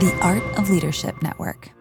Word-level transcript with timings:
The 0.00 0.18
Art 0.22 0.42
of 0.58 0.70
Leadership 0.70 1.20
Network. 1.20 1.72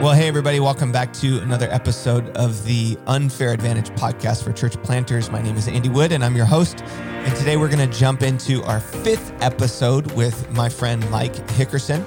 Well, 0.00 0.12
hey, 0.12 0.28
everybody, 0.28 0.60
welcome 0.60 0.92
back 0.92 1.12
to 1.14 1.40
another 1.40 1.68
episode 1.72 2.28
of 2.36 2.64
the 2.64 2.96
Unfair 3.08 3.52
Advantage 3.52 3.90
podcast 3.96 4.44
for 4.44 4.52
church 4.52 4.80
planters. 4.84 5.32
My 5.32 5.42
name 5.42 5.56
is 5.56 5.66
Andy 5.66 5.88
Wood, 5.88 6.12
and 6.12 6.24
I'm 6.24 6.36
your 6.36 6.46
host. 6.46 6.84
And 6.84 7.36
today 7.36 7.56
we're 7.56 7.68
going 7.68 7.90
to 7.90 7.98
jump 7.98 8.22
into 8.22 8.62
our 8.62 8.78
fifth 8.78 9.32
episode 9.42 10.12
with 10.12 10.48
my 10.52 10.68
friend 10.68 11.10
Mike 11.10 11.34
Hickerson. 11.56 12.04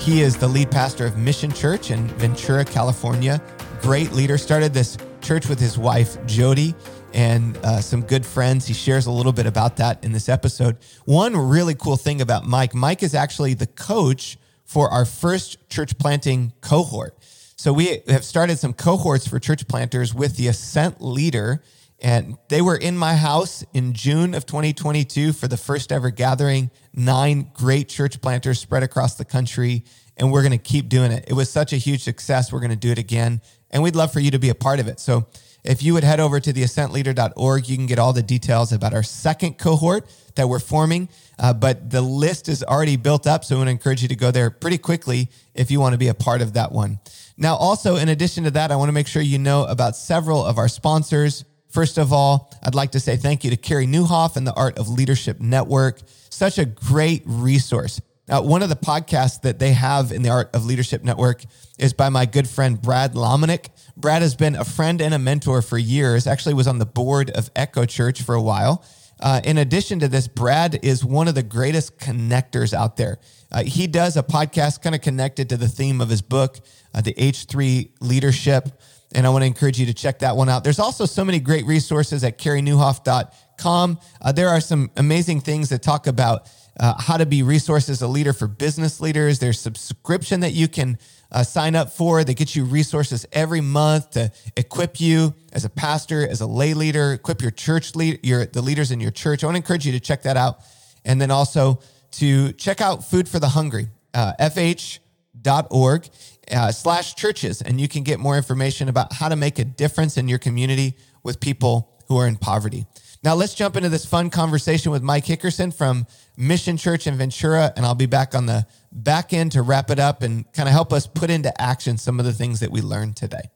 He 0.00 0.22
is 0.22 0.38
the 0.38 0.48
lead 0.48 0.70
pastor 0.70 1.04
of 1.04 1.18
Mission 1.18 1.52
Church 1.52 1.90
in 1.90 2.08
Ventura, 2.08 2.64
California. 2.64 3.42
Great 3.82 4.12
leader. 4.12 4.38
Started 4.38 4.72
this 4.72 4.96
church 5.20 5.46
with 5.46 5.60
his 5.60 5.76
wife, 5.76 6.16
Jodi, 6.24 6.74
and 7.14 7.56
uh, 7.58 7.80
some 7.80 8.02
good 8.02 8.24
friends. 8.24 8.66
He 8.66 8.74
shares 8.74 9.06
a 9.06 9.10
little 9.10 9.32
bit 9.32 9.46
about 9.46 9.76
that 9.78 10.04
in 10.04 10.12
this 10.12 10.28
episode. 10.28 10.76
One 11.04 11.36
really 11.36 11.74
cool 11.74 11.96
thing 11.96 12.20
about 12.20 12.46
Mike 12.46 12.74
Mike 12.74 13.02
is 13.02 13.14
actually 13.14 13.54
the 13.54 13.66
coach 13.66 14.38
for 14.64 14.90
our 14.90 15.04
first 15.04 15.68
church 15.70 15.98
planting 15.98 16.52
cohort. 16.60 17.16
So 17.56 17.72
we 17.72 18.02
have 18.08 18.24
started 18.24 18.58
some 18.58 18.72
cohorts 18.72 19.26
for 19.26 19.40
church 19.40 19.66
planters 19.66 20.14
with 20.14 20.36
the 20.36 20.46
Ascent 20.48 21.02
Leader, 21.02 21.62
and 21.98 22.36
they 22.48 22.62
were 22.62 22.76
in 22.76 22.96
my 22.96 23.16
house 23.16 23.64
in 23.72 23.94
June 23.94 24.34
of 24.34 24.46
2022 24.46 25.32
for 25.32 25.48
the 25.48 25.56
first 25.56 25.90
ever 25.90 26.10
gathering. 26.10 26.70
Nine 26.94 27.50
great 27.54 27.88
church 27.88 28.20
planters 28.20 28.60
spread 28.60 28.84
across 28.84 29.16
the 29.16 29.24
country, 29.24 29.84
and 30.16 30.30
we're 30.30 30.42
going 30.42 30.52
to 30.52 30.58
keep 30.58 30.88
doing 30.88 31.10
it. 31.10 31.24
It 31.26 31.32
was 31.32 31.50
such 31.50 31.72
a 31.72 31.76
huge 31.76 32.02
success. 32.02 32.52
We're 32.52 32.60
going 32.60 32.70
to 32.70 32.76
do 32.76 32.92
it 32.92 32.98
again, 32.98 33.40
and 33.70 33.82
we'd 33.82 33.96
love 33.96 34.12
for 34.12 34.20
you 34.20 34.30
to 34.30 34.38
be 34.38 34.50
a 34.50 34.54
part 34.54 34.78
of 34.78 34.86
it. 34.86 35.00
So 35.00 35.26
if 35.68 35.82
you 35.82 35.92
would 35.92 36.02
head 36.02 36.18
over 36.18 36.40
to 36.40 36.50
theascentleader.org, 36.50 37.68
you 37.68 37.76
can 37.76 37.84
get 37.84 37.98
all 37.98 38.14
the 38.14 38.22
details 38.22 38.72
about 38.72 38.94
our 38.94 39.02
second 39.02 39.58
cohort 39.58 40.08
that 40.34 40.48
we're 40.48 40.60
forming. 40.60 41.10
Uh, 41.38 41.52
but 41.52 41.90
the 41.90 42.00
list 42.00 42.48
is 42.48 42.64
already 42.64 42.96
built 42.96 43.26
up, 43.26 43.44
so 43.44 43.54
I 43.54 43.58
want 43.58 43.68
to 43.68 43.72
encourage 43.72 44.00
you 44.00 44.08
to 44.08 44.16
go 44.16 44.30
there 44.30 44.48
pretty 44.50 44.78
quickly 44.78 45.28
if 45.54 45.70
you 45.70 45.78
want 45.78 45.92
to 45.92 45.98
be 45.98 46.08
a 46.08 46.14
part 46.14 46.40
of 46.40 46.54
that 46.54 46.72
one. 46.72 46.98
Now, 47.36 47.54
also, 47.56 47.96
in 47.96 48.08
addition 48.08 48.44
to 48.44 48.50
that, 48.52 48.72
I 48.72 48.76
want 48.76 48.88
to 48.88 48.94
make 48.94 49.06
sure 49.06 49.20
you 49.20 49.38
know 49.38 49.66
about 49.66 49.94
several 49.94 50.42
of 50.42 50.56
our 50.56 50.68
sponsors. 50.68 51.44
First 51.68 51.98
of 51.98 52.14
all, 52.14 52.50
I'd 52.62 52.74
like 52.74 52.92
to 52.92 53.00
say 53.00 53.16
thank 53.16 53.44
you 53.44 53.50
to 53.50 53.56
Carey 53.58 53.86
Nieuwhof 53.86 54.36
and 54.36 54.46
the 54.46 54.54
Art 54.54 54.78
of 54.78 54.88
Leadership 54.88 55.38
Network. 55.38 56.00
Such 56.30 56.56
a 56.56 56.64
great 56.64 57.22
resource. 57.26 58.00
Now, 58.28 58.42
one 58.42 58.62
of 58.62 58.68
the 58.68 58.76
podcasts 58.76 59.40
that 59.42 59.58
they 59.58 59.72
have 59.72 60.12
in 60.12 60.22
the 60.22 60.28
Art 60.28 60.50
of 60.54 60.66
Leadership 60.66 61.02
Network 61.02 61.42
is 61.78 61.94
by 61.94 62.10
my 62.10 62.26
good 62.26 62.48
friend 62.48 62.80
Brad 62.80 63.14
Lomenick. 63.14 63.68
Brad 63.96 64.20
has 64.20 64.36
been 64.36 64.54
a 64.54 64.64
friend 64.64 65.00
and 65.00 65.14
a 65.14 65.18
mentor 65.18 65.62
for 65.62 65.78
years, 65.78 66.26
actually 66.26 66.54
was 66.54 66.66
on 66.66 66.78
the 66.78 66.86
board 66.86 67.30
of 67.30 67.50
Echo 67.56 67.86
Church 67.86 68.22
for 68.22 68.34
a 68.34 68.42
while. 68.42 68.84
Uh, 69.20 69.40
in 69.44 69.58
addition 69.58 69.98
to 70.00 70.08
this, 70.08 70.28
Brad 70.28 70.78
is 70.82 71.04
one 71.04 71.26
of 71.26 71.34
the 71.34 71.42
greatest 71.42 71.98
connectors 71.98 72.72
out 72.72 72.96
there. 72.96 73.18
Uh, 73.50 73.64
he 73.64 73.86
does 73.86 74.16
a 74.16 74.22
podcast 74.22 74.82
kind 74.82 74.94
of 74.94 75.00
connected 75.00 75.48
to 75.48 75.56
the 75.56 75.68
theme 75.68 76.00
of 76.00 76.08
his 76.08 76.22
book, 76.22 76.58
uh, 76.94 77.00
the 77.00 77.14
H3 77.14 77.90
Leadership. 78.00 78.68
And 79.14 79.26
I 79.26 79.30
want 79.30 79.42
to 79.42 79.46
encourage 79.46 79.80
you 79.80 79.86
to 79.86 79.94
check 79.94 80.18
that 80.18 80.36
one 80.36 80.50
out. 80.50 80.64
There's 80.64 80.78
also 80.78 81.06
so 81.06 81.24
many 81.24 81.40
great 81.40 81.64
resources 81.64 82.22
at 82.24 82.38
careynieuwhof.com. 82.38 83.98
Uh, 84.20 84.32
there 84.32 84.50
are 84.50 84.60
some 84.60 84.90
amazing 84.96 85.40
things 85.40 85.70
that 85.70 85.82
talk 85.82 86.06
about 86.06 86.48
uh, 86.78 86.94
how 87.00 87.16
to 87.16 87.26
be 87.26 87.42
resources 87.42 87.90
as 87.90 88.02
a 88.02 88.08
leader 88.08 88.32
for 88.32 88.46
business 88.46 89.00
leaders. 89.00 89.38
There's 89.38 89.60
subscription 89.60 90.40
that 90.40 90.52
you 90.52 90.68
can 90.68 90.98
uh, 91.30 91.42
sign 91.42 91.76
up 91.76 91.92
for 91.92 92.24
that 92.24 92.34
gets 92.34 92.56
you 92.56 92.64
resources 92.64 93.26
every 93.32 93.60
month 93.60 94.12
to 94.12 94.32
equip 94.56 95.00
you 95.00 95.34
as 95.52 95.64
a 95.64 95.68
pastor, 95.68 96.26
as 96.26 96.40
a 96.40 96.46
lay 96.46 96.74
leader, 96.74 97.12
equip 97.12 97.42
your 97.42 97.50
church 97.50 97.94
lead, 97.94 98.20
your 98.24 98.46
the 98.46 98.62
leaders 98.62 98.90
in 98.90 99.00
your 99.00 99.10
church. 99.10 99.42
I 99.42 99.46
want 99.46 99.56
to 99.56 99.58
encourage 99.58 99.86
you 99.86 99.92
to 99.92 100.00
check 100.00 100.22
that 100.22 100.36
out, 100.36 100.60
and 101.04 101.20
then 101.20 101.30
also 101.30 101.80
to 102.12 102.52
check 102.52 102.80
out 102.80 103.04
Food 103.04 103.28
for 103.28 103.38
the 103.38 103.48
Hungry, 103.48 103.88
uh, 104.14 104.32
fh.org 104.40 106.08
uh, 106.50 106.72
slash 106.72 107.14
churches, 107.14 107.60
and 107.60 107.80
you 107.80 107.88
can 107.88 108.02
get 108.02 108.18
more 108.18 108.36
information 108.36 108.88
about 108.88 109.12
how 109.12 109.28
to 109.28 109.36
make 109.36 109.58
a 109.58 109.64
difference 109.64 110.16
in 110.16 110.28
your 110.28 110.38
community 110.38 110.94
with 111.22 111.40
people 111.40 111.92
who 112.06 112.16
are 112.16 112.26
in 112.26 112.36
poverty. 112.36 112.86
Now, 113.24 113.34
let's 113.34 113.54
jump 113.54 113.76
into 113.76 113.88
this 113.88 114.04
fun 114.04 114.30
conversation 114.30 114.92
with 114.92 115.02
Mike 115.02 115.24
Hickerson 115.24 115.74
from 115.74 116.06
Mission 116.36 116.76
Church 116.76 117.06
in 117.06 117.16
Ventura, 117.16 117.72
and 117.76 117.84
I'll 117.84 117.96
be 117.96 118.06
back 118.06 118.34
on 118.34 118.46
the 118.46 118.66
back 118.92 119.32
end 119.32 119.52
to 119.52 119.62
wrap 119.62 119.90
it 119.90 119.98
up 119.98 120.22
and 120.22 120.50
kind 120.52 120.68
of 120.68 120.72
help 120.72 120.92
us 120.92 121.06
put 121.06 121.28
into 121.28 121.60
action 121.60 121.98
some 121.98 122.20
of 122.20 122.26
the 122.26 122.32
things 122.32 122.60
that 122.60 122.70
we 122.70 122.80
learned 122.80 123.16
today. 123.16 123.50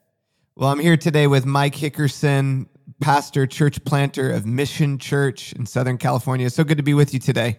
Well, 0.56 0.68
I'm 0.68 0.80
here 0.80 0.96
today 0.96 1.28
with 1.28 1.46
Mike 1.46 1.74
Hickerson, 1.74 2.66
pastor, 3.00 3.46
church 3.46 3.82
planter 3.84 4.30
of 4.32 4.44
Mission 4.44 4.98
Church 4.98 5.52
in 5.52 5.64
Southern 5.64 5.96
California. 5.96 6.50
So 6.50 6.64
good 6.64 6.78
to 6.78 6.82
be 6.82 6.94
with 6.94 7.14
you 7.14 7.20
today. 7.20 7.58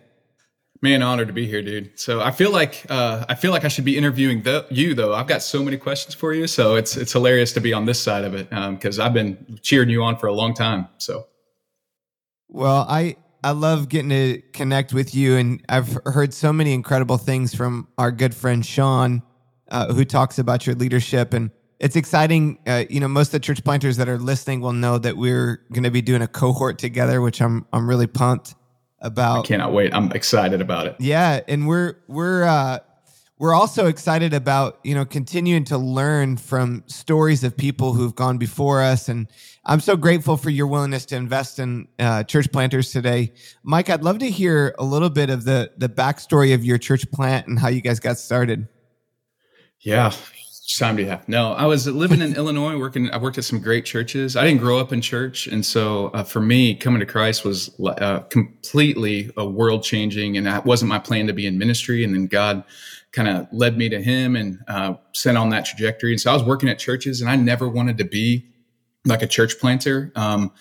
Man, 0.82 1.02
honor 1.02 1.26
to 1.26 1.32
be 1.32 1.48
here, 1.48 1.62
dude. 1.62 1.98
So 1.98 2.20
I 2.20 2.32
feel 2.32 2.52
like 2.52 2.86
uh, 2.90 3.26
I 3.30 3.36
feel 3.36 3.52
like 3.52 3.64
I 3.64 3.70
should 3.70 3.86
be 3.86 3.98
interviewing 3.98 4.42
the, 4.42 4.66
you, 4.70 4.94
though. 4.94 5.14
I've 5.14 5.28
got 5.28 5.42
so 5.42 5.64
many 5.64 5.78
questions 5.78 6.14
for 6.14 6.34
you, 6.34 6.46
so 6.46 6.76
it's 6.76 6.98
it's 6.98 7.14
hilarious 7.14 7.54
to 7.54 7.62
be 7.62 7.72
on 7.72 7.86
this 7.86 8.02
side 8.02 8.26
of 8.26 8.36
it 8.36 8.50
because 8.50 9.00
um, 9.00 9.06
I've 9.06 9.14
been 9.14 9.60
cheering 9.62 9.90
you 9.90 10.04
on 10.04 10.18
for 10.18 10.28
a 10.28 10.34
long 10.34 10.54
time. 10.54 10.90
So, 10.98 11.26
well, 12.54 12.86
I 12.88 13.18
I 13.44 13.52
love 13.52 13.90
getting 13.90 14.10
to 14.10 14.42
connect 14.54 14.94
with 14.94 15.14
you, 15.14 15.36
and 15.36 15.62
I've 15.68 15.98
heard 16.06 16.34
so 16.34 16.54
many 16.54 16.74
incredible 16.74 17.18
things 17.18 17.54
from 17.54 17.90
our 17.98 18.12
good 18.12 18.34
friend 18.34 18.66
Sean, 18.66 19.22
uh, 19.70 19.94
who 19.94 20.06
talks 20.06 20.40
about 20.40 20.66
your 20.66 20.76
leadership, 20.76 21.34
and 21.34 21.52
it's 21.80 21.98
exciting. 21.98 22.60
Uh, 22.66 22.86
you 22.90 23.02
know, 23.02 23.10
most 23.10 23.28
of 23.30 23.32
the 23.34 23.40
church 23.42 23.64
planters 23.64 23.98
that 23.98 24.08
are 24.08 24.20
listening 24.20 24.62
will 24.62 24.72
know 24.72 24.98
that 24.98 25.18
we're 25.18 25.66
going 25.74 25.84
to 25.84 25.92
be 25.92 26.02
doing 26.02 26.22
a 26.22 26.28
cohort 26.28 26.78
together, 26.78 27.20
which 27.20 27.42
I'm 27.42 27.66
I'm 27.74 27.90
really 27.90 28.08
pumped 28.08 28.56
about. 29.00 29.46
I 29.46 29.48
cannot 29.48 29.74
wait. 29.74 29.94
I'm 29.94 30.12
excited 30.14 30.62
about 30.62 30.88
it. 30.88 30.96
Yeah, 31.00 31.42
and 31.48 31.68
we're 31.68 31.96
we're 32.08 32.44
uh, 32.44 32.80
we're 33.40 33.54
also 33.54 33.88
excited 33.88 34.34
about 34.34 34.80
you 34.84 34.94
know 34.96 35.06
continuing 35.06 35.64
to 35.66 35.78
learn 35.78 36.38
from 36.38 36.84
stories 36.88 37.44
of 37.44 37.58
people 37.58 37.94
who've 37.94 38.16
gone 38.16 38.38
before 38.38 38.82
us, 38.82 39.10
and 39.10 39.28
I'm 39.66 39.80
so 39.80 39.98
grateful 39.98 40.38
for 40.38 40.50
your 40.50 40.68
willingness 40.68 41.06
to 41.08 41.16
invest 41.16 41.60
in 41.60 41.88
uh, 42.00 42.24
church 42.24 42.52
planters 42.52 42.92
today, 42.92 43.34
Mike. 43.64 43.90
I'd 43.90 44.04
love 44.04 44.20
to 44.20 44.30
hear 44.30 44.76
a 44.78 44.84
little 44.84 45.10
bit 45.10 45.30
of 45.30 45.46
the 45.46 45.72
the 45.78 45.90
backstory 45.90 46.54
of 46.54 46.64
your 46.64 46.78
church 46.78 47.10
plant 47.12 47.48
and 47.48 47.60
how 47.60 47.70
you 47.70 47.82
guys 47.82 48.00
got 48.00 48.18
started. 48.18 48.68
Yeah, 49.80 50.14
time 50.78 50.96
do 50.96 51.04
you 51.04 51.10
have? 51.10 51.28
No, 51.28 51.54
I 51.54 51.66
was 51.66 51.88
living 51.88 52.22
in 52.22 52.36
Illinois, 52.38 52.78
working. 52.78 53.10
I 53.12 53.18
worked 53.18 53.38
at 53.38 53.44
some 53.44 53.60
great 53.60 53.86
churches. 53.86 54.36
I 54.36 54.44
didn't 54.46 54.60
grow 54.60 54.80
up 54.80 54.94
in 54.94 55.02
church, 55.02 55.48
and 55.48 55.66
so 55.66 56.08
uh, 56.08 56.24
for 56.24 56.40
me, 56.40 56.76
coming 56.76 57.00
to 57.00 57.06
Christ 57.06 57.46
was 57.46 57.72
uh, 57.80 58.20
completely 58.30 59.32
a 59.38 59.46
world 59.46 59.84
changing. 59.84 60.38
And 60.38 60.46
that 60.48 60.66
wasn't 60.66 60.90
my 60.90 61.00
plan 61.00 61.28
to 61.28 61.34
be 61.34 61.46
in 61.46 61.58
ministry. 61.58 62.04
And 62.04 62.14
then 62.14 62.28
God 62.28 62.64
kind 63.12 63.28
of 63.28 63.48
led 63.52 63.78
me 63.78 63.90
to 63.90 64.02
Him 64.02 64.36
and 64.36 64.60
uh, 64.68 64.96
sent 65.14 65.38
on 65.38 65.50
that 65.50 65.66
trajectory. 65.66 66.12
And 66.12 66.20
so 66.20 66.32
I 66.32 66.34
was 66.34 66.44
working 66.44 66.70
at 66.70 66.80
churches, 66.80 67.22
and 67.22 67.30
I 67.30 67.36
never 67.36 67.68
wanted 67.70 67.98
to 68.00 68.06
be 68.06 68.46
like 69.06 69.22
a 69.22 69.28
church 69.28 69.60
planter. 69.60 70.12
Um, 70.16 70.52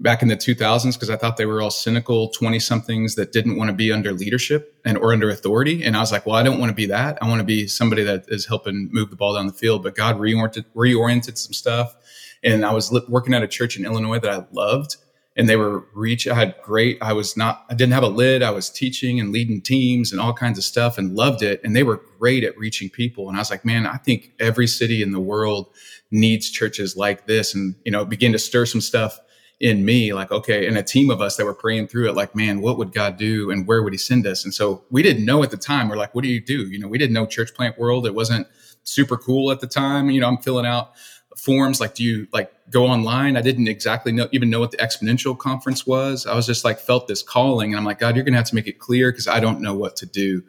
back 0.00 0.22
in 0.22 0.28
the 0.28 0.36
2000s 0.36 0.94
because 0.94 1.10
I 1.10 1.16
thought 1.16 1.36
they 1.36 1.46
were 1.46 1.60
all 1.60 1.70
cynical 1.70 2.30
20 2.30 2.58
somethings 2.58 3.14
that 3.16 3.32
didn't 3.32 3.56
want 3.56 3.68
to 3.68 3.74
be 3.74 3.92
under 3.92 4.12
leadership 4.12 4.74
and 4.84 4.96
or 4.96 5.12
under 5.12 5.28
authority. 5.28 5.84
And 5.84 5.96
I 5.96 6.00
was 6.00 6.10
like, 6.10 6.24
well, 6.24 6.36
I 6.36 6.42
don't 6.42 6.58
want 6.58 6.70
to 6.70 6.74
be 6.74 6.86
that. 6.86 7.18
I 7.22 7.28
want 7.28 7.40
to 7.40 7.44
be 7.44 7.66
somebody 7.66 8.02
that 8.04 8.24
is 8.28 8.46
helping 8.46 8.88
move 8.92 9.10
the 9.10 9.16
ball 9.16 9.34
down 9.34 9.46
the 9.46 9.52
field. 9.52 9.82
But 9.82 9.94
God 9.94 10.18
reoriented, 10.18 10.64
reoriented 10.74 11.36
some 11.36 11.52
stuff. 11.52 11.94
And 12.42 12.64
I 12.64 12.72
was 12.72 12.90
li- 12.90 13.04
working 13.08 13.34
at 13.34 13.42
a 13.42 13.48
church 13.48 13.76
in 13.76 13.84
Illinois 13.84 14.18
that 14.18 14.30
I 14.30 14.46
loved 14.52 14.96
and 15.36 15.48
they 15.48 15.56
were 15.56 15.84
reach. 15.94 16.26
I 16.26 16.34
had 16.34 16.54
great, 16.62 16.98
I 17.02 17.12
was 17.12 17.36
not, 17.36 17.64
I 17.70 17.74
didn't 17.74 17.92
have 17.92 18.02
a 18.02 18.08
lid. 18.08 18.42
I 18.42 18.50
was 18.50 18.70
teaching 18.70 19.20
and 19.20 19.32
leading 19.32 19.60
teams 19.60 20.12
and 20.12 20.20
all 20.20 20.32
kinds 20.32 20.58
of 20.58 20.64
stuff 20.64 20.98
and 20.98 21.14
loved 21.14 21.42
it. 21.42 21.60
And 21.62 21.76
they 21.76 21.82
were 21.82 22.02
great 22.18 22.42
at 22.42 22.56
reaching 22.58 22.88
people. 22.88 23.28
And 23.28 23.36
I 23.36 23.40
was 23.40 23.50
like, 23.50 23.64
man, 23.64 23.86
I 23.86 23.98
think 23.98 24.32
every 24.40 24.66
city 24.66 25.02
in 25.02 25.12
the 25.12 25.20
world 25.20 25.68
needs 26.10 26.50
churches 26.50 26.96
like 26.96 27.26
this 27.26 27.54
and, 27.54 27.74
you 27.84 27.92
know, 27.92 28.04
begin 28.04 28.32
to 28.32 28.38
stir 28.38 28.66
some 28.66 28.80
stuff 28.80 29.20
in 29.60 29.84
me 29.84 30.14
like 30.14 30.32
okay 30.32 30.66
and 30.66 30.78
a 30.78 30.82
team 30.82 31.10
of 31.10 31.20
us 31.20 31.36
that 31.36 31.44
were 31.44 31.54
praying 31.54 31.86
through 31.86 32.08
it 32.08 32.14
like 32.14 32.34
man 32.34 32.62
what 32.62 32.78
would 32.78 32.94
god 32.94 33.18
do 33.18 33.50
and 33.50 33.66
where 33.66 33.82
would 33.82 33.92
he 33.92 33.98
send 33.98 34.26
us? 34.26 34.44
And 34.44 34.54
so 34.54 34.82
we 34.90 35.02
didn't 35.02 35.24
know 35.24 35.42
at 35.42 35.50
the 35.50 35.58
time 35.58 35.88
we're 35.88 35.96
like 35.96 36.14
what 36.14 36.22
do 36.22 36.30
you 36.30 36.40
do? 36.40 36.68
You 36.68 36.78
know 36.78 36.88
we 36.88 36.98
didn't 36.98 37.12
know 37.12 37.26
church 37.26 37.54
plant 37.54 37.78
world 37.78 38.06
it 38.06 38.14
wasn't 38.14 38.46
super 38.84 39.16
cool 39.18 39.50
at 39.50 39.60
the 39.60 39.66
time 39.66 40.08
you 40.08 40.18
know 40.20 40.26
i'm 40.26 40.38
filling 40.38 40.64
out 40.64 40.92
forms 41.36 41.80
like 41.80 41.94
do 41.94 42.04
you 42.04 42.26
like 42.32 42.52
go 42.70 42.86
online? 42.86 43.36
I 43.36 43.42
didn't 43.42 43.68
exactly 43.68 44.12
know 44.12 44.28
even 44.32 44.50
know 44.50 44.60
what 44.60 44.70
the 44.70 44.76
exponential 44.76 45.36
conference 45.36 45.86
was. 45.86 46.26
I 46.26 46.34
was 46.34 46.46
just 46.46 46.64
like 46.64 46.78
felt 46.78 47.08
this 47.08 47.22
calling 47.22 47.72
and 47.72 47.78
i'm 47.78 47.84
like 47.84 47.98
god 47.98 48.16
you're 48.16 48.24
gonna 48.24 48.36
have 48.36 48.46
to 48.46 48.54
make 48.54 48.66
it 48.66 48.78
clear 48.78 49.10
because 49.10 49.28
i 49.28 49.40
don't 49.40 49.60
know 49.60 49.74
what 49.74 49.96
to 49.96 50.06
do. 50.06 50.42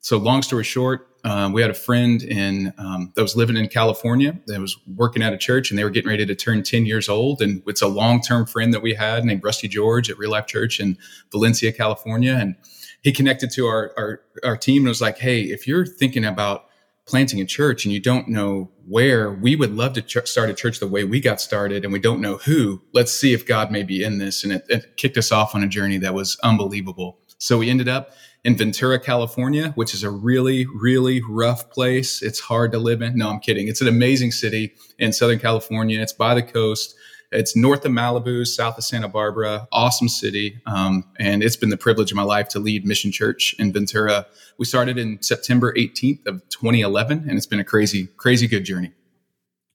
So 0.00 0.18
long 0.18 0.42
story 0.42 0.64
short 0.64 1.08
um, 1.24 1.52
we 1.52 1.62
had 1.62 1.70
a 1.70 1.74
friend 1.74 2.22
in 2.22 2.72
um, 2.78 3.12
that 3.14 3.22
was 3.22 3.36
living 3.36 3.56
in 3.56 3.68
California 3.68 4.38
that 4.46 4.60
was 4.60 4.76
working 4.96 5.22
at 5.22 5.32
a 5.32 5.38
church, 5.38 5.70
and 5.70 5.78
they 5.78 5.84
were 5.84 5.90
getting 5.90 6.10
ready 6.10 6.26
to 6.26 6.34
turn 6.34 6.62
10 6.62 6.84
years 6.84 7.08
old. 7.08 7.40
And 7.40 7.62
it's 7.66 7.82
a 7.82 7.86
long 7.86 8.20
term 8.20 8.44
friend 8.44 8.74
that 8.74 8.82
we 8.82 8.94
had 8.94 9.24
named 9.24 9.44
Rusty 9.44 9.68
George 9.68 10.10
at 10.10 10.18
Real 10.18 10.32
Life 10.32 10.46
Church 10.46 10.80
in 10.80 10.98
Valencia, 11.30 11.72
California. 11.72 12.34
And 12.34 12.56
he 13.02 13.12
connected 13.12 13.50
to 13.52 13.66
our, 13.66 13.92
our, 13.96 14.20
our 14.44 14.56
team 14.56 14.82
and 14.82 14.88
was 14.88 15.00
like, 15.00 15.18
Hey, 15.18 15.42
if 15.42 15.66
you're 15.66 15.86
thinking 15.86 16.24
about 16.24 16.66
planting 17.06 17.40
a 17.40 17.44
church 17.44 17.84
and 17.84 17.92
you 17.92 18.00
don't 18.00 18.28
know 18.28 18.70
where, 18.86 19.32
we 19.32 19.56
would 19.56 19.74
love 19.74 19.92
to 19.92 20.02
ch- 20.02 20.26
start 20.26 20.50
a 20.50 20.54
church 20.54 20.78
the 20.78 20.86
way 20.86 21.04
we 21.04 21.20
got 21.20 21.40
started 21.40 21.84
and 21.84 21.92
we 21.92 21.98
don't 21.98 22.20
know 22.20 22.36
who. 22.38 22.80
Let's 22.92 23.12
see 23.12 23.32
if 23.32 23.46
God 23.46 23.70
may 23.70 23.82
be 23.82 24.02
in 24.02 24.18
this. 24.18 24.44
And 24.44 24.52
it, 24.52 24.64
it 24.68 24.96
kicked 24.96 25.16
us 25.16 25.32
off 25.32 25.54
on 25.54 25.62
a 25.62 25.68
journey 25.68 25.98
that 25.98 26.14
was 26.14 26.36
unbelievable. 26.42 27.18
So 27.38 27.58
we 27.58 27.70
ended 27.70 27.88
up 27.88 28.12
in 28.44 28.56
Ventura, 28.56 28.98
California, 28.98 29.72
which 29.76 29.94
is 29.94 30.02
a 30.02 30.10
really, 30.10 30.66
really 30.66 31.22
rough 31.28 31.70
place. 31.70 32.22
It's 32.22 32.40
hard 32.40 32.72
to 32.72 32.78
live 32.78 33.00
in. 33.00 33.16
No, 33.16 33.28
I'm 33.30 33.38
kidding. 33.38 33.68
It's 33.68 33.80
an 33.80 33.88
amazing 33.88 34.32
city 34.32 34.74
in 34.98 35.12
Southern 35.12 35.38
California. 35.38 36.00
It's 36.00 36.12
by 36.12 36.34
the 36.34 36.42
coast. 36.42 36.96
It's 37.30 37.56
north 37.56 37.84
of 37.84 37.92
Malibu, 37.92 38.46
south 38.46 38.76
of 38.76 38.84
Santa 38.84 39.08
Barbara. 39.08 39.66
Awesome 39.72 40.08
city. 40.08 40.60
Um, 40.66 41.04
and 41.18 41.42
it's 41.42 41.56
been 41.56 41.70
the 41.70 41.78
privilege 41.78 42.10
of 42.10 42.16
my 42.16 42.24
life 42.24 42.48
to 42.48 42.58
lead 42.58 42.84
Mission 42.84 43.10
Church 43.10 43.54
in 43.58 43.72
Ventura. 43.72 44.26
We 44.58 44.66
started 44.66 44.98
in 44.98 45.22
September 45.22 45.72
18th 45.72 46.26
of 46.26 46.46
2011, 46.50 47.24
and 47.28 47.38
it's 47.38 47.46
been 47.46 47.60
a 47.60 47.64
crazy, 47.64 48.08
crazy 48.18 48.46
good 48.46 48.64
journey. 48.64 48.92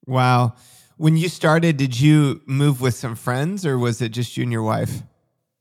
Wow. 0.06 0.54
When 0.98 1.18
you 1.18 1.30
started, 1.30 1.78
did 1.78 2.00
you 2.00 2.42
move 2.46 2.80
with 2.80 2.96
some 2.96 3.16
friends 3.16 3.66
or 3.66 3.78
was 3.78 4.02
it 4.02 4.10
just 4.10 4.38
you 4.38 4.44
and 4.44 4.52
your 4.52 4.64
wife? 4.64 5.02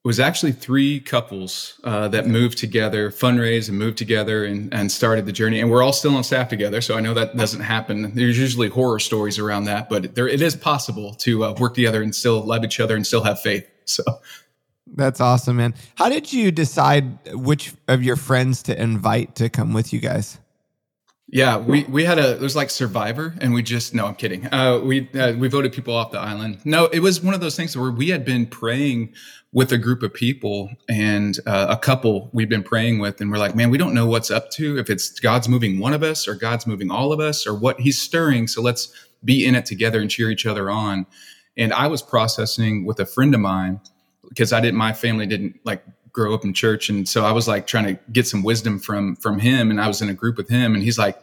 It 0.07 0.15
was 0.15 0.21
actually 0.21 0.53
three 0.53 1.01
couples 1.01 1.81
uh, 1.83 2.07
that 2.07 2.29
moved 2.29 2.59
together, 2.59 3.11
fundraised 3.11 3.69
and 3.69 3.77
moved 3.77 3.99
together 3.99 4.45
and, 4.45 4.73
and 4.73 4.93
started 4.93 5.27
the 5.27 5.33
journey. 5.33 5.59
And 5.59 5.69
we're 5.69 5.83
all 5.83 5.93
still 5.93 6.15
on 6.15 6.23
staff 6.23 6.49
together. 6.49 6.81
So 6.81 6.97
I 6.97 7.01
know 7.01 7.13
that 7.15 7.37
doesn't 7.37 7.63
happen. 7.63 8.15
There's 8.15 8.39
usually 8.39 8.69
horror 8.69 9.01
stories 9.01 9.41
around 9.41 9.65
that, 9.65 9.89
but 9.89 10.15
there, 10.15 10.29
it 10.29 10.41
is 10.41 10.55
possible 10.55 11.15
to 11.15 11.47
uh, 11.47 11.55
work 11.59 11.75
together 11.75 12.03
and 12.03 12.15
still 12.15 12.41
love 12.41 12.63
each 12.63 12.79
other 12.79 12.95
and 12.95 13.05
still 13.05 13.25
have 13.25 13.41
faith. 13.41 13.69
So 13.85 14.05
that's 14.95 15.21
awesome, 15.21 15.57
man. 15.57 15.75
How 15.97 16.09
did 16.09 16.33
you 16.33 16.53
decide 16.53 17.33
which 17.33 17.75
of 17.89 18.05
your 18.05 18.15
friends 18.15 18.63
to 18.63 18.81
invite 18.81 19.35
to 19.35 19.49
come 19.49 19.73
with 19.73 19.93
you 19.93 19.99
guys? 19.99 20.39
Yeah, 21.29 21.57
we, 21.59 21.83
we 21.85 22.05
had 22.05 22.19
a 22.21 22.35
it 22.35 22.41
was 22.41 22.55
like 22.55 22.71
Survivor, 22.71 23.35
and 23.41 23.53
we 23.53 23.63
just 23.63 23.93
no, 23.93 24.07
I'm 24.07 24.15
kidding. 24.15 24.47
Uh, 24.47 24.79
we 24.79 25.11
uh, 25.13 25.33
we 25.33 25.49
voted 25.49 25.73
people 25.73 25.93
off 25.95 26.13
the 26.13 26.21
island. 26.21 26.61
No, 26.65 26.87
it 26.87 27.01
was 27.01 27.21
one 27.21 27.35
of 27.35 27.41
those 27.41 27.57
things 27.57 27.77
where 27.77 27.91
we 27.91 28.11
had 28.11 28.25
been 28.25 28.47
praying 28.47 29.13
with 29.53 29.73
a 29.73 29.79
group 29.79 30.05
of 30.05 30.15
people 30.15 30.71
and 30.89 31.39
uh, 31.47 31.67
a 31.69 31.77
couple 31.77 32.31
we've 32.33 32.49
been 32.49 32.63
praying 32.63 33.01
with, 33.01 33.21
and 33.21 33.31
we're 33.33 33.39
like, 33.39 33.57
man, 33.57 33.71
we 33.71 33.79
don't 33.79 33.93
know 33.93 34.07
what's 34.07 34.31
up 34.31 34.51
to. 34.53 34.79
If 34.79 34.89
it's 34.89 35.19
God's 35.19 35.49
moving 35.49 35.81
one 35.81 35.95
of 35.95 36.05
us, 36.05 36.29
or 36.29 36.37
God's 36.37 36.65
moving 36.65 36.93
all 36.93 37.13
of 37.13 37.19
us, 37.19 37.45
or 37.45 37.55
what 37.55 37.81
He's 37.81 38.01
stirring. 38.01 38.47
So 38.47 38.63
let's 38.63 38.93
be 39.25 39.45
in 39.45 39.57
it 39.57 39.67
together 39.67 40.01
and 40.01 40.09
cheer 40.09 40.31
each 40.31 40.47
other 40.47 40.71
on. 40.71 41.07
And 41.57 41.73
I 41.73 41.89
was 41.89 42.03
processing 42.03 42.85
with 42.85 43.01
a 43.01 43.07
friend 43.07 43.35
of 43.35 43.41
mine 43.41 43.81
because 44.29 44.53
I 44.53 44.61
didn't. 44.61 44.77
My 44.79 44.93
family 44.93 45.27
didn't 45.27 45.59
like 45.65 45.83
grow 46.17 46.33
up 46.33 46.45
in 46.45 46.55
church. 46.55 46.89
And 46.89 47.07
so 47.07 47.25
i 47.25 47.31
was 47.31 47.47
like 47.47 47.67
trying 47.67 47.85
to 47.85 48.01
get 48.11 48.27
some 48.27 48.43
wisdom 48.43 48.79
from 48.79 49.17
from 49.17 49.39
him 49.39 49.71
and 49.71 49.81
i 49.81 49.87
was 49.87 50.01
in 50.01 50.09
a 50.09 50.15
group 50.15 50.39
with 50.39 50.49
him 50.49 50.75
and 50.75 50.83
he's 50.83 50.99
like 50.99 51.21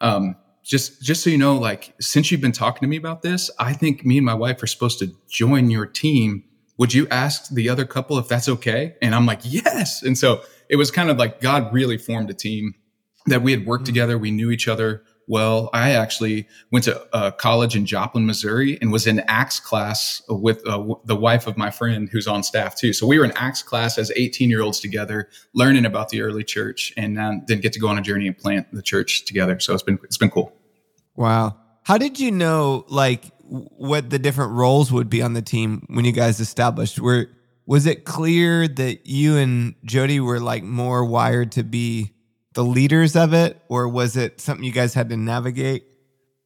um, 0.00 0.36
just 0.62 1.02
just 1.02 1.24
so 1.24 1.30
you 1.30 1.38
know 1.38 1.56
like 1.56 1.94
since 1.98 2.30
you've 2.30 2.42
been 2.42 2.52
talking 2.52 2.80
to 2.80 2.86
me 2.86 2.96
about 2.96 3.22
this 3.22 3.50
i 3.58 3.72
think 3.72 4.04
me 4.04 4.18
and 4.18 4.26
my 4.26 4.34
wife 4.34 4.62
are 4.62 4.66
supposed 4.66 4.98
to 4.98 5.08
join 5.28 5.70
your 5.70 5.86
team. 5.86 6.44
Would 6.76 6.92
you 6.92 7.06
ask 7.08 7.50
the 7.50 7.68
other 7.68 7.84
couple 7.84 8.18
if 8.18 8.28
that's 8.28 8.48
okay? 8.48 8.96
And 9.00 9.14
i'm 9.14 9.26
like 9.26 9.40
yes. 9.44 10.02
And 10.02 10.18
so 10.18 10.42
it 10.68 10.76
was 10.76 10.90
kind 10.90 11.10
of 11.10 11.16
like 11.16 11.40
god 11.40 11.72
really 11.72 11.96
formed 11.96 12.28
a 12.30 12.34
team 12.34 12.74
that 13.26 13.42
we 13.42 13.50
had 13.50 13.64
worked 13.64 13.84
mm-hmm. 13.84 13.94
together. 13.94 14.18
We 14.18 14.30
knew 14.30 14.50
each 14.50 14.68
other 14.68 15.02
well. 15.26 15.70
I 15.72 15.92
actually 15.92 16.46
went 16.70 16.84
to 16.84 17.06
uh, 17.14 17.30
college 17.32 17.76
in 17.76 17.86
Joplin, 17.86 18.26
Missouri, 18.26 18.78
and 18.80 18.92
was 18.92 19.06
in 19.06 19.20
Acts 19.20 19.60
class 19.60 20.22
with 20.28 20.66
uh, 20.66 20.94
the 21.04 21.16
wife 21.16 21.46
of 21.46 21.56
my 21.56 21.70
friend 21.70 22.08
who's 22.10 22.26
on 22.26 22.42
staff 22.42 22.76
too. 22.76 22.92
So 22.92 23.06
we 23.06 23.18
were 23.18 23.24
in 23.24 23.32
Acts 23.32 23.62
class 23.62 23.98
as 23.98 24.12
18 24.14 24.50
year 24.50 24.62
olds 24.62 24.80
together, 24.80 25.28
learning 25.54 25.86
about 25.86 26.08
the 26.08 26.22
early 26.22 26.44
church, 26.44 26.92
and 26.96 27.16
then 27.16 27.44
get 27.46 27.72
to 27.72 27.80
go 27.80 27.88
on 27.88 27.98
a 27.98 28.02
journey 28.02 28.26
and 28.26 28.36
plant 28.36 28.72
the 28.72 28.82
church 28.82 29.24
together. 29.24 29.58
So 29.60 29.74
it's 29.74 29.82
been 29.82 29.98
it's 30.04 30.18
been 30.18 30.30
cool. 30.30 30.52
Wow. 31.16 31.56
How 31.84 31.98
did 31.98 32.18
you 32.18 32.30
know 32.30 32.84
like 32.88 33.30
what 33.42 34.10
the 34.10 34.18
different 34.18 34.52
roles 34.52 34.90
would 34.90 35.10
be 35.10 35.22
on 35.22 35.34
the 35.34 35.42
team 35.42 35.86
when 35.88 36.04
you 36.04 36.12
guys 36.12 36.40
established? 36.40 36.98
Were 36.98 37.28
was 37.66 37.86
it 37.86 38.04
clear 38.04 38.68
that 38.68 39.06
you 39.06 39.36
and 39.36 39.74
Jodi 39.84 40.20
were 40.20 40.40
like 40.40 40.62
more 40.62 41.04
wired 41.04 41.52
to 41.52 41.62
be 41.62 42.13
the 42.54 42.64
leaders 42.64 43.16
of 43.16 43.34
it, 43.34 43.60
or 43.68 43.88
was 43.88 44.16
it 44.16 44.40
something 44.40 44.64
you 44.64 44.72
guys 44.72 44.94
had 44.94 45.08
to 45.10 45.16
navigate? 45.16 45.84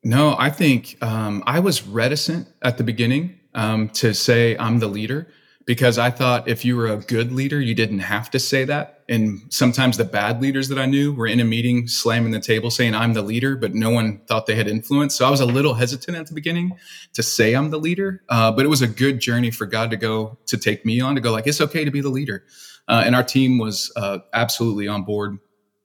No, 0.04 0.36
I 0.38 0.50
think 0.50 0.96
um, 1.02 1.42
I 1.46 1.60
was 1.60 1.86
reticent 1.86 2.48
at 2.62 2.78
the 2.78 2.84
beginning 2.84 3.38
um, 3.54 3.88
to 3.90 4.14
say 4.14 4.56
I'm 4.56 4.78
the 4.78 4.86
leader 4.86 5.28
because 5.66 5.98
I 5.98 6.10
thought 6.10 6.48
if 6.48 6.64
you 6.64 6.76
were 6.76 6.86
a 6.86 6.96
good 6.96 7.30
leader, 7.30 7.60
you 7.60 7.74
didn't 7.74 7.98
have 7.98 8.30
to 8.30 8.38
say 8.38 8.64
that. 8.64 9.02
And 9.10 9.40
sometimes 9.50 9.98
the 9.98 10.04
bad 10.04 10.40
leaders 10.40 10.68
that 10.68 10.78
I 10.78 10.86
knew 10.86 11.12
were 11.12 11.26
in 11.26 11.40
a 11.40 11.44
meeting 11.44 11.88
slamming 11.88 12.32
the 12.32 12.40
table 12.40 12.70
saying 12.70 12.94
I'm 12.94 13.12
the 13.12 13.22
leader, 13.22 13.54
but 13.54 13.74
no 13.74 13.90
one 13.90 14.20
thought 14.28 14.46
they 14.46 14.54
had 14.54 14.66
influence. 14.66 15.14
So 15.14 15.26
I 15.26 15.30
was 15.30 15.40
a 15.40 15.46
little 15.46 15.74
hesitant 15.74 16.16
at 16.16 16.26
the 16.26 16.34
beginning 16.34 16.72
to 17.12 17.22
say 17.22 17.54
I'm 17.54 17.70
the 17.70 17.78
leader. 17.78 18.22
Uh, 18.30 18.50
but 18.50 18.64
it 18.64 18.68
was 18.68 18.80
a 18.80 18.86
good 18.86 19.20
journey 19.20 19.50
for 19.50 19.66
God 19.66 19.90
to 19.90 19.98
go 19.98 20.38
to 20.46 20.56
take 20.56 20.86
me 20.86 21.00
on 21.00 21.16
to 21.16 21.20
go 21.20 21.32
like 21.32 21.46
it's 21.46 21.60
okay 21.60 21.84
to 21.84 21.90
be 21.90 22.00
the 22.00 22.08
leader. 22.08 22.44
Uh, 22.86 23.02
and 23.04 23.14
our 23.14 23.24
team 23.24 23.58
was 23.58 23.92
uh, 23.96 24.18
absolutely 24.32 24.88
on 24.88 25.02
board 25.02 25.38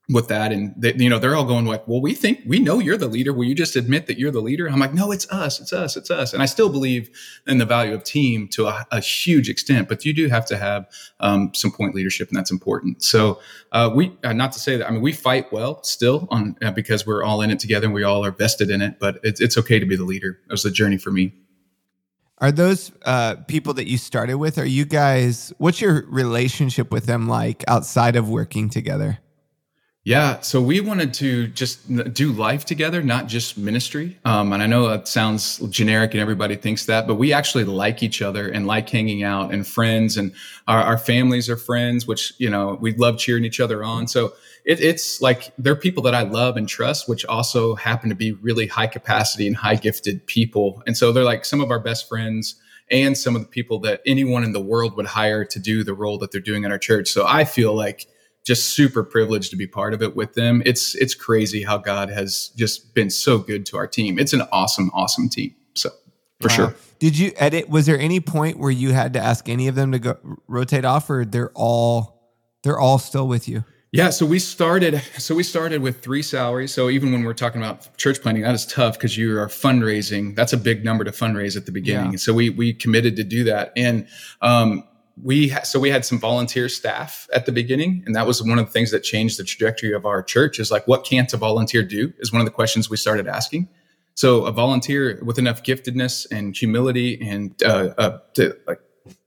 with 0.10 0.28
that. 0.28 0.52
And 0.52 0.74
they, 0.76 0.94
you 0.96 1.10
know 1.10 1.18
they're 1.18 1.36
all 1.36 1.46
going 1.46 1.66
like 1.66 1.88
well 1.88 2.02
we 2.02 2.14
think 2.14 2.42
we 2.46 2.60
know 2.60 2.80
you're 2.80 2.98
the 2.98 3.08
leader. 3.08 3.32
Will 3.32 3.46
you 3.46 3.56
just 3.56 3.76
admit 3.76 4.08
that 4.08 4.18
you're 4.18 4.32
the 4.32 4.42
leader? 4.42 4.68
I'm 4.70 4.80
like 4.80 4.94
no 4.94 5.12
it's 5.12 5.30
us. 5.32 5.62
It's 5.62 5.72
us. 5.72 5.96
It's 5.96 6.12
us. 6.12 6.34
And 6.34 6.44
i 6.44 6.46
still 6.46 6.70
believe 6.70 7.10
in 7.48 7.58
the 7.58 7.66
value 7.66 7.94
of 7.94 8.04
team 8.04 8.48
to 8.50 8.68
a, 8.68 8.86
a 8.92 9.00
huge 9.00 9.50
extent 9.50 9.88
but 9.88 10.04
you 10.04 10.14
do 10.14 10.28
have 10.28 10.46
to 10.48 10.58
have 10.58 10.88
um, 11.20 11.54
some 11.54 11.72
point 11.72 11.96
leadership 11.96 12.28
and 12.28 12.38
that's 12.38 12.52
important. 12.52 13.02
So 13.04 13.40
uh, 13.72 13.92
we 13.96 14.18
uh, 14.24 14.34
not 14.34 14.52
to 14.54 14.60
say 14.60 14.78
that 14.78 14.88
i 14.88 14.92
mean 14.92 15.02
we 15.02 15.14
fight 15.14 15.52
well 15.52 15.82
still 15.84 16.28
on 16.30 16.58
uh, 16.62 16.72
because 16.72 17.08
we're 17.08 17.24
all 17.24 17.42
in 17.42 17.50
it 17.50 17.60
together 17.60 17.86
and 17.86 17.94
we 17.94 18.04
all 18.04 18.26
are 18.26 18.32
vested 18.32 18.70
in 18.70 18.82
it 18.82 19.00
but 19.00 19.20
it's, 19.24 19.40
it's 19.40 19.58
okay 19.58 19.80
to 19.80 19.86
be 19.86 19.96
the 19.96 20.04
leader. 20.04 20.40
It 20.46 20.52
was 20.52 20.66
a 20.66 20.72
journey 20.72 20.98
for 20.98 21.12
me. 21.12 21.34
Are 22.40 22.52
those 22.52 22.92
uh, 23.06 23.36
people 23.48 23.74
that 23.76 23.88
you 23.88 23.98
started 23.98 24.36
with 24.36 24.58
are 24.58 24.66
you 24.66 24.84
guys 24.84 25.54
what's 25.60 25.80
your 25.80 26.06
relationship 26.10 26.92
with 26.92 27.06
them 27.06 27.30
like 27.30 27.64
outside 27.70 28.18
of 28.18 28.28
working 28.28 28.70
together 28.70 29.20
yeah, 30.06 30.42
so 30.42 30.62
we 30.62 30.82
wanted 30.82 31.14
to 31.16 31.48
just 31.48 32.14
do 32.14 32.34
life 32.34 32.66
together, 32.66 33.02
not 33.02 33.28
just 33.28 33.58
ministry. 33.58 34.20
Um, 34.26 34.52
and 34.52 34.62
I 34.62 34.68
know 34.68 34.90
that 34.90 35.08
sounds 35.08 35.60
generic 35.70 36.12
and 36.12 36.20
everybody 36.20 36.58
thinks 36.58 36.88
that, 36.88 37.08
but 37.08 37.16
we 37.16 37.32
actually 37.32 37.64
like 37.64 38.04
each 38.04 38.22
other 38.22 38.50
and 38.50 38.68
like 38.68 38.90
hanging 38.90 39.24
out 39.24 39.54
and 39.54 39.66
friends, 39.66 40.18
and 40.18 40.34
our, 40.68 40.82
our 40.82 40.98
families 40.98 41.50
are 41.50 41.56
friends, 41.56 42.06
which 42.06 42.34
you 42.38 42.50
know 42.50 42.78
we 42.82 42.94
love 42.96 43.18
cheering 43.18 43.46
each 43.46 43.62
other 43.62 43.82
on. 43.82 44.08
So 44.10 44.34
it, 44.66 44.82
it's 44.82 45.22
like 45.22 45.54
they're 45.58 45.74
people 45.74 46.04
that 46.04 46.14
I 46.14 46.24
love 46.24 46.58
and 46.58 46.68
trust, 46.68 47.08
which 47.08 47.24
also 47.24 47.76
happen 47.76 48.10
to 48.10 48.16
be 48.16 48.34
really 48.34 48.68
high 48.68 48.88
capacity 48.88 49.48
and 49.48 49.56
high 49.56 49.76
gifted 49.76 50.28
people. 50.28 50.84
And 50.86 50.98
so 50.98 51.14
they're 51.14 51.24
like 51.24 51.46
some 51.46 51.62
of 51.62 51.72
our 51.72 51.80
best 51.80 52.10
friends 52.10 52.56
and 52.92 53.18
some 53.18 53.38
of 53.38 53.42
the 53.42 53.48
people 53.48 53.80
that 53.80 54.02
anyone 54.06 54.44
in 54.44 54.52
the 54.52 54.62
world 54.62 54.98
would 54.98 55.06
hire 55.06 55.46
to 55.46 55.60
do 55.60 55.86
the 55.86 55.94
role 55.94 56.18
that 56.18 56.32
they're 56.32 56.42
doing 56.42 56.66
in 56.66 56.74
our 56.74 56.78
church. 56.78 57.08
So 57.08 57.26
I 57.26 57.46
feel 57.46 57.74
like 57.74 58.08
just 58.44 58.76
super 58.76 59.04
privileged 59.04 59.52
to 59.52 59.56
be 59.56 59.68
part 59.68 59.94
of 59.94 60.02
it 60.02 60.16
with 60.16 60.34
them. 60.34 60.62
It's 60.66 60.96
it's 60.96 61.16
crazy 61.16 61.64
how 61.64 61.78
God 61.78 62.10
has 62.10 62.52
just 62.56 62.94
been 62.94 63.10
so 63.10 63.38
good 63.38 63.66
to 63.68 63.78
our 63.78 63.88
team. 63.88 64.20
It's 64.20 64.34
an 64.34 64.44
awesome, 64.52 64.92
awesome 64.94 65.30
team. 65.30 65.56
So 65.76 65.90
for 66.42 66.50
wow. 66.50 66.56
sure. 66.56 66.76
Did 67.00 67.18
you 67.18 67.32
edit? 67.36 67.70
Was 67.70 67.86
there 67.86 68.00
any 68.00 68.20
point 68.20 68.60
where 68.60 68.72
you 68.72 68.94
had 68.94 69.14
to 69.14 69.20
ask 69.20 69.50
any 69.50 69.68
of 69.68 69.76
them 69.76 69.92
to 69.92 70.00
go 70.00 70.18
rotate 70.48 70.86
off, 70.86 71.10
or 71.10 71.26
they're 71.26 71.52
all 71.54 72.32
they're 72.64 72.80
all 72.80 73.00
still 73.00 73.28
with 73.28 73.48
you? 73.48 73.64
Yeah, 73.92 74.10
so 74.10 74.26
we 74.26 74.40
started. 74.40 75.02
So 75.20 75.36
we 75.36 75.44
started 75.44 75.82
with 75.82 76.02
three 76.02 76.24
salaries. 76.24 76.74
So 76.74 76.90
even 76.90 77.12
when 77.12 77.24
we're 77.24 77.36
talking 77.36 77.62
about 77.62 77.96
church 77.98 78.22
planning, 78.22 78.42
that 78.42 78.56
is 78.56 78.66
tough 78.66 78.96
because 78.98 79.16
you 79.16 79.38
are 79.38 79.48
fundraising. 79.48 80.36
That's 80.36 80.52
a 80.52 80.58
big 80.58 80.84
number 80.84 81.04
to 81.04 81.12
fundraise 81.12 81.56
at 81.56 81.68
the 81.68 81.72
beginning. 81.72 82.14
Yeah. 82.14 82.18
So 82.18 82.34
we 82.34 82.50
we 82.50 82.74
committed 82.74 83.16
to 83.18 83.24
do 83.24 83.44
that, 83.46 83.72
and 83.78 84.08
um, 84.42 84.84
we 85.22 85.50
ha- 85.50 85.64
so 85.64 85.80
we 85.80 85.90
had 85.90 86.06
some 86.06 86.20
volunteer 86.20 86.68
staff 86.68 87.28
at 87.34 87.46
the 87.46 87.52
beginning 87.52 88.04
and 88.06 88.16
that 88.16 88.26
was 88.26 88.42
one 88.42 88.58
of 88.58 88.66
the 88.66 88.72
things 88.72 88.92
that 88.92 89.02
changed 89.02 89.38
the 89.38 89.44
trajectory 89.44 89.94
of 89.94 90.06
our 90.06 90.24
church 90.24 90.60
is 90.60 90.72
like 90.72 90.88
what 90.88 91.06
can't 91.06 91.32
a 91.34 91.38
volunteer 91.38 91.84
do 91.84 92.12
is 92.20 92.32
one 92.32 92.42
of 92.42 92.46
the 92.46 92.52
questions 92.52 92.90
we 92.90 92.98
started 92.98 93.28
asking. 93.28 93.68
So 94.16 94.46
a 94.46 94.52
volunteer 94.52 95.20
with 95.24 95.40
enough 95.40 95.64
giftedness 95.64 96.28
and 96.32 96.56
humility 96.56 97.20
and 97.22 97.62
uh, 97.64 97.94
uh, 97.98 98.20
to, 98.36 98.58
like 98.68 98.80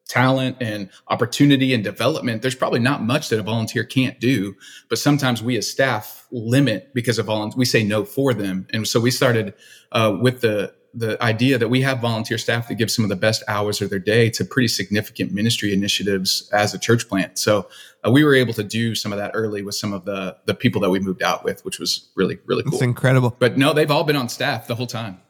talent 0.09 0.57
and 0.61 0.89
opportunity 1.09 1.75
and 1.75 1.83
development 1.83 2.41
there's 2.41 2.55
probably 2.55 2.79
not 2.79 3.03
much 3.03 3.29
that 3.29 3.41
a 3.41 3.43
volunteer 3.43 3.83
can't 3.83 4.21
do 4.21 4.55
but 4.89 5.01
sometimes 5.01 5.43
we 5.43 5.57
as 5.57 5.69
staff 5.69 6.27
limit 6.31 6.93
because 6.95 7.19
of 7.19 7.27
volunteer 7.27 7.57
we 7.57 7.65
say 7.65 7.85
no 7.85 8.05
for 8.05 8.35
them. 8.35 8.67
And 8.73 8.87
so 8.87 9.01
we 9.01 9.11
started 9.11 9.55
uh, 9.93 10.17
with 10.21 10.41
the 10.41 10.75
the 10.97 11.23
idea 11.23 11.59
that 11.59 11.69
we 11.69 11.83
have 11.83 12.01
volunteer 12.01 12.39
staff 12.39 12.69
that 12.69 12.75
give 12.77 12.91
some 12.91 13.05
of 13.05 13.09
the 13.09 13.17
best 13.17 13.43
hours 13.49 13.83
of 13.83 13.91
their 13.91 13.99
day 13.99 14.31
to 14.31 14.45
pretty 14.45 14.69
significant 14.69 15.33
ministry 15.33 15.73
initiatives 15.73 16.49
as 16.53 16.73
a 16.73 16.79
church 16.79 17.09
plant. 17.09 17.39
So 17.39 17.69
uh, 18.05 18.11
we 18.11 18.25
were 18.25 18.35
able 18.35 18.55
to 18.55 18.65
do 18.65 18.95
some 18.95 19.13
of 19.13 19.19
that 19.19 19.33
early 19.35 19.63
with 19.63 19.75
some 19.75 19.93
of 19.93 20.05
the 20.05 20.37
the 20.47 20.55
people 20.55 20.81
that 20.81 20.91
we 20.91 20.99
moved 20.99 21.23
out 21.23 21.45
with, 21.45 21.65
which 21.65 21.79
was 21.79 22.09
really 22.17 22.39
really 22.47 22.63
cool. 22.63 22.75
It's 22.75 22.83
incredible. 22.83 23.37
But 23.39 23.59
no, 23.59 23.73
they've 23.73 23.91
all 23.91 24.05
been 24.05 24.17
on 24.17 24.29
staff 24.29 24.67
the 24.67 24.75
whole 24.75 24.87
time. 24.87 25.21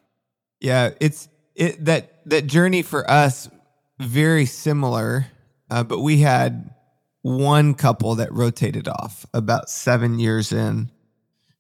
Yeah, 0.61 0.91
it's 1.01 1.29
it 1.55 1.85
that 1.85 2.21
that 2.27 2.47
journey 2.47 2.83
for 2.83 3.11
us 3.11 3.49
very 3.99 4.47
similar, 4.47 5.27
uh, 5.71 5.83
but 5.83 6.01
we 6.01 6.19
had 6.19 6.75
one 7.23 7.75
couple 7.75 8.15
that 8.15 8.33
rotated 8.33 8.87
off 8.87 9.27
about 9.35 9.69
seven 9.69 10.19
years 10.21 10.53
in 10.53 10.91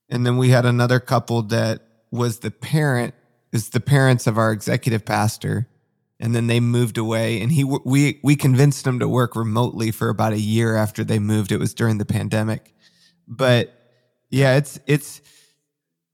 and 0.08 0.24
then 0.24 0.36
we 0.36 0.50
had 0.50 0.64
another 0.64 1.00
couple 1.00 1.42
that 1.42 1.82
was 2.10 2.40
the 2.40 2.50
parent 2.50 3.14
is 3.56 3.70
the 3.70 3.80
parents 3.80 4.28
of 4.28 4.38
our 4.38 4.52
executive 4.52 5.04
pastor 5.04 5.66
and 6.20 6.34
then 6.34 6.46
they 6.46 6.60
moved 6.60 6.96
away 6.96 7.40
and 7.40 7.52
he 7.52 7.64
we 7.64 8.20
we 8.22 8.36
convinced 8.36 8.84
them 8.84 8.98
to 9.00 9.08
work 9.08 9.36
remotely 9.36 9.90
for 9.90 10.08
about 10.08 10.32
a 10.32 10.40
year 10.40 10.76
after 10.76 11.04
they 11.04 11.18
moved. 11.18 11.52
It 11.52 11.58
was 11.58 11.74
during 11.74 11.98
the 11.98 12.06
pandemic. 12.06 12.74
But 13.26 13.72
yeah 14.30 14.56
it's 14.56 14.78
it's 14.86 15.20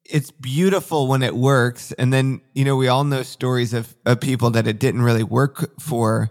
it's 0.04 0.30
beautiful 0.30 1.06
when 1.06 1.22
it 1.22 1.36
works. 1.36 1.92
And 1.92 2.12
then 2.12 2.40
you 2.54 2.64
know 2.64 2.76
we 2.76 2.88
all 2.88 3.04
know 3.04 3.22
stories 3.22 3.74
of, 3.74 3.94
of 4.06 4.20
people 4.20 4.50
that 4.50 4.66
it 4.66 4.78
didn't 4.78 5.02
really 5.02 5.24
work 5.24 5.78
for. 5.80 6.30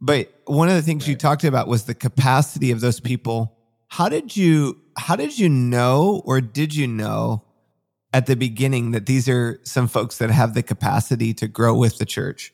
But 0.00 0.32
one 0.44 0.68
of 0.68 0.74
the 0.74 0.82
things 0.82 1.04
right. 1.04 1.10
you 1.10 1.16
talked 1.16 1.44
about 1.44 1.68
was 1.68 1.84
the 1.84 1.94
capacity 1.94 2.70
of 2.70 2.80
those 2.80 3.00
people. 3.00 3.56
How 3.88 4.08
did 4.08 4.36
you 4.36 4.80
how 4.96 5.16
did 5.16 5.38
you 5.38 5.48
know 5.48 6.22
or 6.24 6.40
did 6.40 6.74
you 6.74 6.86
know 6.86 7.45
at 8.16 8.24
the 8.24 8.34
beginning 8.34 8.92
that 8.92 9.04
these 9.04 9.28
are 9.28 9.60
some 9.64 9.86
folks 9.86 10.16
that 10.16 10.30
have 10.30 10.54
the 10.54 10.62
capacity 10.62 11.34
to 11.34 11.46
grow 11.46 11.76
with 11.76 11.98
the 11.98 12.06
church. 12.06 12.50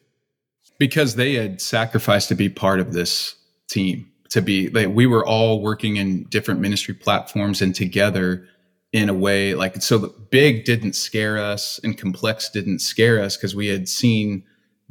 Because 0.76 1.14
they 1.14 1.34
had 1.34 1.60
sacrificed 1.60 2.28
to 2.30 2.34
be 2.34 2.48
part 2.48 2.80
of 2.80 2.92
this 2.92 3.36
team 3.68 4.10
to 4.30 4.42
be 4.42 4.70
like 4.70 4.88
we 4.88 5.06
were 5.06 5.24
all 5.24 5.62
working 5.62 5.98
in 5.98 6.24
different 6.24 6.58
ministry 6.58 6.94
platforms 6.94 7.62
and 7.62 7.76
together 7.76 8.44
in 8.92 9.08
a 9.08 9.14
way 9.14 9.54
like 9.54 9.80
so 9.80 9.98
the 9.98 10.08
big 10.08 10.64
didn't 10.64 10.94
scare 10.94 11.38
us 11.38 11.78
and 11.84 11.96
complex 11.96 12.50
didn't 12.50 12.80
scare 12.80 13.20
us 13.20 13.36
because 13.36 13.54
we 13.54 13.68
had 13.68 13.88
seen 13.88 14.42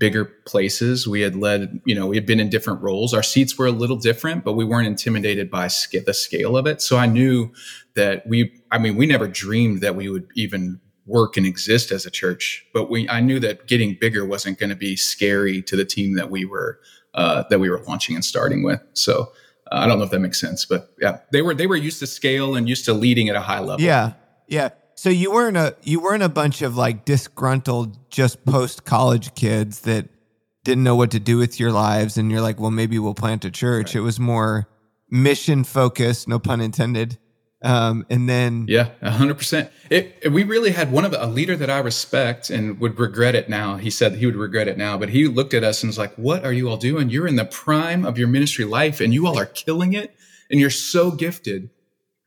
bigger 0.01 0.25
places 0.25 1.07
we 1.07 1.21
had 1.21 1.35
led 1.35 1.79
you 1.85 1.93
know 1.93 2.07
we 2.07 2.17
had 2.17 2.25
been 2.25 2.39
in 2.39 2.49
different 2.49 2.81
roles 2.81 3.13
our 3.13 3.21
seats 3.21 3.55
were 3.55 3.67
a 3.67 3.71
little 3.71 3.95
different 3.95 4.43
but 4.43 4.53
we 4.53 4.65
weren't 4.65 4.87
intimidated 4.87 5.51
by 5.51 5.65
the 6.05 6.11
scale 6.11 6.57
of 6.57 6.65
it 6.65 6.81
so 6.81 6.97
i 6.97 7.05
knew 7.05 7.51
that 7.93 8.25
we 8.25 8.51
i 8.71 8.79
mean 8.79 8.95
we 8.95 9.05
never 9.05 9.27
dreamed 9.27 9.79
that 9.79 9.95
we 9.95 10.09
would 10.09 10.27
even 10.35 10.81
work 11.05 11.37
and 11.37 11.45
exist 11.45 11.91
as 11.91 12.03
a 12.03 12.09
church 12.09 12.65
but 12.73 12.89
we 12.89 13.07
i 13.09 13.19
knew 13.19 13.39
that 13.39 13.67
getting 13.67 13.95
bigger 14.01 14.25
wasn't 14.25 14.57
going 14.57 14.71
to 14.71 14.75
be 14.75 14.95
scary 14.95 15.61
to 15.61 15.75
the 15.75 15.85
team 15.85 16.15
that 16.15 16.31
we 16.31 16.45
were 16.45 16.79
uh, 17.13 17.43
that 17.51 17.59
we 17.59 17.69
were 17.69 17.83
launching 17.87 18.15
and 18.15 18.25
starting 18.25 18.63
with 18.63 18.81
so 18.93 19.31
I 19.73 19.87
don't 19.87 19.99
know 19.99 20.03
if 20.03 20.11
that 20.11 20.19
makes 20.19 20.39
sense, 20.39 20.65
but 20.65 20.91
yeah, 20.99 21.19
they 21.31 21.41
were 21.41 21.53
they 21.53 21.65
were 21.65 21.77
used 21.77 21.99
to 21.99 22.07
scale 22.07 22.55
and 22.55 22.67
used 22.67 22.83
to 22.85 22.93
leading 22.93 23.29
at 23.29 23.37
a 23.37 23.41
high 23.41 23.61
level. 23.61 23.79
Yeah, 23.79 24.13
yeah. 24.47 24.71
So 25.01 25.09
you 25.09 25.31
weren't 25.31 25.57
a 25.57 25.75
you 25.81 25.99
weren't 25.99 26.21
a 26.21 26.29
bunch 26.29 26.61
of 26.61 26.77
like 26.77 27.05
disgruntled 27.05 27.97
just 28.11 28.45
post 28.45 28.85
college 28.85 29.33
kids 29.33 29.79
that 29.79 30.07
didn't 30.63 30.83
know 30.83 30.95
what 30.95 31.09
to 31.09 31.19
do 31.19 31.37
with 31.37 31.59
your 31.59 31.71
lives, 31.71 32.17
and 32.17 32.29
you're 32.29 32.39
like, 32.39 32.59
well, 32.59 32.69
maybe 32.69 32.99
we'll 32.99 33.15
plant 33.15 33.43
a 33.43 33.49
church. 33.49 33.87
Right. 33.87 33.95
It 33.95 34.01
was 34.01 34.19
more 34.19 34.67
mission 35.09 35.63
focused, 35.63 36.27
no 36.27 36.37
pun 36.37 36.61
intended. 36.61 37.17
Um, 37.63 38.05
and 38.11 38.29
then 38.29 38.67
yeah, 38.69 38.89
hundred 39.01 39.39
percent. 39.39 39.71
It, 39.89 40.31
we 40.31 40.43
really 40.43 40.69
had 40.69 40.91
one 40.91 41.03
of 41.03 41.15
a 41.17 41.25
leader 41.25 41.55
that 41.55 41.71
I 41.71 41.79
respect 41.79 42.51
and 42.51 42.79
would 42.79 42.99
regret 42.99 43.33
it 43.33 43.49
now. 43.49 43.77
He 43.77 43.89
said 43.89 44.13
he 44.13 44.27
would 44.27 44.35
regret 44.35 44.67
it 44.67 44.77
now, 44.77 44.99
but 44.99 45.09
he 45.09 45.27
looked 45.27 45.55
at 45.55 45.63
us 45.63 45.81
and 45.81 45.89
was 45.89 45.97
like, 45.97 46.13
"What 46.13 46.45
are 46.45 46.53
you 46.53 46.69
all 46.69 46.77
doing? 46.77 47.09
You're 47.09 47.25
in 47.25 47.37
the 47.37 47.45
prime 47.45 48.05
of 48.05 48.19
your 48.19 48.27
ministry 48.27 48.65
life, 48.65 49.01
and 49.01 49.15
you 49.15 49.25
all 49.25 49.39
are 49.39 49.47
killing 49.47 49.93
it, 49.93 50.15
and 50.51 50.59
you're 50.59 50.69
so 50.69 51.09
gifted. 51.09 51.71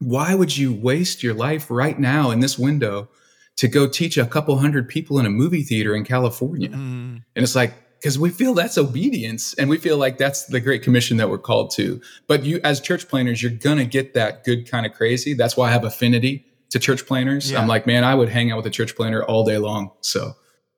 Why 0.05 0.35
would 0.35 0.57
you 0.57 0.73
waste 0.73 1.23
your 1.23 1.35
life 1.35 1.71
right 1.71 1.99
now 1.99 2.31
in 2.31 2.41
this 2.41 2.59
window 2.59 3.09
to 3.57 3.69
go 3.69 3.89
teach 3.89 4.19
a 4.19 4.27
couple 4.27 4.57
hundred 4.59 4.89
people 4.89 5.19
in 5.19 5.27
a 5.27 5.31
movie 5.31 5.63
theater 5.63 5.95
in 5.95 6.05
California?" 6.05 6.69
Mm. 6.69 7.23
And 7.35 7.43
it's 7.43 7.55
like, 7.55 7.75
because 8.05 8.19
we 8.19 8.29
feel 8.29 8.53
that's 8.53 8.77
obedience 8.77 9.55
and 9.55 9.71
we 9.71 9.79
feel 9.79 9.97
like 9.97 10.19
that's 10.19 10.45
the 10.45 10.61
great 10.61 10.83
commission 10.83 11.17
that 11.17 11.31
we're 11.31 11.39
called 11.39 11.71
to 11.71 12.03
but 12.27 12.45
you 12.45 12.61
as 12.63 12.79
church 12.79 13.09
planners 13.09 13.43
you're 13.43 13.51
gonna 13.51 13.87
get 13.87 14.13
that 14.13 14.45
good 14.45 14.71
kind 14.71 14.85
of 14.85 14.93
crazy 14.93 15.33
that's 15.33 15.57
why 15.57 15.69
i 15.69 15.73
have 15.73 15.85
affinity 15.85 16.45
to 16.69 16.79
church 16.79 17.07
planners 17.07 17.51
yeah. 17.51 17.59
i'm 17.59 17.67
like 17.67 17.87
man 17.87 18.05
i 18.05 18.15
would 18.15 18.29
hang 18.29 18.53
out 18.53 18.59
with 18.59 18.67
a 18.67 18.71
church 18.71 18.95
planner 18.95 19.25
all 19.25 19.43
day 19.43 19.57
long 19.57 19.91
so 20.03 20.35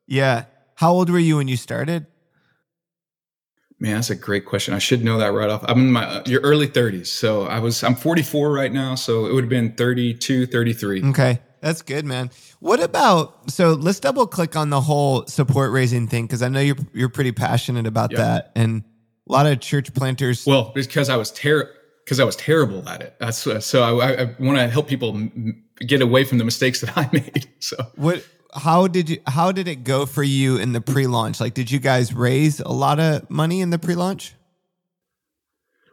yeah 0.07 0.45
how 0.77 0.93
old 0.93 1.11
were 1.11 1.19
you 1.19 1.39
when 1.39 1.49
you 1.49 1.57
started 1.57 2.07
man 3.79 3.95
that's 3.97 4.11
a 4.11 4.17
great 4.17 4.45
question 4.47 4.73
i 4.73 4.79
should 4.79 5.05
know 5.05 5.19
that 5.19 5.33
right 5.33 5.51
off 5.51 5.65
i'm 5.69 5.79
in 5.81 5.93
my 5.93 6.05
uh, 6.05 6.23
your 6.27 6.41
early 6.41 6.69
30s 6.69 7.07
so 7.07 7.45
i 7.45 7.59
was 7.59 7.83
i'm 7.85 7.95
44 7.95 8.51
right 8.51 8.73
now 8.73 8.95
so 8.95 9.27
it 9.27 9.33
would 9.33 9.45
have 9.45 9.51
been 9.51 9.73
32 9.73 10.47
33 10.47 11.05
okay 11.11 11.41
that's 11.67 11.83
good, 11.83 12.05
man. 12.05 12.31
What 12.61 12.81
about 12.81 13.51
so 13.51 13.73
let's 13.73 13.99
double 13.99 14.27
click 14.29 14.55
on 14.55 14.71
the 14.71 14.81
whole 14.81 15.27
support 15.27 15.73
raising 15.73 16.07
thing 16.07 16.27
because 16.27 16.41
I 16.41 16.49
know 16.49 16.61
you're 16.61 16.77
you're 16.93 17.09
pretty 17.09 17.33
passionate 17.33 17.89
about 17.89 18.13
yep. 18.13 18.19
that 18.19 18.53
and 18.55 18.85
a 19.29 19.33
lot 19.33 19.47
of 19.47 19.59
church 19.61 19.93
planters. 19.93 20.47
Well, 20.47 20.71
because 20.75 21.09
I 21.09 21.17
was 21.17 21.33
terrible 21.33 21.73
because 22.05 22.21
I 22.21 22.25
was 22.25 22.37
terrible 22.37 22.89
at 22.89 23.03
it. 23.03 23.17
That's 23.19 23.47
uh, 23.47 23.61
so 23.61 23.99
I, 23.99 24.23
I 24.23 24.35
want 24.39 24.59
to 24.59 24.69
help 24.69 24.87
people 24.87 25.09
m- 25.09 25.65
get 25.81 26.01
away 26.01 26.23
from 26.23 26.39
the 26.39 26.45
mistakes 26.45 26.83
that 26.83 26.97
I 26.97 27.09
made. 27.13 27.49
So 27.59 27.77
what? 27.97 28.25
How 28.57 28.87
did 28.89 29.11
you? 29.11 29.19
How 29.27 29.53
did 29.53 29.69
it 29.69 29.85
go 29.85 30.07
for 30.07 30.23
you 30.23 30.57
in 30.57 30.73
the 30.73 30.81
pre-launch? 30.81 31.41
Like, 31.41 31.55
did 31.55 31.71
you 31.71 31.79
guys 31.79 32.15
raise 32.15 32.61
a 32.61 32.73
lot 32.73 32.99
of 32.99 33.29
money 33.31 33.61
in 33.61 33.71
the 33.71 33.79
pre-launch? 33.79 34.35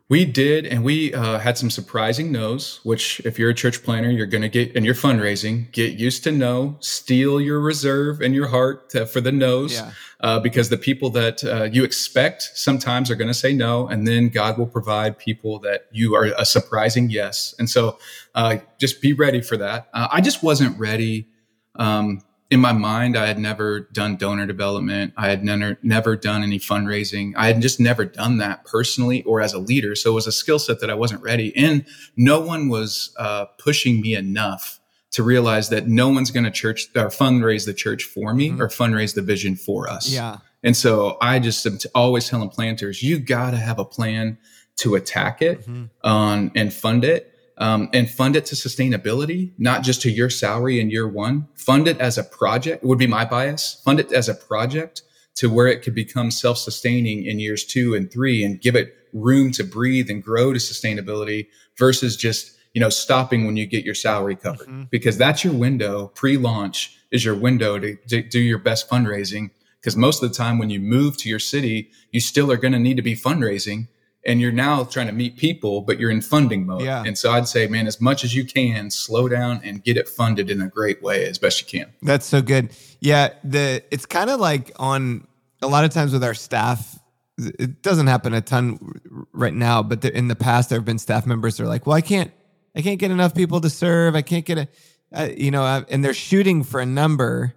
We 0.10 0.26
did, 0.26 0.68
and 0.68 0.84
we 0.84 1.14
uh, 1.14 1.40
had 1.40 1.58
some 1.58 1.70
surprising 1.70 2.32
no's, 2.32 2.82
which, 2.84 3.20
if 3.22 3.40
you're 3.40 3.50
a 3.50 3.54
church 3.54 3.84
planner, 3.84 4.12
you're 4.12 4.28
going 4.28 4.42
to 4.42 4.50
get 4.50 4.76
in 4.76 4.84
your 4.84 4.94
fundraising, 4.94 5.72
get 5.72 5.94
used 5.94 6.24
to 6.26 6.32
no, 6.32 6.76
steal 6.82 7.40
your 7.40 7.60
reserve 7.60 8.22
and 8.22 8.36
your 8.36 8.48
heart 8.48 8.90
to, 8.92 9.08
for 9.08 9.22
the 9.22 9.32
no's, 9.32 9.74
yeah. 9.74 9.92
uh, 10.20 10.40
because 10.40 10.70
the 10.70 10.78
people 10.78 11.10
that 11.12 11.44
uh, 11.44 11.64
you 11.64 11.84
expect 11.84 12.52
sometimes 12.54 13.10
are 13.10 13.16
going 13.16 13.30
to 13.30 13.34
say 13.34 13.54
no, 13.54 13.88
and 13.88 14.06
then 14.06 14.28
God 14.28 14.58
will 14.58 14.68
provide 14.68 15.18
people 15.18 15.58
that 15.60 15.88
you 15.92 16.16
are 16.16 16.26
a 16.38 16.46
surprising 16.46 17.10
yes. 17.10 17.56
And 17.58 17.70
so 17.70 17.98
uh, 18.36 18.58
just 18.80 19.02
be 19.02 19.14
ready 19.14 19.42
for 19.42 19.58
that. 19.58 19.88
Uh, 19.94 20.10
I 20.12 20.22
just 20.22 20.44
wasn't 20.44 20.78
ready. 20.78 21.28
Um, 21.76 22.22
in 22.54 22.60
my 22.60 22.72
mind, 22.72 23.18
I 23.18 23.26
had 23.26 23.40
never 23.40 23.80
done 23.80 24.16
donor 24.16 24.46
development. 24.46 25.14
I 25.18 25.28
had 25.28 25.44
never 25.44 25.80
never 25.82 26.16
done 26.16 26.44
any 26.44 26.60
fundraising. 26.60 27.34
I 27.36 27.48
had 27.48 27.64
just 27.64 27.80
never 27.80 28.06
done 28.06 28.38
that 28.38 28.64
personally 28.64 29.24
or 29.24 29.42
as 29.42 29.54
a 29.54 29.58
leader. 29.58 29.96
So 29.96 30.12
it 30.12 30.14
was 30.14 30.28
a 30.28 30.32
skill 30.32 30.60
set 30.60 30.80
that 30.80 30.92
I 30.92 30.94
wasn't 30.94 31.24
ready. 31.24 31.52
And 31.58 31.84
no 32.16 32.40
one 32.40 32.70
was 32.70 33.12
uh, 33.18 33.46
pushing 33.58 34.02
me 34.02 34.14
enough 34.14 34.80
to 35.14 35.24
realize 35.24 35.70
that 35.70 35.88
no 35.88 36.10
one's 36.10 36.30
going 36.30 36.44
to 36.44 36.52
church 36.52 36.90
or 36.96 37.08
fundraise 37.08 37.66
the 37.66 37.74
church 37.74 38.04
for 38.04 38.36
me 38.36 38.50
mm-hmm. 38.50 38.62
or 38.62 38.68
fundraise 38.68 39.16
the 39.16 39.24
vision 39.24 39.56
for 39.56 39.90
us. 39.90 40.08
Yeah. 40.08 40.38
And 40.62 40.78
so 40.78 41.18
I 41.22 41.40
just 41.40 41.66
am 41.66 41.80
always 41.96 42.30
telling 42.30 42.50
planters, 42.50 43.02
you 43.02 43.18
got 43.18 43.52
to 43.52 43.58
have 43.58 43.80
a 43.80 43.86
plan 43.86 44.38
to 44.78 44.94
attack 44.94 45.42
it 45.42 45.62
mm-hmm. 45.62 45.86
um, 46.08 46.52
and 46.54 46.72
fund 46.72 47.04
it 47.04 47.33
um, 47.58 47.90
and 47.94 48.10
fund 48.10 48.36
it 48.36 48.46
to 48.48 48.56
sustainability, 48.56 49.52
not 49.58 49.84
just 49.84 50.02
to 50.02 50.10
your 50.10 50.30
salary 50.30 50.80
in 50.80 50.90
year 50.90 51.08
one. 51.08 51.48
Fund 51.56 51.88
it 51.88 52.00
as 52.00 52.18
a 52.18 52.24
project 52.24 52.84
would 52.84 53.00
be 53.00 53.08
my 53.08 53.26
bias. 53.26 53.82
Fund 53.86 54.00
it 54.00 54.12
as 54.12 54.28
a 54.28 54.34
project 54.34 55.04
to 55.36 55.50
where 55.50 55.68
it 55.68 55.82
could 55.82 55.96
become 55.96 56.32
self 56.32 56.58
sustaining 56.58 57.26
in 57.26 57.40
years 57.40 57.66
two 57.66 57.96
and 57.96 58.12
three 58.12 58.44
and 58.44 58.62
give 58.62 58.76
it 58.76 58.96
room 59.14 59.52
to 59.52 59.64
breathe 59.64 60.10
and 60.10 60.24
grow 60.24 60.54
to 60.54 60.60
sustainability 60.60 61.48
versus 61.78 62.16
just, 62.16 62.58
you 62.74 62.82
know, 62.82 62.90
stopping 62.90 63.46
when 63.46 63.58
you 63.58 63.66
get 63.66 63.86
your 63.86 63.96
salary 63.96 64.36
covered 64.36 64.68
mm-hmm. 64.68 64.84
because 64.90 65.18
that's 65.18 65.44
your 65.44 65.54
window. 65.54 66.08
Pre 66.16 66.38
launch 66.38 66.98
is 67.12 67.24
your 67.24 67.36
window 67.36 67.78
to, 67.80 67.96
to 68.08 68.24
do 68.24 68.40
your 68.40 68.58
best 68.58 68.90
fundraising. 68.90 69.52
Because 69.80 69.98
most 69.98 70.24
of 70.24 70.30
the 70.30 70.36
time 70.36 70.60
when 70.60 70.70
you 70.70 70.80
move 70.80 71.18
to 71.18 71.30
your 71.30 71.40
city, 71.40 71.92
you 72.12 72.22
still 72.22 72.52
are 72.52 72.58
going 72.58 72.72
to 72.72 72.80
need 72.80 72.96
to 72.96 73.04
be 73.04 73.16
fundraising 73.16 73.88
and 74.26 74.40
you're 74.40 74.52
now 74.52 74.84
trying 74.84 75.08
to 75.08 75.14
meet 75.14 75.38
people, 75.38 75.82
but 75.82 76.00
you're 76.00 76.12
in 76.12 76.22
funding 76.22 76.66
mode. 76.66 76.82
Yeah. 76.82 77.04
And 77.06 77.18
so 77.18 77.32
I'd 77.32 77.48
say, 77.48 77.68
man, 77.68 77.88
as 77.88 78.00
much 78.00 78.24
as 78.24 78.36
you 78.36 78.46
can, 78.46 78.90
slow 78.90 79.28
down 79.28 79.62
and 79.64 79.84
get 79.84 79.98
it 79.98 80.08
funded 80.08 80.50
in 80.50 80.62
a 80.62 80.68
great 80.68 81.02
way 81.02 81.26
as 81.26 81.38
best 81.38 81.62
you 81.62 81.80
can. 81.80 81.94
That's 82.02 82.26
so 82.26 82.42
good. 82.42 82.72
Yeah, 83.00 83.34
the 83.44 83.84
it's 83.92 84.06
kind 84.06 84.30
of 84.30 84.40
like 84.40 84.72
on 84.78 85.28
a 85.62 85.68
lot 85.68 85.84
of 85.84 85.92
times 85.92 86.14
with 86.14 86.24
our 86.24 86.34
staff. 86.34 87.00
It 87.38 87.82
doesn't 87.82 88.08
happen 88.08 88.34
a 88.34 88.42
ton 88.42 89.28
right 89.34 89.54
now, 89.54 89.82
but 89.82 90.02
the, 90.02 90.16
in 90.16 90.28
the 90.28 90.36
past 90.36 90.70
there 90.70 90.78
have 90.78 90.86
been 90.86 91.00
staff 91.00 91.26
members 91.26 91.58
that 91.58 91.64
are 91.64 91.68
like, 91.68 91.88
"Well, 91.88 91.96
I 91.96 92.02
can't, 92.02 92.32
I 92.76 92.82
can't 92.82 93.00
get 93.00 93.10
enough 93.12 93.34
people 93.34 93.60
to 93.62 93.70
serve. 93.70 94.16
I 94.16 94.22
can't 94.22 94.46
get 94.46 94.58
a, 94.60 94.68
uh, 95.12 95.30
you 95.36 95.50
know," 95.50 95.84
and 95.90 96.06
they're 96.06 96.14
shooting 96.14 96.64
for 96.64 96.80
a 96.80 96.86
number, 96.86 97.56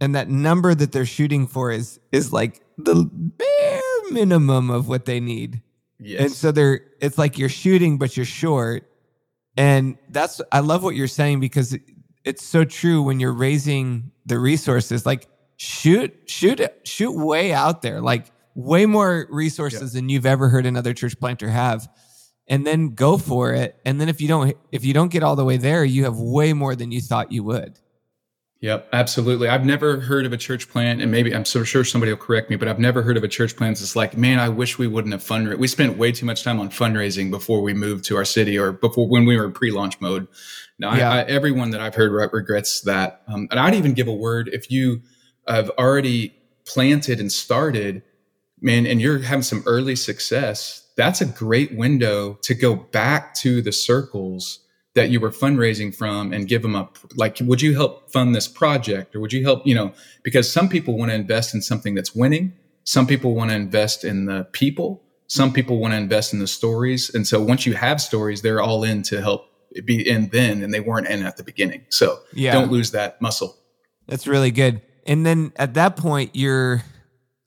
and 0.00 0.14
that 0.14 0.30
number 0.30 0.74
that 0.74 0.92
they're 0.92 1.04
shooting 1.04 1.46
for 1.46 1.70
is 1.70 2.00
is 2.10 2.32
like 2.32 2.62
the 2.78 3.04
bare 3.12 3.82
minimum 4.10 4.70
of 4.70 4.88
what 4.88 5.04
they 5.04 5.20
need 5.20 5.60
Yes. 6.00 6.20
And 6.20 6.32
so 6.32 6.52
they're 6.52 6.80
it's 7.00 7.18
like 7.18 7.38
you're 7.38 7.48
shooting 7.48 7.98
but 7.98 8.16
you're 8.16 8.26
short. 8.26 8.84
And 9.56 9.98
that's 10.08 10.40
I 10.52 10.60
love 10.60 10.84
what 10.84 10.94
you're 10.94 11.08
saying 11.08 11.40
because 11.40 11.76
it's 12.24 12.44
so 12.44 12.64
true 12.64 13.02
when 13.02 13.20
you're 13.20 13.32
raising 13.32 14.10
the 14.26 14.38
resources 14.38 15.06
like 15.06 15.26
shoot 15.56 16.14
shoot 16.26 16.60
shoot 16.84 17.12
way 17.12 17.52
out 17.52 17.82
there 17.82 18.00
like 18.00 18.30
way 18.54 18.86
more 18.86 19.26
resources 19.30 19.94
yeah. 19.94 20.00
than 20.00 20.08
you've 20.08 20.26
ever 20.26 20.48
heard 20.48 20.66
another 20.66 20.92
church 20.92 21.18
planter 21.18 21.48
have 21.48 21.88
and 22.46 22.66
then 22.66 22.94
go 22.94 23.16
for 23.16 23.52
it 23.52 23.76
and 23.84 24.00
then 24.00 24.08
if 24.08 24.20
you 24.20 24.28
don't 24.28 24.56
if 24.70 24.84
you 24.84 24.92
don't 24.92 25.10
get 25.10 25.22
all 25.22 25.34
the 25.34 25.44
way 25.44 25.56
there 25.56 25.84
you 25.84 26.04
have 26.04 26.18
way 26.18 26.52
more 26.52 26.76
than 26.76 26.92
you 26.92 27.00
thought 27.00 27.32
you 27.32 27.42
would 27.42 27.80
Yep, 28.60 28.88
absolutely. 28.92 29.48
I've 29.48 29.64
never 29.64 30.00
heard 30.00 30.26
of 30.26 30.32
a 30.32 30.36
church 30.36 30.68
plant, 30.68 31.00
and 31.00 31.12
maybe 31.12 31.32
I'm 31.32 31.44
so 31.44 31.62
sure 31.62 31.84
somebody 31.84 32.10
will 32.10 32.18
correct 32.18 32.50
me, 32.50 32.56
but 32.56 32.66
I've 32.66 32.80
never 32.80 33.02
heard 33.02 33.16
of 33.16 33.22
a 33.22 33.28
church 33.28 33.54
plant 33.54 33.78
that's 33.78 33.94
like, 33.94 34.16
man, 34.16 34.40
I 34.40 34.48
wish 34.48 34.78
we 34.78 34.88
wouldn't 34.88 35.12
have 35.12 35.22
fundraised. 35.22 35.58
We 35.58 35.68
spent 35.68 35.96
way 35.96 36.10
too 36.10 36.26
much 36.26 36.42
time 36.42 36.58
on 36.58 36.68
fundraising 36.70 37.30
before 37.30 37.62
we 37.62 37.72
moved 37.72 38.04
to 38.06 38.16
our 38.16 38.24
city 38.24 38.58
or 38.58 38.72
before 38.72 39.08
when 39.08 39.26
we 39.26 39.36
were 39.36 39.44
in 39.44 39.52
pre-launch 39.52 40.00
mode. 40.00 40.26
Now, 40.76 40.96
yeah. 40.96 41.08
I, 41.08 41.18
I, 41.18 41.22
everyone 41.22 41.70
that 41.70 41.80
I've 41.80 41.94
heard 41.94 42.10
regrets 42.32 42.80
that, 42.80 43.22
um, 43.28 43.46
and 43.52 43.60
I'd 43.60 43.74
even 43.74 43.94
give 43.94 44.08
a 44.08 44.12
word 44.12 44.50
if 44.52 44.72
you 44.72 45.02
have 45.46 45.70
already 45.78 46.34
planted 46.66 47.20
and 47.20 47.30
started, 47.30 48.02
man, 48.60 48.86
and 48.86 49.00
you're 49.00 49.20
having 49.20 49.42
some 49.42 49.62
early 49.66 49.94
success. 49.94 50.84
That's 50.96 51.20
a 51.20 51.26
great 51.26 51.76
window 51.76 52.40
to 52.42 52.54
go 52.54 52.74
back 52.74 53.34
to 53.36 53.62
the 53.62 53.70
circles 53.70 54.64
that 54.94 55.10
you 55.10 55.20
were 55.20 55.30
fundraising 55.30 55.94
from 55.94 56.32
and 56.32 56.48
give 56.48 56.62
them 56.62 56.74
up 56.74 56.98
like 57.14 57.38
would 57.42 57.62
you 57.62 57.74
help 57.74 58.10
fund 58.10 58.34
this 58.34 58.48
project 58.48 59.14
or 59.14 59.20
would 59.20 59.32
you 59.32 59.44
help 59.44 59.66
you 59.66 59.74
know 59.74 59.92
because 60.22 60.50
some 60.50 60.68
people 60.68 60.96
want 60.98 61.10
to 61.10 61.14
invest 61.14 61.54
in 61.54 61.62
something 61.62 61.94
that's 61.94 62.14
winning. 62.14 62.52
Some 62.84 63.06
people 63.06 63.34
want 63.34 63.50
to 63.50 63.56
invest 63.56 64.02
in 64.02 64.24
the 64.24 64.44
people. 64.52 65.02
Some 65.26 65.52
people 65.52 65.78
want 65.78 65.92
to 65.92 65.98
invest 65.98 66.32
in 66.32 66.38
the 66.38 66.46
stories. 66.46 67.14
And 67.14 67.26
so 67.26 67.42
once 67.42 67.66
you 67.66 67.74
have 67.74 68.00
stories 68.00 68.42
they're 68.42 68.62
all 68.62 68.82
in 68.84 69.02
to 69.04 69.20
help 69.20 69.46
be 69.84 70.08
in 70.08 70.28
then 70.28 70.62
and 70.62 70.72
they 70.72 70.80
weren't 70.80 71.06
in 71.06 71.24
at 71.24 71.36
the 71.36 71.44
beginning. 71.44 71.84
So 71.90 72.20
yeah. 72.32 72.52
don't 72.52 72.72
lose 72.72 72.92
that 72.92 73.20
muscle. 73.20 73.56
That's 74.06 74.26
really 74.26 74.50
good. 74.50 74.80
And 75.06 75.24
then 75.24 75.52
at 75.56 75.74
that 75.74 75.96
point 75.96 76.34
you're 76.34 76.82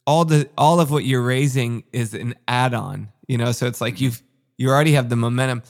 all 0.05 0.25
the 0.25 0.49
all 0.57 0.79
of 0.79 0.91
what 0.91 1.05
you're 1.05 1.21
raising 1.21 1.83
is 1.91 2.13
an 2.13 2.35
add-on 2.47 3.11
you 3.31 3.37
know? 3.37 3.53
So 3.53 3.65
it's 3.65 3.79
like 3.79 3.95
mm-hmm. 3.95 4.03
you've 4.03 4.21
you 4.57 4.69
already 4.69 4.91
have 4.91 5.09
the 5.09 5.15
momentum 5.15 5.63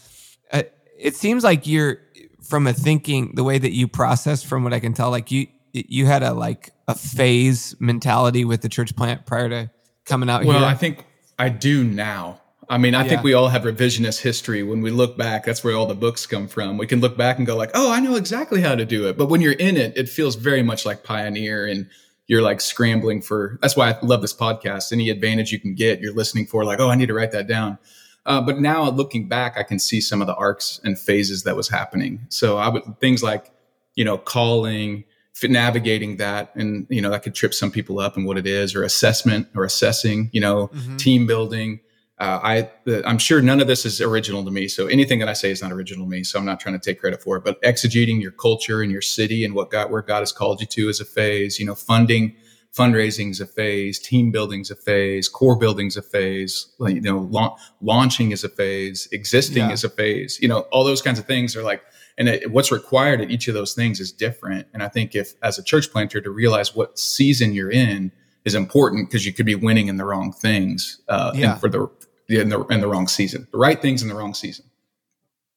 it 1.01 1.15
seems 1.15 1.43
like 1.43 1.67
you're 1.67 1.97
from 2.41 2.67
a 2.67 2.73
thinking 2.73 3.33
the 3.35 3.43
way 3.43 3.57
that 3.57 3.73
you 3.73 3.87
process 3.87 4.43
from 4.43 4.63
what 4.63 4.73
I 4.73 4.79
can 4.79 4.93
tell 4.93 5.09
like 5.09 5.31
you 5.31 5.47
you 5.73 6.05
had 6.05 6.21
a 6.23 6.33
like 6.33 6.71
a 6.87 6.95
phase 6.95 7.75
mentality 7.79 8.45
with 8.45 8.61
the 8.61 8.69
church 8.69 8.95
plant 8.95 9.25
prior 9.25 9.49
to 9.49 9.71
coming 10.05 10.29
out 10.29 10.43
well, 10.45 10.59
here. 10.59 10.67
I 10.67 10.75
think 10.75 11.05
I 11.39 11.49
do 11.49 11.83
now. 11.83 12.39
I 12.69 12.77
mean, 12.77 12.95
I 12.95 13.03
yeah. 13.03 13.09
think 13.09 13.23
we 13.23 13.33
all 13.33 13.49
have 13.49 13.63
revisionist 13.63 14.21
history. 14.21 14.63
When 14.63 14.81
we 14.81 14.91
look 14.91 15.17
back, 15.17 15.43
that's 15.43 15.61
where 15.61 15.75
all 15.75 15.87
the 15.87 15.95
books 15.95 16.25
come 16.25 16.47
from. 16.47 16.77
We 16.77 16.87
can 16.87 17.01
look 17.01 17.17
back 17.17 17.37
and 17.37 17.45
go 17.45 17.57
like, 17.57 17.71
"Oh, 17.73 17.91
I 17.91 17.99
know 17.99 18.15
exactly 18.15 18.61
how 18.61 18.75
to 18.75 18.85
do 18.85 19.07
it." 19.07 19.17
But 19.17 19.27
when 19.27 19.41
you're 19.41 19.53
in 19.53 19.77
it, 19.77 19.97
it 19.97 20.07
feels 20.07 20.35
very 20.35 20.63
much 20.63 20.85
like 20.85 21.03
pioneer 21.03 21.65
and 21.65 21.89
you're 22.27 22.41
like 22.41 22.61
scrambling 22.61 23.21
for 23.21 23.57
that's 23.61 23.75
why 23.75 23.91
I 23.91 23.97
love 24.03 24.21
this 24.21 24.33
podcast. 24.33 24.93
Any 24.93 25.09
advantage 25.09 25.51
you 25.51 25.59
can 25.59 25.75
get, 25.75 25.99
you're 25.99 26.13
listening 26.13 26.45
for 26.45 26.63
like, 26.63 26.79
"Oh, 26.79 26.89
I 26.89 26.95
need 26.95 27.07
to 27.07 27.13
write 27.13 27.31
that 27.31 27.47
down." 27.47 27.77
Uh, 28.25 28.41
but 28.41 28.59
now 28.59 28.89
looking 28.89 29.27
back, 29.27 29.57
I 29.57 29.63
can 29.63 29.79
see 29.79 29.99
some 29.99 30.21
of 30.21 30.27
the 30.27 30.35
arcs 30.35 30.79
and 30.83 30.97
phases 30.97 31.43
that 31.43 31.55
was 31.55 31.69
happening. 31.69 32.25
So 32.29 32.57
I 32.57 32.69
would 32.69 32.99
things 32.99 33.23
like, 33.23 33.51
you 33.95 34.05
know, 34.05 34.17
calling, 34.17 35.05
navigating 35.43 36.17
that, 36.17 36.55
and 36.55 36.85
you 36.89 37.01
know 37.01 37.09
that 37.09 37.23
could 37.23 37.33
trip 37.33 37.53
some 37.53 37.71
people 37.71 37.99
up 37.99 38.15
and 38.15 38.25
what 38.25 38.37
it 38.37 38.45
is, 38.45 38.75
or 38.75 38.83
assessment 38.83 39.47
or 39.55 39.63
assessing, 39.63 40.29
you 40.33 40.41
know, 40.41 40.67
mm-hmm. 40.67 40.97
team 40.97 41.25
building. 41.25 41.79
Uh, 42.19 42.39
I 42.43 42.71
the, 42.85 43.07
I'm 43.07 43.17
sure 43.17 43.41
none 43.41 43.59
of 43.59 43.65
this 43.65 43.83
is 43.83 43.99
original 43.99 44.45
to 44.45 44.51
me. 44.51 44.67
So 44.67 44.85
anything 44.85 45.17
that 45.19 45.27
I 45.27 45.33
say 45.33 45.49
is 45.49 45.61
not 45.61 45.71
original 45.71 46.05
to 46.05 46.09
me. 46.09 46.23
So 46.23 46.37
I'm 46.37 46.45
not 46.45 46.59
trying 46.59 46.79
to 46.79 46.85
take 46.85 46.99
credit 46.99 47.23
for 47.23 47.37
it. 47.37 47.43
But 47.43 47.59
exegeting 47.63 48.21
your 48.21 48.31
culture 48.31 48.83
and 48.83 48.91
your 48.91 49.01
city 49.01 49.43
and 49.43 49.55
what 49.55 49.71
God 49.71 49.89
where 49.89 50.03
God 50.03 50.19
has 50.19 50.31
called 50.31 50.61
you 50.61 50.67
to 50.67 50.89
is 50.89 50.99
a 50.99 51.05
phase. 51.05 51.59
You 51.59 51.65
know, 51.65 51.75
funding 51.75 52.35
fundraising 52.77 53.31
is 53.31 53.41
a 53.41 53.45
phase, 53.45 53.99
team 53.99 54.31
building 54.31 54.61
is 54.61 54.71
a 54.71 54.75
phase, 54.75 55.27
core 55.27 55.57
building 55.57 55.87
is 55.87 55.97
a 55.97 56.01
phase, 56.01 56.67
like, 56.79 56.95
you 56.95 57.01
know, 57.01 57.27
la- 57.29 57.57
launching 57.81 58.31
is 58.31 58.43
a 58.43 58.49
phase, 58.49 59.07
existing 59.11 59.57
yeah. 59.57 59.71
is 59.71 59.83
a 59.83 59.89
phase. 59.89 60.39
You 60.41 60.47
know, 60.47 60.61
all 60.71 60.83
those 60.83 61.01
kinds 61.01 61.19
of 61.19 61.25
things 61.25 61.55
are 61.55 61.63
like, 61.63 61.81
and 62.17 62.29
it, 62.29 62.51
what's 62.51 62.71
required 62.71 63.21
at 63.21 63.29
each 63.29 63.47
of 63.47 63.53
those 63.53 63.73
things 63.73 63.99
is 63.99 64.11
different. 64.11 64.67
And 64.73 64.81
I 64.83 64.87
think 64.87 65.15
if, 65.15 65.33
as 65.43 65.59
a 65.59 65.63
church 65.63 65.91
planter, 65.91 66.21
to 66.21 66.29
realize 66.29 66.73
what 66.73 66.97
season 66.97 67.53
you're 67.53 67.71
in 67.71 68.11
is 68.45 68.55
important 68.55 69.09
because 69.09 69.25
you 69.25 69.33
could 69.33 69.45
be 69.45 69.55
winning 69.55 69.87
in 69.87 69.97
the 69.97 70.05
wrong 70.05 70.31
things, 70.31 71.01
uh, 71.09 71.31
yeah. 71.35 71.55
for 71.55 71.69
the 71.69 71.89
in 72.29 72.49
the 72.49 72.65
in 72.67 72.79
the 72.79 72.87
wrong 72.87 73.07
season, 73.07 73.47
the 73.51 73.57
right 73.57 73.81
things 73.81 74.01
in 74.01 74.07
the 74.07 74.15
wrong 74.15 74.33
season. 74.33 74.65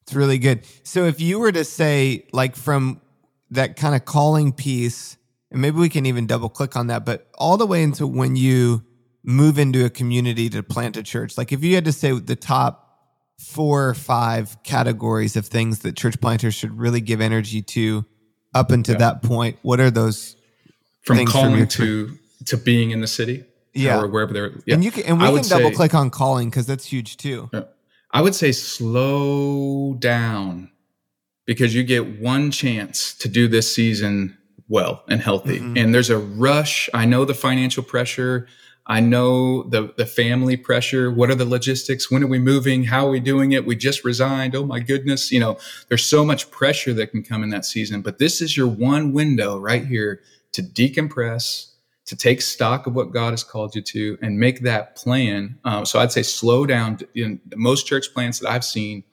It's 0.01 0.13
really 0.13 0.37
good. 0.37 0.65
So 0.83 1.05
if 1.05 1.19
you 1.21 1.39
were 1.39 1.51
to 1.51 1.63
say, 1.63 2.27
like, 2.31 2.55
from 2.55 3.01
that 3.51 3.75
kind 3.75 3.95
of 3.95 4.05
calling 4.05 4.51
piece 4.51 5.17
and 5.55 5.61
maybe 5.61 5.77
we 5.77 5.87
can 5.87 6.05
even 6.05 6.27
double 6.27 6.49
click 6.49 6.75
on 6.75 6.87
that, 6.87 7.05
but 7.05 7.29
all 7.35 7.55
the 7.55 7.65
way 7.65 7.81
into 7.81 8.05
when 8.05 8.35
you 8.35 8.83
move 9.23 9.57
into 9.57 9.85
a 9.85 9.89
community 9.89 10.49
to 10.49 10.61
plant 10.61 10.97
a 10.97 11.03
church, 11.03 11.37
like 11.37 11.53
if 11.53 11.63
you 11.63 11.75
had 11.75 11.85
to 11.85 11.93
say 11.93 12.11
the 12.11 12.35
top 12.35 12.99
four 13.39 13.87
or 13.87 13.93
five 13.93 14.61
categories 14.63 15.37
of 15.37 15.45
things 15.45 15.79
that 15.79 15.95
church 15.95 16.19
planters 16.19 16.55
should 16.55 16.77
really 16.77 16.99
give 16.99 17.21
energy 17.21 17.61
to 17.61 18.03
up 18.53 18.69
until 18.69 18.95
yeah. 18.95 18.99
that 18.99 19.23
point, 19.23 19.57
what 19.61 19.79
are 19.79 19.89
those 19.89 20.35
from 21.03 21.25
calling 21.25 21.65
to 21.69 22.17
to 22.47 22.57
being 22.57 22.91
in 22.91 22.99
the 22.99 23.07
city? 23.07 23.45
Yeah, 23.73 24.01
or 24.01 24.09
wherever 24.09 24.33
they're. 24.33 24.51
Yeah. 24.65 24.73
And 24.73 24.83
you 24.83 24.91
can, 24.91 25.05
and 25.05 25.21
we 25.21 25.25
I 25.25 25.31
can 25.39 25.47
double 25.47 25.69
say, 25.69 25.75
click 25.75 25.93
on 25.93 26.09
calling 26.09 26.49
because 26.49 26.65
that's 26.65 26.85
huge 26.85 27.15
too. 27.15 27.49
Uh, 27.53 27.61
I 28.11 28.21
would 28.21 28.35
say 28.35 28.51
slow 28.51 29.93
down 29.93 30.71
because 31.45 31.73
you 31.73 31.83
get 31.83 32.19
one 32.19 32.51
chance 32.51 33.13
to 33.19 33.29
do 33.29 33.47
this 33.47 33.73
season 33.73 34.37
well 34.67 35.03
and 35.07 35.21
healthy. 35.21 35.59
Mm-hmm. 35.59 35.77
And 35.77 35.93
there's 35.93 36.09
a 36.09 36.17
rush. 36.17 36.89
I 36.93 37.05
know 37.05 37.25
the 37.25 37.33
financial 37.33 37.83
pressure. 37.83 38.47
I 38.87 38.99
know 38.99 39.63
the 39.63 39.93
the 39.97 40.05
family 40.05 40.57
pressure. 40.57 41.11
What 41.11 41.31
are 41.31 41.35
the 41.35 41.45
logistics? 41.45 42.11
When 42.11 42.23
are 42.23 42.27
we 42.27 42.39
moving? 42.39 42.83
How 42.83 43.07
are 43.07 43.09
we 43.09 43.19
doing 43.19 43.51
it? 43.51 43.65
We 43.65 43.75
just 43.75 44.03
resigned. 44.03 44.55
Oh 44.55 44.65
my 44.65 44.79
goodness. 44.79 45.31
You 45.31 45.39
know, 45.39 45.57
there's 45.89 46.05
so 46.05 46.23
much 46.23 46.51
pressure 46.51 46.93
that 46.93 47.07
can 47.07 47.23
come 47.23 47.43
in 47.43 47.49
that 47.49 47.65
season. 47.65 48.01
But 48.01 48.19
this 48.19 48.41
is 48.41 48.55
your 48.55 48.67
one 48.67 49.11
window 49.11 49.57
right 49.57 49.85
here 49.85 50.21
to 50.51 50.61
decompress, 50.61 51.71
to 52.05 52.15
take 52.15 52.41
stock 52.41 52.85
of 52.85 52.93
what 52.93 53.11
God 53.11 53.31
has 53.31 53.43
called 53.43 53.75
you 53.75 53.81
to, 53.81 54.19
and 54.21 54.39
make 54.39 54.61
that 54.61 54.95
plan. 54.95 55.57
Um, 55.65 55.85
so 55.85 55.99
I'd 55.99 56.11
say 56.11 56.23
slow 56.23 56.67
down. 56.67 56.99
In 57.15 57.41
most 57.55 57.87
church 57.87 58.13
plants 58.13 58.39
that 58.39 58.49
I've 58.49 58.63
seen, 58.63 59.03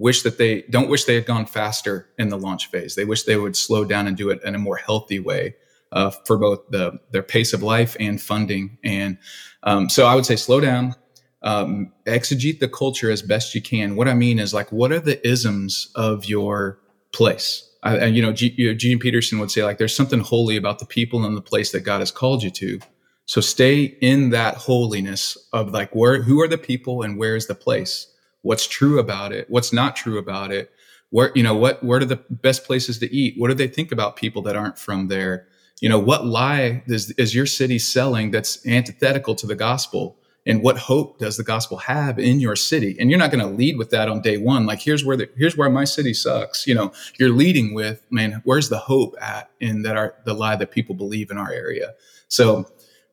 wish 0.00 0.22
that 0.22 0.38
they 0.38 0.62
don't 0.70 0.88
wish 0.88 1.04
they 1.04 1.14
had 1.14 1.26
gone 1.26 1.44
faster 1.44 2.08
in 2.18 2.30
the 2.30 2.38
launch 2.38 2.70
phase. 2.70 2.94
They 2.94 3.04
wish 3.04 3.24
they 3.24 3.36
would 3.36 3.54
slow 3.54 3.84
down 3.84 4.06
and 4.06 4.16
do 4.16 4.30
it 4.30 4.42
in 4.42 4.54
a 4.54 4.58
more 4.58 4.76
healthy 4.76 5.20
way 5.20 5.54
uh, 5.92 6.10
for 6.24 6.38
both 6.38 6.68
the 6.70 6.98
their 7.12 7.22
pace 7.22 7.52
of 7.52 7.62
life 7.62 7.96
and 8.00 8.20
funding. 8.20 8.78
And 8.82 9.18
um, 9.62 9.90
so 9.90 10.06
I 10.06 10.14
would 10.14 10.24
say 10.24 10.36
slow 10.36 10.58
down, 10.58 10.94
um, 11.42 11.92
exegete 12.06 12.60
the 12.60 12.68
culture 12.68 13.10
as 13.10 13.20
best 13.20 13.54
you 13.54 13.60
can. 13.60 13.94
What 13.94 14.08
I 14.08 14.14
mean 14.14 14.38
is 14.38 14.54
like, 14.54 14.72
what 14.72 14.90
are 14.90 15.00
the 15.00 15.24
isms 15.26 15.92
of 15.94 16.24
your 16.24 16.80
place? 17.12 17.68
I, 17.82 17.96
and 17.96 18.16
you 18.16 18.22
know, 18.22 18.32
G, 18.32 18.54
you 18.56 18.68
know, 18.68 18.74
Gene 18.74 18.98
Peterson 18.98 19.38
would 19.38 19.50
say 19.50 19.64
like, 19.64 19.76
there's 19.76 19.94
something 19.94 20.20
holy 20.20 20.56
about 20.56 20.78
the 20.78 20.86
people 20.86 21.24
and 21.24 21.36
the 21.36 21.42
place 21.42 21.72
that 21.72 21.80
God 21.80 22.00
has 22.00 22.10
called 22.10 22.42
you 22.42 22.50
to. 22.50 22.80
So 23.26 23.40
stay 23.40 23.84
in 24.00 24.30
that 24.30 24.56
holiness 24.56 25.36
of 25.52 25.72
like, 25.72 25.94
where, 25.94 26.22
who 26.22 26.40
are 26.40 26.48
the 26.48 26.58
people 26.58 27.02
and 27.02 27.18
where 27.18 27.36
is 27.36 27.46
the 27.46 27.54
place? 27.54 28.06
What's 28.42 28.66
true 28.66 28.98
about 28.98 29.32
it, 29.32 29.48
what's 29.48 29.72
not 29.72 29.96
true 29.96 30.18
about 30.18 30.52
it, 30.52 30.70
where, 31.10 31.32
you 31.34 31.42
know, 31.42 31.54
what, 31.54 31.82
what 31.82 32.02
are 32.02 32.06
the 32.06 32.22
best 32.30 32.64
places 32.64 32.98
to 32.98 33.14
eat? 33.14 33.34
What 33.36 33.48
do 33.48 33.54
they 33.54 33.68
think 33.68 33.92
about 33.92 34.16
people 34.16 34.42
that 34.42 34.56
aren't 34.56 34.78
from 34.78 35.08
there? 35.08 35.46
You 35.80 35.88
know, 35.88 35.98
what 35.98 36.26
lie 36.26 36.82
is, 36.86 37.10
is 37.12 37.34
your 37.34 37.46
city 37.46 37.78
selling 37.78 38.30
that's 38.30 38.64
antithetical 38.66 39.34
to 39.36 39.46
the 39.46 39.56
gospel? 39.56 40.16
And 40.46 40.62
what 40.62 40.78
hope 40.78 41.18
does 41.18 41.36
the 41.36 41.44
gospel 41.44 41.76
have 41.78 42.18
in 42.18 42.40
your 42.40 42.56
city? 42.56 42.96
And 42.98 43.10
you're 43.10 43.18
not 43.18 43.30
going 43.30 43.44
to 43.44 43.50
lead 43.50 43.76
with 43.76 43.90
that 43.90 44.08
on 44.08 44.22
day 44.22 44.38
one. 44.38 44.66
Like, 44.66 44.80
here's 44.80 45.04
where 45.04 45.16
the, 45.16 45.28
here's 45.36 45.56
where 45.56 45.68
my 45.68 45.84
city 45.84 46.14
sucks. 46.14 46.66
You 46.66 46.74
know, 46.74 46.92
you're 47.18 47.30
leading 47.30 47.74
with, 47.74 48.06
man, 48.10 48.40
where's 48.44 48.68
the 48.68 48.78
hope 48.78 49.14
at 49.20 49.50
in 49.60 49.82
that 49.82 49.96
our, 49.96 50.14
the 50.24 50.32
lie 50.32 50.56
that 50.56 50.70
people 50.70 50.94
believe 50.94 51.30
in 51.30 51.36
our 51.36 51.52
area? 51.52 51.92
So 52.28 52.66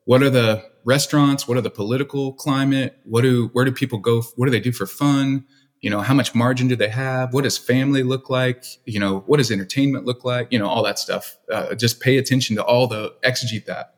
what 0.04 0.22
are 0.22 0.30
the 0.30 0.64
restaurants? 0.88 1.46
What 1.46 1.58
are 1.58 1.60
the 1.60 1.70
political 1.70 2.32
climate? 2.32 2.98
What 3.04 3.22
do 3.22 3.50
where 3.52 3.64
do 3.64 3.70
people 3.70 3.98
go? 3.98 4.22
What 4.36 4.46
do 4.46 4.50
they 4.50 4.60
do 4.60 4.72
for 4.72 4.86
fun? 4.86 5.44
You 5.80 5.90
know, 5.90 6.00
how 6.00 6.14
much 6.14 6.34
margin 6.34 6.66
do 6.66 6.74
they 6.74 6.88
have? 6.88 7.32
What 7.32 7.44
does 7.44 7.56
family 7.56 8.02
look 8.02 8.28
like? 8.30 8.64
You 8.84 8.98
know, 8.98 9.20
what 9.26 9.36
does 9.36 9.52
entertainment 9.52 10.06
look 10.06 10.24
like? 10.24 10.48
You 10.50 10.58
know, 10.58 10.66
all 10.66 10.82
that 10.82 10.98
stuff. 10.98 11.36
Uh, 11.52 11.74
just 11.74 12.00
pay 12.00 12.18
attention 12.18 12.56
to 12.56 12.64
all 12.64 12.88
the 12.88 13.14
exegete 13.22 13.66
that. 13.66 13.94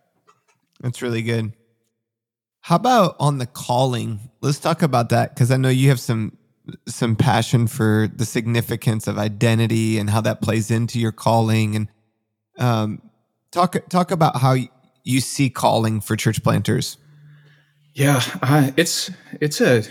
That's 0.81 1.01
really 1.01 1.23
good. 1.23 1.55
How 2.61 2.77
about 2.77 3.17
on 3.19 3.39
the 3.39 3.47
calling? 3.47 4.31
Let's 4.43 4.59
talk 4.59 4.83
about 4.83 5.09
that 5.11 5.35
because 5.35 5.51
I 5.51 5.57
know 5.57 5.71
you 5.71 5.89
have 5.89 6.01
some 6.01 6.37
some 6.87 7.17
passion 7.17 7.67
for 7.67 8.09
the 8.15 8.27
significance 8.27 9.07
of 9.07 9.19
identity 9.19 9.99
and 9.99 10.11
how 10.11 10.21
that 10.21 10.43
plays 10.43 10.71
into 10.71 11.01
your 11.01 11.13
calling 11.13 11.77
and 11.77 11.89
um, 12.59 13.03
talk 13.51 13.77
talk 13.89 14.11
about 14.11 14.37
how 14.37 14.55
you 15.11 15.21
see 15.21 15.51
calling 15.51 16.01
for 16.01 16.17
church 16.17 16.43
planters? 16.43 16.97
Yeah, 17.95 18.23
I, 18.43 18.73
it's 18.77 19.11
it's 19.41 19.61
a 19.61 19.83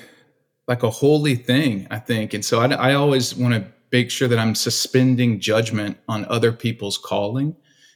like 0.67 0.83
a 0.83 0.89
holy 0.89 1.35
thing, 1.35 1.87
I 1.91 1.99
think, 1.99 2.33
and 2.33 2.45
so 2.45 2.59
I, 2.61 2.67
I 2.71 2.93
always 2.93 3.35
want 3.35 3.53
to 3.55 3.65
make 3.91 4.11
sure 4.11 4.27
that 4.27 4.37
I'm 4.37 4.55
suspending 4.55 5.39
judgment 5.39 5.97
on 6.07 6.25
other 6.25 6.51
people's 6.51 6.97
calling, 6.97 7.55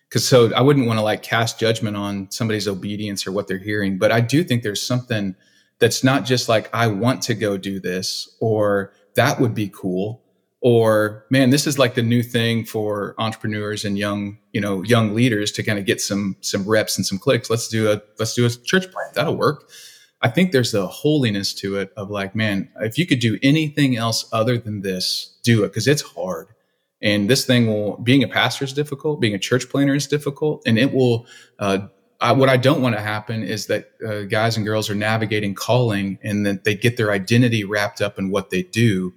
because 0.09 0.27
so 0.27 0.51
I 0.53 0.61
wouldn't 0.61 0.87
want 0.87 0.97
to 0.97 1.03
like 1.03 1.21
cast 1.23 1.59
judgment 1.59 1.95
on 1.95 2.31
somebody's 2.31 2.67
obedience 2.67 3.27
or 3.27 3.31
what 3.31 3.47
they're 3.47 3.57
hearing, 3.59 3.97
but 3.97 4.11
I 4.11 4.21
do 4.21 4.43
think 4.43 4.63
there's 4.63 4.81
something 4.81 5.35
that's 5.79 6.03
not 6.03 6.25
just 6.25 6.49
like 6.49 6.69
I 6.73 6.87
want 6.87 7.21
to 7.23 7.35
go 7.35 7.57
do 7.57 7.79
this 7.79 8.35
or 8.39 8.93
that 9.15 9.39
would 9.39 9.53
be 9.53 9.69
cool, 9.69 10.22
or 10.63 11.25
man 11.29 11.49
this 11.49 11.67
is 11.67 11.77
like 11.77 11.93
the 11.93 12.01
new 12.01 12.23
thing 12.23 12.63
for 12.63 13.13
entrepreneurs 13.17 13.83
and 13.83 13.97
young 13.97 14.37
you 14.53 14.61
know 14.61 14.81
young 14.83 15.13
leaders 15.13 15.51
to 15.51 15.61
kind 15.61 15.77
of 15.77 15.85
get 15.85 15.99
some 15.99 16.37
some 16.39 16.67
reps 16.67 16.97
and 16.97 17.05
some 17.05 17.19
clicks. 17.19 17.49
Let's 17.49 17.67
do 17.67 17.91
a 17.91 18.01
let's 18.17 18.33
do 18.33 18.45
a 18.45 18.49
church 18.49 18.89
plant 18.91 19.13
that'll 19.13 19.35
work. 19.35 19.69
I 20.21 20.29
think 20.29 20.53
there's 20.53 20.73
a 20.73 20.87
holiness 20.87 21.53
to 21.55 21.75
it 21.75 21.91
of 21.97 22.09
like 22.09 22.33
man 22.33 22.69
if 22.79 22.97
you 22.97 23.05
could 23.05 23.19
do 23.19 23.37
anything 23.43 23.97
else 23.97 24.27
other 24.31 24.57
than 24.57 24.81
this 24.81 25.37
do 25.43 25.63
it 25.65 25.67
because 25.67 25.87
it's 25.87 26.01
hard. 26.01 26.47
And 27.01 27.29
this 27.29 27.45
thing 27.45 27.67
will 27.67 27.97
being 27.97 28.23
a 28.23 28.29
pastor 28.29 28.63
is 28.63 28.71
difficult 28.71 29.19
being 29.19 29.35
a 29.35 29.39
church 29.39 29.69
planter 29.69 29.93
is 29.93 30.07
difficult 30.07 30.63
and 30.65 30.79
it 30.79 30.93
will 30.93 31.27
uh, 31.59 31.87
I, 32.21 32.31
what 32.31 32.47
I 32.47 32.55
don't 32.55 32.81
want 32.81 32.95
to 32.95 33.01
happen 33.01 33.43
is 33.43 33.67
that 33.67 33.89
uh, 34.07 34.21
guys 34.21 34.55
and 34.55 34.65
girls 34.65 34.89
are 34.89 34.95
navigating 34.95 35.55
calling 35.55 36.19
and 36.23 36.45
that 36.45 36.63
they 36.63 36.73
get 36.73 36.95
their 36.95 37.11
identity 37.11 37.65
wrapped 37.65 37.99
up 37.99 38.17
in 38.17 38.31
what 38.31 38.49
they 38.49 38.63
do 38.63 39.13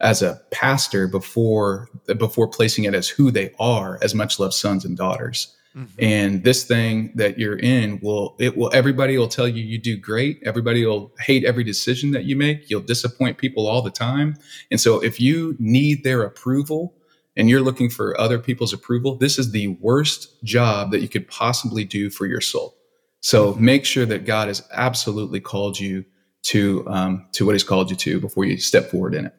as 0.00 0.22
a 0.22 0.40
pastor 0.50 1.06
before 1.06 1.88
before 2.18 2.48
placing 2.48 2.84
it 2.84 2.94
as 2.94 3.08
who 3.08 3.30
they 3.30 3.52
are 3.58 3.98
as 4.02 4.14
much 4.14 4.38
loved 4.38 4.54
sons 4.54 4.84
and 4.84 4.96
daughters. 4.96 5.54
Mm-hmm. 5.76 6.02
and 6.02 6.42
this 6.42 6.64
thing 6.64 7.12
that 7.14 7.38
you're 7.38 7.56
in 7.56 8.00
will 8.02 8.34
it 8.40 8.56
will 8.56 8.72
everybody 8.74 9.16
will 9.16 9.28
tell 9.28 9.46
you 9.46 9.62
you 9.62 9.78
do 9.78 9.96
great. 9.96 10.42
Everybody 10.44 10.84
will 10.84 11.12
hate 11.20 11.44
every 11.44 11.62
decision 11.62 12.10
that 12.10 12.24
you 12.24 12.34
make. 12.34 12.68
You'll 12.68 12.80
disappoint 12.80 13.38
people 13.38 13.68
all 13.68 13.80
the 13.80 13.90
time. 13.90 14.36
And 14.72 14.80
so 14.80 15.00
if 15.00 15.20
you 15.20 15.54
need 15.60 16.02
their 16.02 16.22
approval 16.22 16.96
and 17.36 17.48
you're 17.48 17.60
looking 17.60 17.88
for 17.88 18.20
other 18.20 18.40
people's 18.40 18.72
approval 18.72 19.14
this 19.14 19.38
is 19.38 19.52
the 19.52 19.68
worst 19.80 20.42
job 20.42 20.90
that 20.90 21.02
you 21.02 21.08
could 21.08 21.28
possibly 21.28 21.84
do 21.84 22.10
for 22.10 22.26
your 22.26 22.40
soul. 22.40 22.76
So 23.20 23.52
mm-hmm. 23.52 23.64
make 23.64 23.84
sure 23.84 24.06
that 24.06 24.26
god 24.26 24.48
has 24.48 24.66
absolutely 24.72 25.38
called 25.38 25.78
you 25.78 26.04
to 26.42 26.84
um, 26.88 27.26
to 27.34 27.46
what 27.46 27.54
he's 27.54 27.62
called 27.62 27.90
you 27.90 27.96
to 27.96 28.18
before 28.18 28.44
you 28.44 28.56
step 28.56 28.90
forward 28.90 29.14
in 29.14 29.26
it 29.26 29.34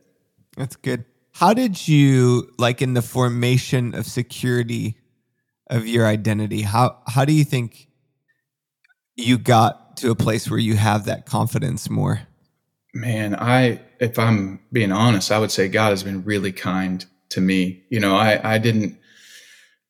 that's 0.62 0.76
good. 0.76 1.06
How 1.34 1.56
did 1.56 1.88
you 1.88 2.54
like 2.60 2.84
in 2.84 2.94
the 2.94 3.02
formation 3.02 3.96
of 3.96 4.06
security 4.06 4.96
of 5.68 5.88
your 5.88 6.06
identity? 6.06 6.62
How 6.62 7.00
how 7.08 7.26
do 7.26 7.34
you 7.34 7.44
think 7.44 7.88
you 9.16 9.40
got 9.40 9.98
to 9.98 10.12
a 10.12 10.16
place 10.16 10.50
where 10.50 10.60
you 10.60 10.76
have 10.76 11.06
that 11.06 11.26
confidence 11.26 11.90
more? 11.90 12.22
Man, 12.94 13.36
I 13.36 13.82
if 14.00 14.20
I'm 14.20 14.60
being 14.72 14.92
honest, 14.92 15.32
I 15.32 15.40
would 15.40 15.52
say 15.52 15.68
God 15.68 15.90
has 15.90 16.04
been 16.04 16.24
really 16.24 16.52
kind 16.52 17.04
to 17.30 17.42
me. 17.42 17.84
You 17.90 18.00
know, 18.00 18.16
I 18.16 18.56
I 18.56 18.58
didn't 18.60 19.00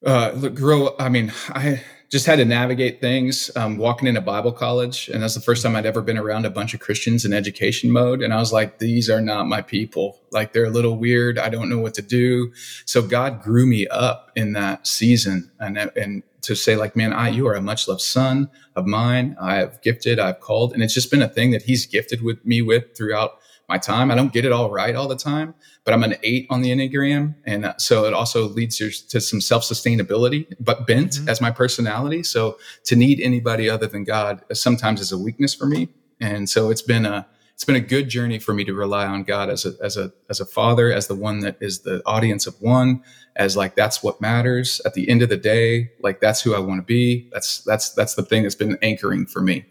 uh 0.06 0.32
look, 0.36 0.56
grow 0.56 0.96
I 0.98 1.10
mean, 1.10 1.34
I 1.50 1.84
just 2.12 2.26
had 2.26 2.38
to 2.38 2.46
navigate 2.46 3.00
things 3.00 3.50
um, 3.56 3.78
walking 3.78 4.08
into 4.08 4.22
bible 4.22 4.52
college 4.52 5.10
and 5.10 5.24
that's 5.24 5.36
the 5.36 5.42
first 5.42 5.64
time 5.64 5.76
i'd 5.76 5.86
ever 5.86 6.02
been 6.02 6.18
around 6.18 6.46
a 6.46 6.50
bunch 6.50 6.74
of 6.74 6.80
christians 6.80 7.24
in 7.24 7.34
education 7.34 7.90
mode 7.90 8.22
and 8.22 8.34
i 8.34 8.38
was 8.38 8.52
like 8.52 8.80
these 8.80 9.10
are 9.10 9.22
not 9.22 9.48
my 9.48 9.62
people. 9.62 10.20
Like 10.32 10.54
they're 10.54 10.66
a 10.66 10.70
little 10.70 10.98
weird. 10.98 11.38
I 11.38 11.50
don't 11.50 11.70
know 11.70 11.80
what 11.80 11.94
to 11.96 12.02
do. 12.02 12.52
So 12.86 13.02
god 13.02 13.42
grew 13.42 13.66
me 13.66 13.88
up 13.88 14.32
in 14.36 14.54
that 14.54 14.88
season 14.88 15.52
and 15.60 15.78
and 15.78 16.24
to 16.42 16.56
say 16.56 16.76
like 16.76 16.96
man 16.96 17.14
i 17.14 17.30
you 17.30 17.48
are 17.48 17.54
a 17.54 17.62
much 17.62 17.88
loved 17.88 18.02
son 18.02 18.50
of 18.76 18.88
mine. 18.88 19.38
I 19.40 19.56
have 19.56 19.82
gifted 19.82 20.20
i've 20.20 20.40
called 20.40 20.74
and 20.74 20.82
it's 20.82 20.94
just 20.94 21.12
been 21.12 21.22
a 21.22 21.30
thing 21.30 21.52
that 21.52 21.64
he's 21.64 21.86
gifted 21.86 22.22
with 22.22 22.44
me 22.46 22.62
with 22.62 22.98
throughout 22.98 23.41
my 23.72 23.78
time. 23.78 24.12
I 24.12 24.16
don't 24.16 24.34
get 24.34 24.44
it 24.44 24.52
all 24.52 24.70
right 24.70 24.96
all 24.96 25.08
the 25.08 25.16
time, 25.16 25.56
but 25.86 25.94
I'm 25.94 26.04
an 26.04 26.16
eight 26.24 26.46
on 26.50 26.62
the 26.62 26.70
Enneagram. 26.72 27.36
And 27.46 27.66
uh, 27.66 27.78
so 27.78 28.04
it 28.06 28.14
also 28.14 28.50
leads 28.50 28.78
to 28.78 29.22
some 29.22 29.40
self 29.40 29.64
sustainability, 29.64 30.46
but 30.60 30.86
bent 30.86 31.12
mm-hmm. 31.12 31.30
as 31.30 31.40
my 31.40 31.52
personality. 31.52 32.22
So 32.24 32.58
to 32.86 32.96
need 32.98 33.22
anybody 33.22 33.70
other 33.70 33.88
than 33.88 34.04
God 34.04 34.44
uh, 34.52 34.54
sometimes 34.54 35.00
is 35.00 35.14
a 35.14 35.18
weakness 35.18 35.56
for 35.56 35.66
me. 35.66 35.88
And 36.20 36.50
so 36.50 36.70
it's 36.70 36.82
been 36.82 37.06
a, 37.06 37.26
it's 37.54 37.64
been 37.64 37.78
a 37.78 37.88
good 37.96 38.10
journey 38.10 38.40
for 38.40 38.54
me 38.54 38.66
to 38.66 38.74
rely 38.74 39.06
on 39.06 39.24
God 39.24 39.50
as 39.50 39.66
a, 39.66 39.74
as 39.82 39.96
a, 39.96 40.12
as 40.30 40.42
a 40.42 40.46
father, 40.46 40.92
as 40.92 41.08
the 41.08 41.16
one 41.16 41.40
that 41.40 41.58
is 41.62 41.82
the 41.82 42.02
audience 42.06 42.48
of 42.48 42.56
one, 42.60 43.04
as 43.38 43.56
like, 43.56 43.76
that's 43.76 44.04
what 44.04 44.20
matters 44.20 44.82
at 44.86 44.96
the 44.96 45.08
end 45.08 45.22
of 45.22 45.30
the 45.30 45.38
day. 45.38 45.92
Like 46.02 46.20
that's 46.20 46.42
who 46.42 46.54
I 46.54 46.60
want 46.60 46.80
to 46.80 46.86
be. 46.86 47.30
That's, 47.32 47.64
that's, 47.64 47.94
that's 47.94 48.16
the 48.16 48.24
thing 48.24 48.44
that's 48.44 48.56
been 48.56 48.78
anchoring 48.82 49.28
for 49.28 49.42
me. 49.42 49.66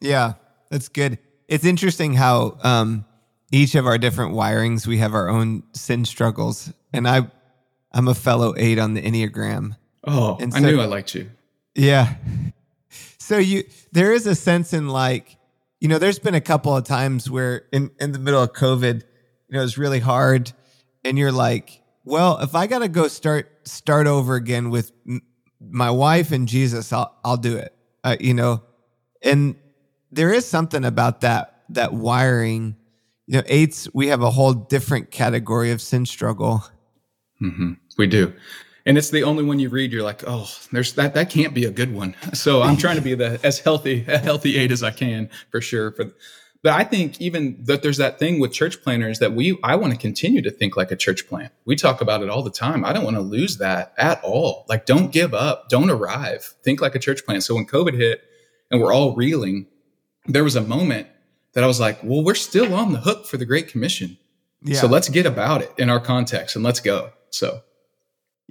Yeah, 0.00 0.34
that's 0.70 0.88
good. 0.88 1.18
It's 1.48 1.64
interesting 1.64 2.14
how, 2.14 2.56
um, 2.62 3.04
each 3.50 3.74
of 3.74 3.86
our 3.86 3.98
different 3.98 4.34
wirings, 4.34 4.86
we 4.86 4.98
have 4.98 5.14
our 5.14 5.28
own 5.28 5.62
sin 5.72 6.04
struggles. 6.04 6.72
And 6.92 7.08
I, 7.08 7.30
I'm 7.92 8.08
a 8.08 8.14
fellow 8.14 8.54
eight 8.56 8.78
on 8.78 8.94
the 8.94 9.02
Enneagram. 9.02 9.76
Oh, 10.04 10.38
and 10.40 10.52
so, 10.52 10.58
I 10.58 10.62
knew 10.62 10.80
I 10.80 10.86
liked 10.86 11.14
you. 11.14 11.30
Yeah. 11.74 12.14
So 13.18 13.38
you, 13.38 13.62
there 13.92 14.12
is 14.12 14.26
a 14.26 14.34
sense 14.34 14.72
in 14.72 14.88
like, 14.88 15.36
you 15.78 15.86
know, 15.86 16.00
there's 16.00 16.18
been 16.18 16.34
a 16.34 16.40
couple 16.40 16.76
of 16.76 16.82
times 16.82 17.30
where 17.30 17.62
in, 17.70 17.92
in 18.00 18.10
the 18.10 18.18
middle 18.18 18.42
of 18.42 18.54
COVID, 18.54 19.02
you 19.48 19.56
know, 19.56 19.62
it's 19.62 19.78
really 19.78 20.00
hard. 20.00 20.50
And 21.04 21.16
you're 21.16 21.30
like, 21.30 21.80
well, 22.04 22.38
if 22.40 22.56
I 22.56 22.66
got 22.66 22.80
to 22.80 22.88
go 22.88 23.06
start, 23.06 23.48
start 23.68 24.08
over 24.08 24.34
again 24.34 24.70
with 24.70 24.90
m- 25.06 25.22
my 25.60 25.92
wife 25.92 26.32
and 26.32 26.48
Jesus, 26.48 26.92
I'll, 26.92 27.16
I'll 27.24 27.36
do 27.36 27.56
it. 27.56 27.72
Uh, 28.02 28.16
you 28.18 28.34
know, 28.34 28.64
and 29.22 29.54
there 30.10 30.32
is 30.32 30.44
something 30.44 30.84
about 30.84 31.20
that, 31.20 31.62
that 31.68 31.92
wiring 31.92 32.74
you 33.30 33.36
know, 33.36 33.44
eights, 33.46 33.88
we 33.94 34.08
have 34.08 34.22
a 34.22 34.30
whole 34.32 34.52
different 34.52 35.12
category 35.12 35.70
of 35.70 35.80
sin 35.80 36.04
struggle. 36.04 36.64
Mm-hmm. 37.40 37.74
We 37.96 38.08
do. 38.08 38.32
And 38.84 38.98
it's 38.98 39.10
the 39.10 39.22
only 39.22 39.44
one 39.44 39.60
you 39.60 39.68
read. 39.68 39.92
You're 39.92 40.02
like, 40.02 40.24
oh, 40.26 40.50
there's 40.72 40.94
that. 40.94 41.14
That 41.14 41.30
can't 41.30 41.54
be 41.54 41.64
a 41.64 41.70
good 41.70 41.94
one. 41.94 42.16
So 42.34 42.60
I'm 42.60 42.76
trying 42.76 42.96
to 42.96 43.02
be 43.02 43.14
the 43.14 43.38
as 43.44 43.60
healthy, 43.60 44.04
a 44.08 44.18
healthy 44.18 44.56
eight 44.56 44.72
as 44.72 44.82
I 44.82 44.90
can 44.90 45.30
for 45.52 45.60
sure. 45.60 45.92
For, 45.92 46.06
but 46.64 46.72
I 46.72 46.82
think 46.82 47.20
even 47.20 47.56
that 47.66 47.84
there's 47.84 47.98
that 47.98 48.18
thing 48.18 48.40
with 48.40 48.52
church 48.52 48.82
planters 48.82 49.20
that 49.20 49.32
we, 49.32 49.56
I 49.62 49.76
want 49.76 49.92
to 49.92 49.98
continue 49.98 50.42
to 50.42 50.50
think 50.50 50.76
like 50.76 50.90
a 50.90 50.96
church 50.96 51.28
plant. 51.28 51.52
We 51.64 51.76
talk 51.76 52.00
about 52.00 52.24
it 52.24 52.30
all 52.30 52.42
the 52.42 52.50
time. 52.50 52.84
I 52.84 52.92
don't 52.92 53.04
want 53.04 53.14
to 53.14 53.22
lose 53.22 53.58
that 53.58 53.94
at 53.96 54.20
all. 54.24 54.66
Like, 54.68 54.86
don't 54.86 55.12
give 55.12 55.34
up. 55.34 55.68
Don't 55.68 55.88
arrive. 55.88 56.56
Think 56.64 56.80
like 56.80 56.96
a 56.96 56.98
church 56.98 57.24
plant. 57.24 57.44
So 57.44 57.54
when 57.54 57.64
COVID 57.64 57.94
hit 57.94 58.22
and 58.72 58.80
we're 58.80 58.92
all 58.92 59.14
reeling, 59.14 59.68
there 60.26 60.42
was 60.42 60.56
a 60.56 60.60
moment 60.60 61.06
that 61.54 61.64
I 61.64 61.66
was 61.66 61.80
like, 61.80 62.02
well, 62.02 62.22
we're 62.22 62.34
still 62.34 62.74
on 62.74 62.92
the 62.92 63.00
hook 63.00 63.26
for 63.26 63.36
the 63.36 63.46
Great 63.46 63.68
Commission. 63.68 64.16
Yeah. 64.62 64.80
So 64.80 64.86
let's 64.86 65.08
get 65.08 65.26
about 65.26 65.62
it 65.62 65.72
in 65.78 65.90
our 65.90 66.00
context 66.00 66.54
and 66.56 66.64
let's 66.64 66.80
go. 66.80 67.10
So 67.30 67.62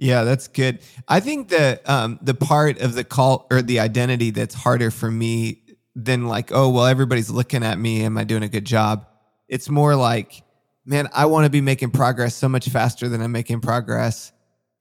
yeah, 0.00 0.24
that's 0.24 0.48
good. 0.48 0.80
I 1.08 1.20
think 1.20 1.50
that 1.50 1.88
um, 1.88 2.18
the 2.22 2.32
part 2.34 2.80
of 2.80 2.94
the 2.94 3.04
cult 3.04 3.46
or 3.50 3.60
the 3.60 3.80
identity 3.80 4.30
that's 4.30 4.54
harder 4.54 4.90
for 4.90 5.10
me 5.10 5.62
than 5.94 6.26
like, 6.26 6.50
oh, 6.52 6.70
well, 6.70 6.86
everybody's 6.86 7.30
looking 7.30 7.62
at 7.62 7.78
me. 7.78 8.02
Am 8.02 8.16
I 8.16 8.24
doing 8.24 8.42
a 8.42 8.48
good 8.48 8.64
job? 8.64 9.06
It's 9.46 9.68
more 9.68 9.94
like, 9.94 10.42
man, 10.86 11.08
I 11.12 11.26
want 11.26 11.44
to 11.44 11.50
be 11.50 11.60
making 11.60 11.90
progress 11.90 12.34
so 12.34 12.48
much 12.48 12.70
faster 12.70 13.10
than 13.10 13.20
I'm 13.20 13.32
making 13.32 13.60
progress. 13.60 14.32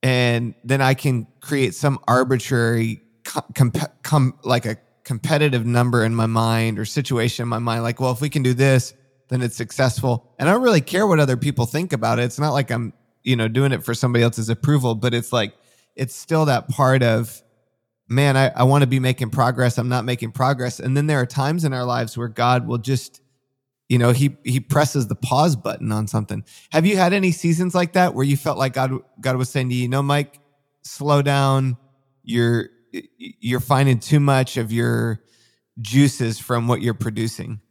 And 0.01 0.55
then 0.63 0.81
I 0.81 0.93
can 0.93 1.27
create 1.41 1.75
some 1.75 1.99
arbitrary, 2.07 3.01
com- 3.25 3.73
com- 4.03 4.39
like 4.45 4.65
a 4.65 4.77
competitive 5.09 5.65
number 5.65 6.05
in 6.05 6.13
my 6.13 6.27
mind 6.27 6.77
or 6.77 6.85
situation 6.85 7.41
in 7.41 7.49
my 7.49 7.57
mind 7.57 7.81
like 7.81 7.99
well 7.99 8.11
if 8.11 8.21
we 8.21 8.29
can 8.29 8.43
do 8.43 8.53
this 8.53 8.93
then 9.29 9.41
it's 9.41 9.55
successful. 9.55 10.31
And 10.37 10.47
i 10.47 10.51
don't 10.51 10.61
really 10.61 10.81
care 10.81 11.07
what 11.07 11.19
other 11.19 11.35
people 11.35 11.65
think 11.65 11.93
about 11.93 12.19
it. 12.19 12.25
It's 12.25 12.37
not 12.37 12.51
like 12.51 12.69
i'm 12.69 12.93
you 13.23 13.35
know 13.35 13.47
doing 13.47 13.71
it 13.71 13.83
for 13.83 13.95
somebody 13.95 14.23
else's 14.23 14.49
approval 14.49 14.93
but 14.93 15.15
it's 15.15 15.33
like 15.33 15.55
it's 15.95 16.13
still 16.13 16.45
that 16.45 16.69
part 16.69 17.01
of 17.01 17.41
man 18.07 18.37
i, 18.37 18.49
I 18.49 18.65
want 18.65 18.83
to 18.83 18.87
be 18.87 18.99
making 18.99 19.31
progress. 19.31 19.79
I'm 19.79 19.89
not 19.89 20.05
making 20.05 20.33
progress. 20.33 20.79
And 20.79 20.95
then 20.95 21.07
there 21.07 21.19
are 21.19 21.25
times 21.25 21.65
in 21.65 21.73
our 21.73 21.85
lives 21.85 22.15
where 22.15 22.27
god 22.27 22.67
will 22.67 22.77
just 22.77 23.19
you 23.87 23.97
know 23.97 24.11
he 24.11 24.37
he 24.43 24.59
presses 24.59 25.07
the 25.07 25.15
pause 25.15 25.55
button 25.55 25.91
on 25.91 26.05
something. 26.05 26.45
Have 26.69 26.85
you 26.85 26.97
had 26.97 27.13
any 27.13 27.31
seasons 27.31 27.73
like 27.73 27.93
that 27.93 28.13
where 28.13 28.25
you 28.25 28.37
felt 28.37 28.59
like 28.59 28.73
god 28.73 28.91
god 29.19 29.37
was 29.37 29.49
saying 29.49 29.69
to 29.69 29.75
you, 29.75 29.81
you 29.81 29.87
know 29.87 30.03
mike 30.03 30.39
slow 30.83 31.23
down. 31.23 31.77
You're 32.21 32.69
you're 33.17 33.59
finding 33.59 33.99
too 33.99 34.19
much 34.19 34.57
of 34.57 34.71
your 34.71 35.21
juices 35.79 36.39
from 36.39 36.67
what 36.67 36.81
you're 36.81 36.93
producing. 36.93 37.61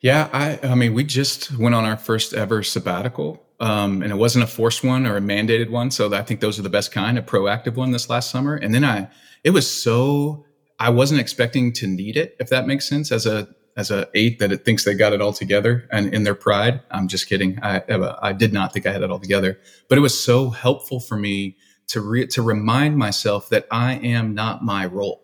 Yeah, 0.00 0.28
I 0.32 0.58
I 0.62 0.74
mean, 0.74 0.94
we 0.94 1.04
just 1.04 1.56
went 1.58 1.74
on 1.74 1.84
our 1.84 1.96
first 1.96 2.34
ever 2.34 2.62
sabbatical. 2.62 3.42
Um, 3.58 4.02
and 4.02 4.12
it 4.12 4.16
wasn't 4.16 4.44
a 4.44 4.46
forced 4.46 4.84
one 4.84 5.06
or 5.06 5.16
a 5.16 5.20
mandated 5.20 5.70
one. 5.70 5.90
So 5.90 6.12
I 6.12 6.20
think 6.20 6.40
those 6.40 6.58
are 6.58 6.62
the 6.62 6.68
best 6.68 6.92
kind, 6.92 7.16
a 7.16 7.22
proactive 7.22 7.74
one 7.74 7.90
this 7.90 8.10
last 8.10 8.30
summer. 8.30 8.54
And 8.54 8.74
then 8.74 8.84
I, 8.84 9.08
it 9.44 9.50
was 9.52 9.66
so, 9.66 10.44
I 10.78 10.90
wasn't 10.90 11.22
expecting 11.22 11.72
to 11.72 11.86
need 11.86 12.18
it, 12.18 12.36
if 12.38 12.50
that 12.50 12.66
makes 12.66 12.86
sense, 12.86 13.10
as 13.10 13.24
a, 13.24 13.48
as 13.74 13.90
a 13.90 14.08
eight 14.12 14.40
that 14.40 14.52
it 14.52 14.66
thinks 14.66 14.84
they 14.84 14.92
got 14.92 15.14
it 15.14 15.22
all 15.22 15.32
together 15.32 15.88
and 15.90 16.12
in 16.12 16.24
their 16.24 16.34
pride. 16.34 16.82
I'm 16.90 17.08
just 17.08 17.30
kidding. 17.30 17.58
I, 17.62 17.82
I 18.20 18.34
did 18.34 18.52
not 18.52 18.74
think 18.74 18.84
I 18.84 18.92
had 18.92 19.02
it 19.02 19.10
all 19.10 19.20
together, 19.20 19.58
but 19.88 19.96
it 19.96 20.02
was 20.02 20.22
so 20.22 20.50
helpful 20.50 21.00
for 21.00 21.16
me 21.16 21.56
to 21.88 22.00
re- 22.00 22.26
to 22.26 22.42
remind 22.42 22.96
myself 22.96 23.48
that 23.50 23.66
I 23.70 23.94
am 23.94 24.34
not 24.34 24.62
my 24.62 24.86
role. 24.86 25.22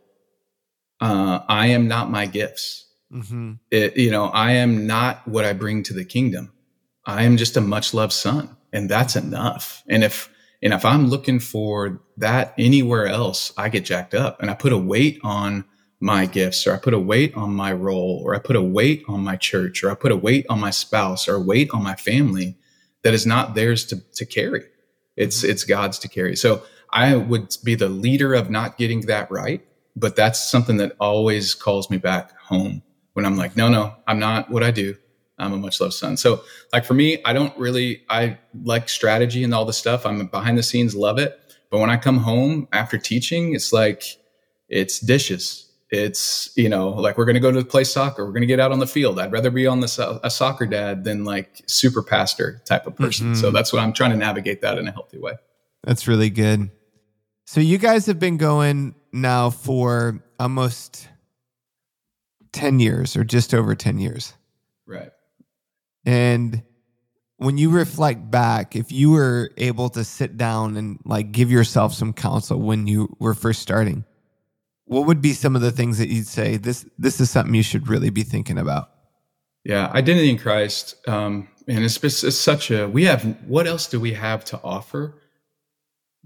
Uh, 1.01 1.41
I 1.49 1.69
am 1.69 1.89
not 1.89 2.11
my 2.11 2.27
gifts. 2.27 2.87
Mm-hmm. 3.13 3.55
It, 3.71 3.97
you 3.97 4.11
know, 4.11 4.27
I 4.27 4.53
am 4.53 4.87
not 4.87 5.27
what 5.27 5.45
I 5.45 5.53
bring 5.53 5.83
to 5.85 5.93
the 5.93 6.05
kingdom. 6.05 6.53
I 7.05 7.25
am 7.25 7.37
just 7.37 7.57
a 7.57 7.61
much 7.61 7.93
loved 7.93 8.13
son, 8.13 8.57
and 8.73 8.89
that's 8.89 9.17
enough. 9.17 9.83
And 9.89 10.05
if 10.05 10.31
and 10.63 10.73
if 10.73 10.85
I'm 10.85 11.09
looking 11.09 11.41
for 11.41 12.01
that 12.19 12.55
anywhere 12.57 13.07
else, 13.07 13.53
I 13.59 13.69
get 13.69 13.85
jacked 13.85 14.15
up, 14.15 14.41
and 14.41 14.51
I 14.51 14.55
put 14.55 14.73
a 14.73 14.79
weight 14.79 15.19
on 15.25 15.65
my 16.01 16.27
gifts, 16.27 16.67
or 16.67 16.75
I 16.75 16.79
put 16.79 16.95
a 16.95 16.99
weight 16.99 17.35
on 17.35 17.55
my 17.55 17.73
role, 17.73 18.23
or 18.25 18.35
I 18.35 18.39
put 18.39 18.57
a 18.57 18.63
weight 18.63 19.03
on 19.09 19.21
my 19.21 19.37
church, 19.37 19.83
or 19.83 19.91
I 19.91 19.95
put 19.95 20.13
a 20.13 20.17
weight 20.17 20.47
on 20.49 20.61
my 20.61 20.71
spouse, 20.71 21.29
or 21.29 21.35
a 21.35 21.41
weight 21.41 21.71
on 21.73 21.83
my 21.83 21.97
family 21.97 22.57
that 23.03 23.15
is 23.15 23.27
not 23.27 23.55
theirs 23.55 23.85
to, 23.87 24.01
to 24.15 24.25
carry. 24.25 24.65
It's, 25.17 25.43
mm-hmm. 25.43 25.51
it's 25.51 25.65
God's 25.65 25.99
to 26.01 26.09
carry. 26.09 26.37
So 26.37 26.63
I 26.91 27.17
would 27.17 27.57
be 27.65 27.75
the 27.75 27.89
leader 27.89 28.35
of 28.35 28.51
not 28.51 28.79
getting 28.79 29.03
that 29.03 29.31
right. 29.31 29.65
But 29.95 30.17
that's 30.17 30.51
something 30.51 30.79
that 30.79 30.97
always 30.99 31.55
calls 31.55 31.91
me 31.91 31.99
back 31.99 32.39
home 32.39 32.83
when 33.13 33.27
I'm 33.27 33.37
like, 33.37 33.57
no, 33.57 33.69
no, 33.69 33.95
I'm 34.07 34.19
not 34.19 34.51
what 34.51 34.63
I 34.63 34.71
do. 34.71 34.97
I'm 35.39 35.53
a 35.53 35.59
much 35.59 35.81
loved 35.81 35.95
son. 35.95 36.17
So, 36.17 36.43
like 36.73 36.85
for 36.85 36.95
me, 36.95 37.21
I 37.25 37.33
don't 37.33 37.57
really, 37.59 38.05
I 38.09 38.39
like 38.65 38.89
strategy 38.89 39.45
and 39.45 39.53
all 39.53 39.65
the 39.65 39.73
stuff. 39.73 40.07
I'm 40.07 40.27
behind 40.27 40.57
the 40.57 40.63
scenes, 40.63 40.95
love 40.95 41.19
it. 41.19 41.39
But 41.71 41.79
when 41.79 41.91
I 41.91 41.97
come 41.97 42.19
home 42.19 42.69
after 42.73 42.97
teaching, 42.97 43.55
it's 43.55 43.73
like, 43.73 44.03
it's 44.69 44.99
dishes. 44.99 45.71
It's, 45.93 46.51
you 46.57 46.71
know, 46.71 46.89
like 46.89 47.19
we're 47.19 47.27
going 47.27 47.35
to 47.35 47.41
go 47.41 47.53
to 47.53 47.63
play 47.63 47.85
soccer. 47.85 48.25
We're 48.25 48.33
going 48.33 48.41
to 48.41 48.47
get 48.47 48.59
out 48.59 48.73
on 48.73 48.79
the 48.79 48.87
field. 48.87 49.21
I'd 49.21 49.31
rather 49.31 49.51
be 49.51 49.67
on 49.67 49.81
the, 49.81 50.21
a 50.25 50.31
soccer 50.31 50.65
dad 50.65 51.05
than 51.05 51.25
like 51.25 51.63
super 51.67 52.03
pastor 52.03 52.63
type 52.65 52.87
of 52.87 52.97
person. 52.97 53.27
Mm-hmm. 53.27 53.41
So 53.41 53.51
that's 53.51 53.75
what 53.75 53.83
I'm 53.83 53.93
trying 53.93 54.11
to 54.13 54.17
navigate 54.17 54.63
that 54.63 54.79
in 54.79 54.89
a 54.89 54.91
healthy 54.91 55.19
way. 55.19 55.35
That's 55.85 56.09
really 56.09 56.31
good. 56.31 56.71
So 57.45 57.61
you 57.61 57.77
guys 57.77 58.07
have 58.07 58.19
been 58.19 58.39
going 58.39 58.95
now 59.13 59.51
for 59.51 60.25
almost 60.41 61.09
10 62.53 62.81
years 62.81 63.15
or 63.15 63.23
just 63.23 63.53
over 63.53 63.75
10 63.75 63.99
years. 63.99 64.33
Right. 64.87 65.11
And 66.07 66.63
when 67.37 67.59
you 67.59 67.69
reflect 67.69 68.31
back, 68.31 68.77
if 68.77 68.91
you 68.93 69.11
were 69.11 69.51
able 69.59 69.91
to 69.91 70.05
sit 70.05 70.39
down 70.39 70.79
and 70.79 71.01
like 71.05 71.33
give 71.33 71.51
yourself 71.51 71.93
some 71.93 72.15
counsel 72.15 72.59
when 72.59 72.87
you 72.87 73.15
were 73.19 73.35
first 73.35 73.61
starting, 73.61 74.05
what 74.85 75.07
would 75.07 75.23
be 75.23 75.33
some 75.33 75.57
of 75.57 75.63
the 75.63 75.71
things 75.71 75.99
that 75.99 76.09
you'd 76.09 76.27
say 76.27 76.57
this 76.57 76.87
this 76.99 77.21
is 77.21 77.31
something 77.31 77.55
you 77.55 77.63
should 77.63 77.89
really 77.89 78.11
be 78.11 78.23
thinking 78.23 78.59
about? 78.59 78.91
Yeah, 79.65 79.89
identity 79.93 80.31
in 80.31 80.39
Christ, 80.39 80.97
um, 81.07 81.49
and 81.69 81.85
it's, 81.85 82.03
it's 82.03 82.37
such 82.37 82.71
a 82.71 82.89
we 82.89 83.05
have. 83.05 83.23
What 83.47 83.67
else 83.67 83.87
do 83.87 84.01
we 84.01 84.13
have 84.15 84.45
to 84.47 84.61
offer 84.63 85.15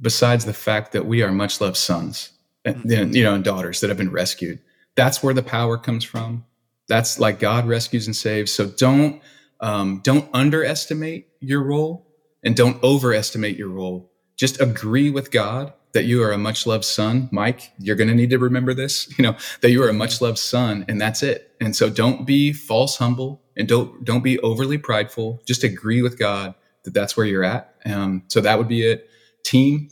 besides 0.00 0.44
the 0.44 0.54
fact 0.54 0.92
that 0.92 1.06
we 1.06 1.22
are 1.22 1.32
much 1.32 1.60
loved 1.60 1.76
sons, 1.76 2.30
and, 2.64 2.76
mm-hmm. 2.84 3.14
you 3.14 3.24
know, 3.24 3.34
and 3.34 3.44
daughters 3.44 3.80
that 3.80 3.88
have 3.88 3.98
been 3.98 4.12
rescued? 4.12 4.60
That's 4.94 5.22
where 5.22 5.34
the 5.34 5.42
power 5.42 5.76
comes 5.76 6.04
from. 6.04 6.46
That's 6.88 7.18
like 7.18 7.38
God 7.38 7.66
rescues 7.66 8.06
and 8.06 8.16
saves. 8.16 8.52
So 8.52 8.66
don't 8.66 9.20
um, 9.60 10.00
don't 10.02 10.28
underestimate 10.32 11.28
your 11.40 11.62
role 11.62 12.06
and 12.42 12.56
don't 12.56 12.82
overestimate 12.82 13.56
your 13.56 13.68
role. 13.68 14.10
Just 14.36 14.60
agree 14.60 15.10
with 15.10 15.30
God 15.30 15.72
that 15.96 16.04
you 16.04 16.22
are 16.22 16.30
a 16.30 16.36
much 16.36 16.66
loved 16.66 16.84
son. 16.84 17.26
Mike, 17.32 17.72
you're 17.78 17.96
going 17.96 18.08
to 18.08 18.14
need 18.14 18.28
to 18.28 18.38
remember 18.38 18.74
this, 18.74 19.08
you 19.18 19.22
know, 19.22 19.34
that 19.62 19.70
you 19.70 19.82
are 19.82 19.88
a 19.88 19.94
much 19.94 20.20
loved 20.20 20.36
son 20.36 20.84
and 20.88 21.00
that's 21.00 21.22
it. 21.22 21.56
And 21.58 21.74
so 21.74 21.88
don't 21.88 22.26
be 22.26 22.52
false 22.52 22.98
humble 22.98 23.42
and 23.56 23.66
don't, 23.66 24.04
don't 24.04 24.22
be 24.22 24.38
overly 24.40 24.76
prideful. 24.76 25.40
Just 25.46 25.64
agree 25.64 26.02
with 26.02 26.18
God 26.18 26.54
that 26.84 26.92
that's 26.92 27.16
where 27.16 27.24
you're 27.24 27.44
at. 27.44 27.74
Um, 27.86 28.24
so 28.28 28.42
that 28.42 28.58
would 28.58 28.68
be 28.68 28.86
it. 28.86 29.08
Team, 29.42 29.88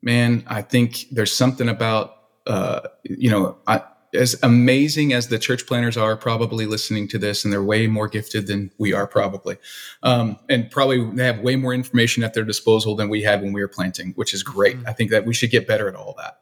man, 0.00 0.44
I 0.46 0.62
think 0.62 1.06
there's 1.10 1.34
something 1.34 1.68
about, 1.68 2.14
uh, 2.46 2.82
you 3.02 3.30
know, 3.30 3.58
I, 3.66 3.82
as 4.14 4.36
amazing 4.42 5.12
as 5.12 5.28
the 5.28 5.38
church 5.38 5.66
planters 5.66 5.96
are 5.96 6.16
probably 6.16 6.66
listening 6.66 7.08
to 7.08 7.18
this 7.18 7.44
and 7.44 7.52
they're 7.52 7.62
way 7.62 7.86
more 7.86 8.08
gifted 8.08 8.46
than 8.46 8.70
we 8.78 8.92
are 8.92 9.06
probably. 9.06 9.56
Um, 10.02 10.38
and 10.48 10.70
probably 10.70 11.04
they 11.14 11.24
have 11.24 11.40
way 11.40 11.56
more 11.56 11.74
information 11.74 12.22
at 12.22 12.34
their 12.34 12.44
disposal 12.44 12.96
than 12.96 13.08
we 13.08 13.22
had 13.22 13.42
when 13.42 13.52
we 13.52 13.60
were 13.60 13.68
planting 13.68 14.12
which 14.16 14.32
is 14.32 14.42
great. 14.42 14.76
Mm-hmm. 14.76 14.88
i 14.88 14.92
think 14.92 15.10
that 15.10 15.26
we 15.26 15.34
should 15.34 15.50
get 15.50 15.66
better 15.66 15.88
at 15.88 15.94
all 15.94 16.14
that. 16.18 16.40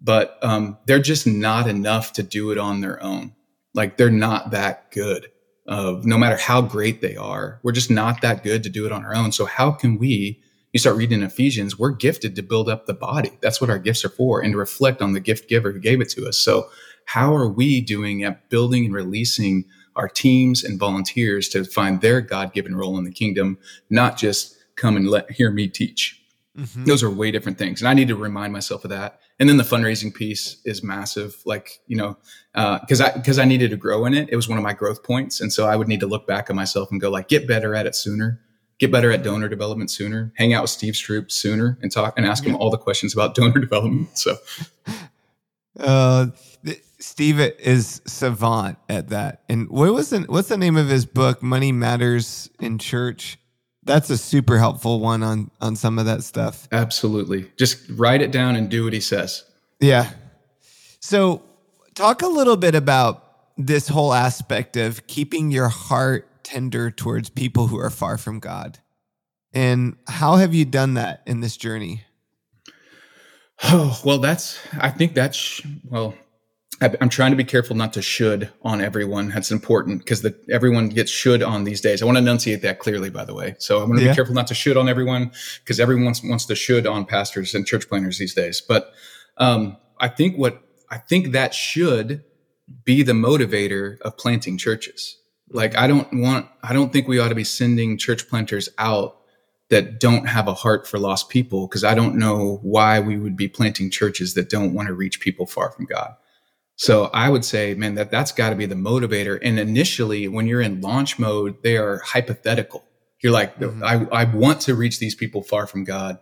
But 0.00 0.38
um, 0.42 0.76
they're 0.86 0.98
just 0.98 1.26
not 1.26 1.66
enough 1.66 2.12
to 2.14 2.22
do 2.22 2.50
it 2.50 2.58
on 2.58 2.80
their 2.80 3.02
own. 3.02 3.34
Like 3.72 3.96
they're 3.96 4.10
not 4.10 4.50
that 4.50 4.90
good 4.90 5.28
uh, 5.68 6.00
no 6.04 6.16
matter 6.16 6.36
how 6.36 6.62
great 6.62 7.00
they 7.00 7.16
are 7.16 7.58
we're 7.64 7.72
just 7.72 7.90
not 7.90 8.20
that 8.20 8.44
good 8.44 8.62
to 8.62 8.68
do 8.68 8.86
it 8.86 8.92
on 8.92 9.04
our 9.04 9.14
own. 9.14 9.32
So 9.32 9.46
how 9.46 9.70
can 9.70 9.98
we 9.98 10.42
you 10.72 10.78
start 10.78 10.96
reading 10.96 11.22
ephesians 11.22 11.78
we're 11.78 11.90
gifted 11.90 12.36
to 12.36 12.42
build 12.42 12.68
up 12.68 12.84
the 12.84 12.92
body. 12.92 13.30
That's 13.40 13.62
what 13.62 13.70
our 13.70 13.78
gifts 13.78 14.04
are 14.04 14.10
for 14.10 14.42
and 14.42 14.52
to 14.52 14.58
reflect 14.58 15.00
on 15.00 15.14
the 15.14 15.20
gift 15.20 15.48
giver 15.48 15.72
who 15.72 15.80
gave 15.80 16.02
it 16.02 16.10
to 16.10 16.28
us. 16.28 16.36
So 16.36 16.68
how 17.06 17.34
are 17.34 17.48
we 17.48 17.80
doing 17.80 18.22
at 18.22 18.50
building 18.50 18.84
and 18.84 18.94
releasing 18.94 19.64
our 19.96 20.08
teams 20.08 20.62
and 20.62 20.78
volunteers 20.78 21.48
to 21.48 21.64
find 21.64 22.00
their 22.00 22.20
God-given 22.20 22.76
role 22.76 22.98
in 22.98 23.04
the 23.04 23.10
kingdom, 23.10 23.58
not 23.88 24.16
just 24.18 24.56
come 24.76 24.96
and 24.96 25.08
let 25.08 25.30
hear 25.30 25.50
me 25.50 25.68
teach. 25.68 26.22
Mm-hmm. 26.56 26.84
Those 26.84 27.02
are 27.02 27.10
way 27.10 27.30
different 27.30 27.58
things. 27.58 27.80
And 27.80 27.88
I 27.88 27.94
need 27.94 28.08
to 28.08 28.16
remind 28.16 28.52
myself 28.52 28.84
of 28.84 28.90
that. 28.90 29.20
And 29.38 29.48
then 29.48 29.58
the 29.58 29.64
fundraising 29.64 30.14
piece 30.14 30.56
is 30.64 30.82
massive. 30.82 31.36
Like, 31.44 31.80
you 31.86 31.96
know, 31.96 32.16
uh, 32.54 32.78
cause 32.86 33.00
I, 33.00 33.10
cause 33.20 33.38
I 33.38 33.44
needed 33.44 33.70
to 33.70 33.76
grow 33.76 34.06
in 34.06 34.14
it. 34.14 34.28
It 34.30 34.36
was 34.36 34.48
one 34.48 34.56
of 34.56 34.64
my 34.64 34.72
growth 34.72 35.02
points. 35.02 35.40
And 35.40 35.52
so 35.52 35.66
I 35.66 35.76
would 35.76 35.88
need 35.88 36.00
to 36.00 36.06
look 36.06 36.26
back 36.26 36.48
at 36.48 36.56
myself 36.56 36.90
and 36.90 37.00
go 37.00 37.10
like, 37.10 37.28
get 37.28 37.46
better 37.46 37.74
at 37.74 37.86
it 37.86 37.94
sooner, 37.94 38.40
get 38.78 38.90
better 38.90 39.10
at 39.12 39.22
donor 39.22 39.48
development 39.48 39.90
sooner, 39.90 40.32
hang 40.36 40.54
out 40.54 40.62
with 40.62 40.70
Steve 40.70 40.94
Stroope 40.94 41.30
sooner 41.30 41.78
and 41.82 41.92
talk 41.92 42.14
and 42.16 42.26
ask 42.26 42.44
him 42.44 42.56
all 42.56 42.70
the 42.70 42.78
questions 42.78 43.12
about 43.12 43.34
donor 43.34 43.60
development. 43.60 44.16
So, 44.16 44.36
uh, 45.80 46.28
Steve 46.98 47.40
is 47.40 48.00
savant 48.06 48.78
at 48.88 49.08
that. 49.10 49.42
And 49.48 49.68
what 49.68 49.92
was 49.92 50.10
the, 50.10 50.20
what's 50.20 50.48
the 50.48 50.56
name 50.56 50.76
of 50.76 50.88
his 50.88 51.06
book? 51.06 51.42
Money 51.42 51.72
Matters 51.72 52.50
in 52.60 52.78
Church. 52.78 53.38
That's 53.84 54.10
a 54.10 54.18
super 54.18 54.58
helpful 54.58 54.98
one 54.98 55.22
on 55.22 55.50
on 55.60 55.76
some 55.76 55.98
of 55.98 56.06
that 56.06 56.24
stuff. 56.24 56.66
Absolutely. 56.72 57.50
Just 57.56 57.78
write 57.90 58.20
it 58.20 58.32
down 58.32 58.56
and 58.56 58.68
do 58.68 58.82
what 58.82 58.92
he 58.92 59.00
says. 59.00 59.44
Yeah. 59.78 60.10
So, 60.98 61.42
talk 61.94 62.22
a 62.22 62.26
little 62.26 62.56
bit 62.56 62.74
about 62.74 63.22
this 63.56 63.86
whole 63.86 64.12
aspect 64.12 64.76
of 64.76 65.06
keeping 65.06 65.52
your 65.52 65.68
heart 65.68 66.28
tender 66.42 66.90
towards 66.90 67.28
people 67.28 67.68
who 67.68 67.78
are 67.78 67.90
far 67.90 68.18
from 68.18 68.38
God. 68.40 68.78
And 69.52 69.96
how 70.06 70.36
have 70.36 70.54
you 70.54 70.64
done 70.64 70.94
that 70.94 71.22
in 71.26 71.40
this 71.40 71.56
journey? 71.56 72.04
Oh, 73.64 74.00
well, 74.04 74.18
that's, 74.18 74.58
I 74.78 74.90
think 74.90 75.14
that's, 75.14 75.62
well, 75.84 76.14
I'm 76.80 77.08
trying 77.08 77.30
to 77.30 77.36
be 77.36 77.44
careful 77.44 77.74
not 77.74 77.94
to 77.94 78.02
should 78.02 78.50
on 78.62 78.82
everyone. 78.82 79.30
That's 79.30 79.50
important 79.50 80.00
because 80.00 80.20
the, 80.20 80.38
everyone 80.50 80.90
gets 80.90 81.10
should 81.10 81.42
on 81.42 81.64
these 81.64 81.80
days. 81.80 82.02
I 82.02 82.04
want 82.04 82.16
to 82.16 82.22
enunciate 82.22 82.60
that 82.62 82.80
clearly, 82.80 83.08
by 83.08 83.24
the 83.24 83.34
way. 83.34 83.54
So 83.58 83.80
I'm 83.80 83.86
going 83.86 83.98
to 84.00 84.04
yeah. 84.04 84.12
be 84.12 84.14
careful 84.14 84.34
not 84.34 84.46
to 84.48 84.54
should 84.54 84.76
on 84.76 84.86
everyone 84.86 85.32
because 85.64 85.80
everyone 85.80 86.04
wants, 86.04 86.44
to 86.46 86.54
should 86.54 86.86
on 86.86 87.06
pastors 87.06 87.54
and 87.54 87.66
church 87.66 87.88
planners 87.88 88.18
these 88.18 88.34
days. 88.34 88.60
But 88.60 88.92
um, 89.38 89.78
I 89.98 90.08
think 90.08 90.36
what 90.36 90.62
I 90.90 90.98
think 90.98 91.32
that 91.32 91.54
should 91.54 92.22
be 92.84 93.02
the 93.02 93.12
motivator 93.12 93.98
of 94.02 94.18
planting 94.18 94.58
churches. 94.58 95.18
Like 95.48 95.76
I 95.76 95.86
don't 95.86 96.08
want, 96.12 96.46
I 96.62 96.74
don't 96.74 96.92
think 96.92 97.08
we 97.08 97.18
ought 97.18 97.28
to 97.28 97.34
be 97.34 97.44
sending 97.44 97.96
church 97.96 98.28
planters 98.28 98.68
out 98.76 99.16
that 99.70 99.98
don't 99.98 100.26
have 100.26 100.46
a 100.46 100.54
heart 100.54 100.86
for 100.86 100.98
lost 100.98 101.28
people 101.28 101.66
because 101.66 101.84
I 101.84 101.94
don't 101.94 102.16
know 102.16 102.60
why 102.62 103.00
we 103.00 103.16
would 103.16 103.36
be 103.36 103.48
planting 103.48 103.90
churches 103.90 104.34
that 104.34 104.50
don't 104.50 104.74
want 104.74 104.88
to 104.88 104.94
reach 104.94 105.20
people 105.20 105.46
far 105.46 105.70
from 105.70 105.86
God. 105.86 106.14
So 106.76 107.06
I 107.14 107.30
would 107.30 107.44
say, 107.44 107.74
man, 107.74 107.94
that 107.94 108.10
that's 108.10 108.32
got 108.32 108.50
to 108.50 108.56
be 108.56 108.66
the 108.66 108.74
motivator. 108.74 109.38
And 109.42 109.58
initially, 109.58 110.28
when 110.28 110.46
you're 110.46 110.60
in 110.60 110.82
launch 110.82 111.18
mode, 111.18 111.62
they 111.62 111.76
are 111.78 111.98
hypothetical. 111.98 112.84
You're 113.22 113.32
like, 113.32 113.58
mm-hmm. 113.58 113.82
I, 113.82 114.06
I 114.12 114.24
want 114.24 114.60
to 114.62 114.74
reach 114.74 114.98
these 114.98 115.14
people 115.14 115.42
far 115.42 115.66
from 115.66 115.84
God, 115.84 116.18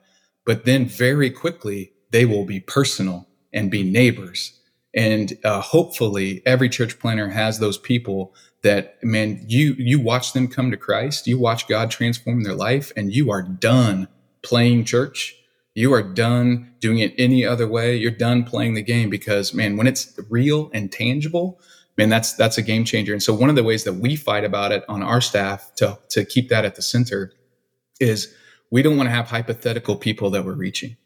but 0.47 0.65
then 0.65 0.87
very 0.87 1.29
quickly 1.31 1.93
they 2.11 2.25
will 2.25 2.45
be 2.45 2.61
personal 2.61 3.29
and 3.53 3.71
be 3.71 3.83
neighbors. 3.83 4.61
And 4.95 5.37
uh, 5.45 5.61
hopefully, 5.61 6.41
every 6.47 6.69
church 6.69 7.01
planner 7.01 7.29
has 7.29 7.59
those 7.59 7.79
people 7.79 8.33
that, 8.63 9.03
man, 9.03 9.45
you 9.49 9.75
you 9.77 10.01
watch 10.01 10.33
them 10.33 10.47
come 10.47 10.71
to 10.71 10.77
Christ, 10.77 11.27
you 11.27 11.37
watch 11.37 11.67
God 11.67 11.91
transform 11.91 12.45
their 12.45 12.55
life, 12.55 12.93
and 12.97 13.13
you 13.13 13.33
are 13.33 13.43
done 13.43 14.07
playing 14.43 14.85
church 14.85 15.35
you 15.75 15.93
are 15.93 16.03
done 16.03 16.73
doing 16.79 16.99
it 16.99 17.15
any 17.19 17.45
other 17.45 17.67
way. 17.67 17.97
You're 17.97 18.13
done 18.13 18.45
playing 18.45 18.75
the 18.75 18.83
game 18.83 19.11
because 19.11 19.53
man, 19.53 19.77
when 19.77 19.87
it's 19.87 20.19
real 20.31 20.71
and 20.73 20.91
tangible, 20.91 21.61
man, 21.99 22.09
that's 22.09 22.35
that's 22.35 22.59
a 22.59 22.63
game 22.63 22.85
changer. 22.85 23.13
And 23.13 23.23
so 23.23 23.35
one 23.35 23.51
of 23.51 23.57
the 23.57 23.65
ways 23.65 23.85
that 23.85 23.95
we 23.95 24.17
fight 24.17 24.45
about 24.45 24.73
it 24.73 24.85
on 24.89 25.03
our 25.03 25.21
staff 25.21 25.73
to 25.77 25.99
to 26.11 26.25
keep 26.25 26.49
that 26.49 26.65
at 26.65 26.77
the 26.77 26.83
center 26.83 27.33
is 28.01 28.33
we 28.71 28.83
don't 28.83 28.97
want 28.97 29.09
to 29.09 29.15
have 29.15 29.29
hypothetical 29.29 29.97
people 29.97 30.31
that 30.31 30.45
we're 30.45 30.55
reaching. 30.55 30.97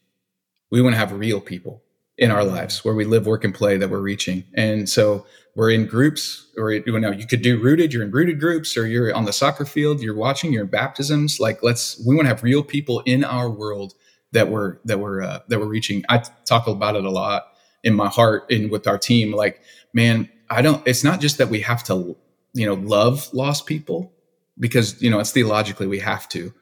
We 0.71 0.83
want 0.83 0.95
to 0.95 0.99
have 0.99 1.13
real 1.13 1.41
people 1.41 1.83
in 2.19 2.31
our 2.31 2.45
lives 2.45 2.85
where 2.85 2.95
we 2.95 3.05
live, 3.05 3.27
work, 3.27 3.45
and 3.45 3.55
play 3.55 3.77
that 3.79 3.89
we're 3.89 4.01
reaching. 4.01 4.45
And 4.55 4.89
so 4.89 5.25
we're 5.55 5.71
in 5.71 5.87
groups, 5.87 6.47
or 6.59 6.73
you 6.73 7.01
know, 7.01 7.11
you 7.11 7.27
could 7.27 7.43
do 7.43 7.61
rooted. 7.61 7.93
You're 7.93 8.03
in 8.03 8.11
rooted 8.11 8.39
groups, 8.39 8.77
or 8.77 8.87
you're 8.87 9.15
on 9.15 9.25
the 9.25 9.33
soccer 9.33 9.65
field. 9.65 10.01
You're 10.01 10.15
watching. 10.17 10.53
You're 10.53 10.65
in 10.65 10.71
baptisms. 10.71 11.41
Like 11.41 11.63
let's. 11.63 12.03
We 12.07 12.15
want 12.15 12.27
to 12.27 12.31
have 12.31 12.43
real 12.43 12.63
people 12.63 13.01
in 13.07 13.25
our 13.25 13.49
world 13.51 13.95
that 14.33 14.49
we're 14.51 14.79
that 14.85 15.01
we're 15.01 15.23
uh, 15.23 15.41
that 15.49 15.59
we're 15.59 15.67
reaching. 15.67 16.05
I 16.09 16.23
talk 16.45 16.67
about 16.67 16.97
it 16.97 17.05
a 17.05 17.11
lot 17.11 17.53
in 17.83 17.95
my 17.95 18.09
heart 18.09 18.51
and 18.51 18.71
with 18.71 18.87
our 18.87 18.99
team. 18.99 19.33
Like, 19.33 19.63
man, 19.93 20.29
I 20.51 20.63
don't. 20.63 20.87
It's 20.87 21.05
not 21.05 21.21
just 21.21 21.39
that 21.39 21.49
we 21.49 21.61
have 21.61 21.83
to, 21.85 22.17
you 22.53 22.67
know, 22.67 22.75
love 22.75 23.33
lost 23.33 23.67
people 23.67 24.13
because 24.59 25.01
you 25.01 25.11
know 25.11 25.19
it's 25.19 25.33
theologically 25.33 25.87
we 25.87 25.99
have 26.01 26.29
to. 26.31 26.53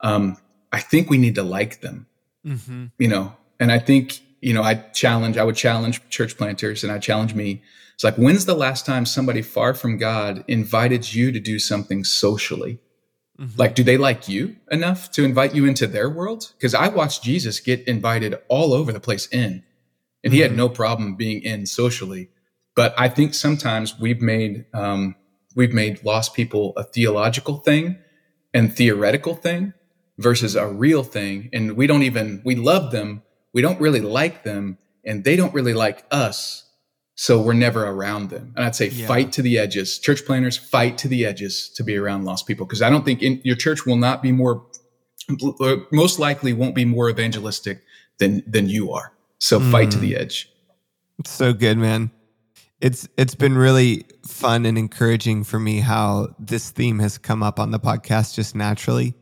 Um, 0.00 0.36
I 0.72 0.80
think 0.80 1.10
we 1.10 1.18
need 1.18 1.34
to 1.34 1.42
like 1.42 1.80
them. 1.80 2.06
Mm-hmm. 2.46 2.86
You 2.98 3.08
know, 3.08 3.36
and 3.58 3.70
I 3.70 3.78
think 3.78 4.20
you 4.40 4.54
know 4.54 4.62
I 4.62 4.74
challenge. 4.74 5.36
I 5.36 5.44
would 5.44 5.56
challenge 5.56 6.08
church 6.08 6.36
planters, 6.36 6.84
and 6.84 6.92
I 6.92 6.98
challenge 6.98 7.34
me. 7.34 7.62
It's 7.94 8.04
like, 8.04 8.16
when's 8.16 8.46
the 8.46 8.54
last 8.54 8.86
time 8.86 9.04
somebody 9.04 9.42
far 9.42 9.74
from 9.74 9.98
God 9.98 10.42
invited 10.48 11.12
you 11.12 11.32
to 11.32 11.38
do 11.38 11.58
something 11.58 12.02
socially? 12.02 12.78
Mm-hmm. 13.40 13.58
Like, 13.58 13.74
do 13.74 13.82
they 13.82 13.96
like 13.96 14.28
you 14.28 14.56
enough 14.70 15.10
to 15.12 15.24
invite 15.24 15.54
you 15.54 15.64
into 15.64 15.86
their 15.86 16.10
world? 16.10 16.52
Because 16.58 16.74
I 16.74 16.88
watched 16.88 17.22
Jesus 17.22 17.58
get 17.58 17.86
invited 17.88 18.36
all 18.48 18.74
over 18.74 18.92
the 18.92 19.00
place 19.00 19.26
in, 19.28 19.40
and 19.42 19.62
mm-hmm. 19.62 20.32
he 20.32 20.40
had 20.40 20.50
mm-hmm. 20.50 20.58
no 20.58 20.68
problem 20.68 21.16
being 21.16 21.42
in 21.42 21.64
socially. 21.64 22.28
But 22.76 22.94
I 22.98 23.08
think 23.08 23.32
sometimes 23.32 23.98
we've 23.98 24.20
made 24.20 24.66
um, 24.74 25.16
we've 25.56 25.72
made 25.72 26.04
lost 26.04 26.34
people 26.34 26.74
a 26.76 26.84
theological 26.84 27.58
thing 27.58 27.98
and 28.52 28.74
theoretical 28.74 29.34
thing 29.34 29.72
versus 30.18 30.54
a 30.54 30.66
real 30.66 31.02
thing, 31.02 31.48
and 31.52 31.76
we 31.76 31.86
don't 31.86 32.02
even 32.02 32.42
we 32.44 32.54
love 32.54 32.92
them, 32.92 33.22
we 33.54 33.62
don't 33.62 33.80
really 33.80 34.00
like 34.00 34.44
them, 34.44 34.76
and 35.02 35.24
they 35.24 35.36
don't 35.36 35.54
really 35.54 35.74
like 35.74 36.04
us 36.10 36.69
so 37.14 37.40
we're 37.40 37.52
never 37.52 37.86
around 37.86 38.30
them. 38.30 38.52
And 38.56 38.64
I'd 38.64 38.74
say 38.74 38.88
yeah. 38.88 39.06
fight 39.06 39.32
to 39.32 39.42
the 39.42 39.58
edges. 39.58 39.98
Church 39.98 40.24
planners 40.24 40.56
fight 40.56 40.96
to 40.98 41.08
the 41.08 41.26
edges 41.26 41.68
to 41.76 41.84
be 41.84 41.96
around 41.96 42.24
lost 42.24 42.46
people 42.46 42.66
because 42.66 42.80
I 42.82 42.88
don't 42.88 43.04
think 43.04 43.22
in, 43.22 43.40
your 43.44 43.56
church 43.56 43.84
will 43.84 43.96
not 43.96 44.22
be 44.22 44.32
more, 44.32 44.64
most 45.92 46.18
likely 46.18 46.52
won't 46.52 46.74
be 46.74 46.84
more 46.84 47.10
evangelistic 47.10 47.82
than 48.18 48.42
than 48.46 48.68
you 48.68 48.92
are. 48.92 49.12
So 49.38 49.58
mm. 49.58 49.70
fight 49.70 49.90
to 49.90 49.98
the 49.98 50.12
mm. 50.12 50.20
edge. 50.20 50.50
So 51.26 51.52
good, 51.52 51.78
man. 51.78 52.10
It's 52.80 53.08
it's 53.16 53.34
been 53.34 53.58
really 53.58 54.06
fun 54.26 54.64
and 54.64 54.78
encouraging 54.78 55.44
for 55.44 55.58
me 55.58 55.80
how 55.80 56.34
this 56.38 56.70
theme 56.70 56.98
has 57.00 57.18
come 57.18 57.42
up 57.42 57.58
on 57.60 57.70
the 57.70 57.80
podcast 57.80 58.34
just 58.34 58.54
naturally, 58.54 59.14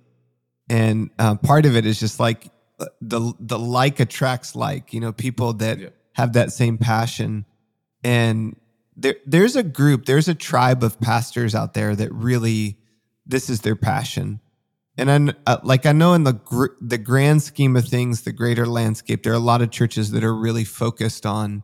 and 0.69 1.11
uh, 1.19 1.35
part 1.37 1.67
of 1.67 1.75
it 1.75 1.85
is 1.85 1.99
just 1.99 2.21
like 2.21 2.51
uh, 2.79 2.87
the 3.01 3.33
the 3.41 3.59
like 3.59 3.99
attracts 3.99 4.55
like. 4.55 4.93
You 4.93 5.01
know, 5.01 5.13
people 5.13 5.55
that 5.55 5.81
yeah. 5.81 5.89
have 6.13 6.35
that 6.35 6.53
same 6.53 6.79
passion 6.79 7.47
and 8.03 8.57
there 8.97 9.17
there's 9.27 9.57
a 9.57 9.63
group, 9.63 10.07
there's 10.07 10.29
a 10.29 10.35
tribe 10.35 10.83
of 10.83 11.01
pastors 11.01 11.55
out 11.55 11.75
there 11.75 11.95
that 11.95 12.13
really 12.13 12.79
this 13.27 13.51
is 13.51 13.61
their 13.61 13.77
passion. 13.77 14.41
And 14.97 15.11
I 15.11 15.35
uh, 15.47 15.59
like 15.63 15.87
I 15.87 15.93
know 15.93 16.15
in 16.15 16.25
the 16.25 16.33
gr- 16.33 16.75
the 16.81 16.99
grand 16.99 17.43
scheme 17.43 17.77
of 17.77 17.87
things, 17.87 18.23
the 18.23 18.33
greater 18.33 18.67
landscape, 18.67 19.23
there 19.23 19.33
are 19.33 19.37
a 19.37 19.41
lot 19.41 19.63
of 19.63 19.71
churches 19.71 20.11
that 20.11 20.25
are 20.25 20.35
really 20.35 20.65
focused 20.65 21.25
on 21.25 21.63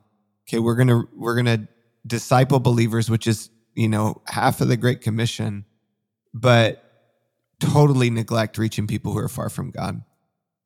okay, 0.49 0.59
we're 0.59 0.77
to 0.85 1.09
we're 1.15 1.43
to 1.43 1.69
disciple 2.07 2.61
believers, 2.61 3.11
which 3.11 3.27
is, 3.27 3.51
you 3.75 3.89
know, 3.89 4.23
half 4.27 4.61
of 4.61 4.69
the 4.69 4.77
great 4.77 5.01
commission, 5.01 5.65
but 6.33 6.83
totally 7.61 8.11
neglect 8.11 8.59
reaching 8.59 8.87
people 8.87 9.13
who 9.13 9.19
are 9.19 9.29
far 9.29 9.49
from 9.49 9.71
God. 9.71 10.03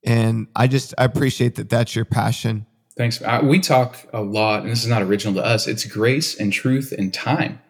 And 0.05 0.49
I 0.55 0.67
just 0.67 0.95
I 0.99 1.05
appreciate 1.05 1.57
that 1.57 1.69
that's 1.69 1.95
your 1.95 2.05
passion. 2.05 2.67
Thanks. 2.99 3.23
Uh, 3.23 3.41
we 3.45 3.61
talk 3.61 3.97
a 4.13 4.21
lot, 4.21 4.63
and 4.63 4.71
this 4.71 4.83
is 4.83 4.91
not 4.91 5.03
original 5.03 5.33
to 5.35 5.45
us. 5.45 5.69
It's 5.69 5.87
grace 5.87 6.39
and 6.39 6.53
truth 6.53 6.93
and 6.93 7.15
time. 7.15 7.61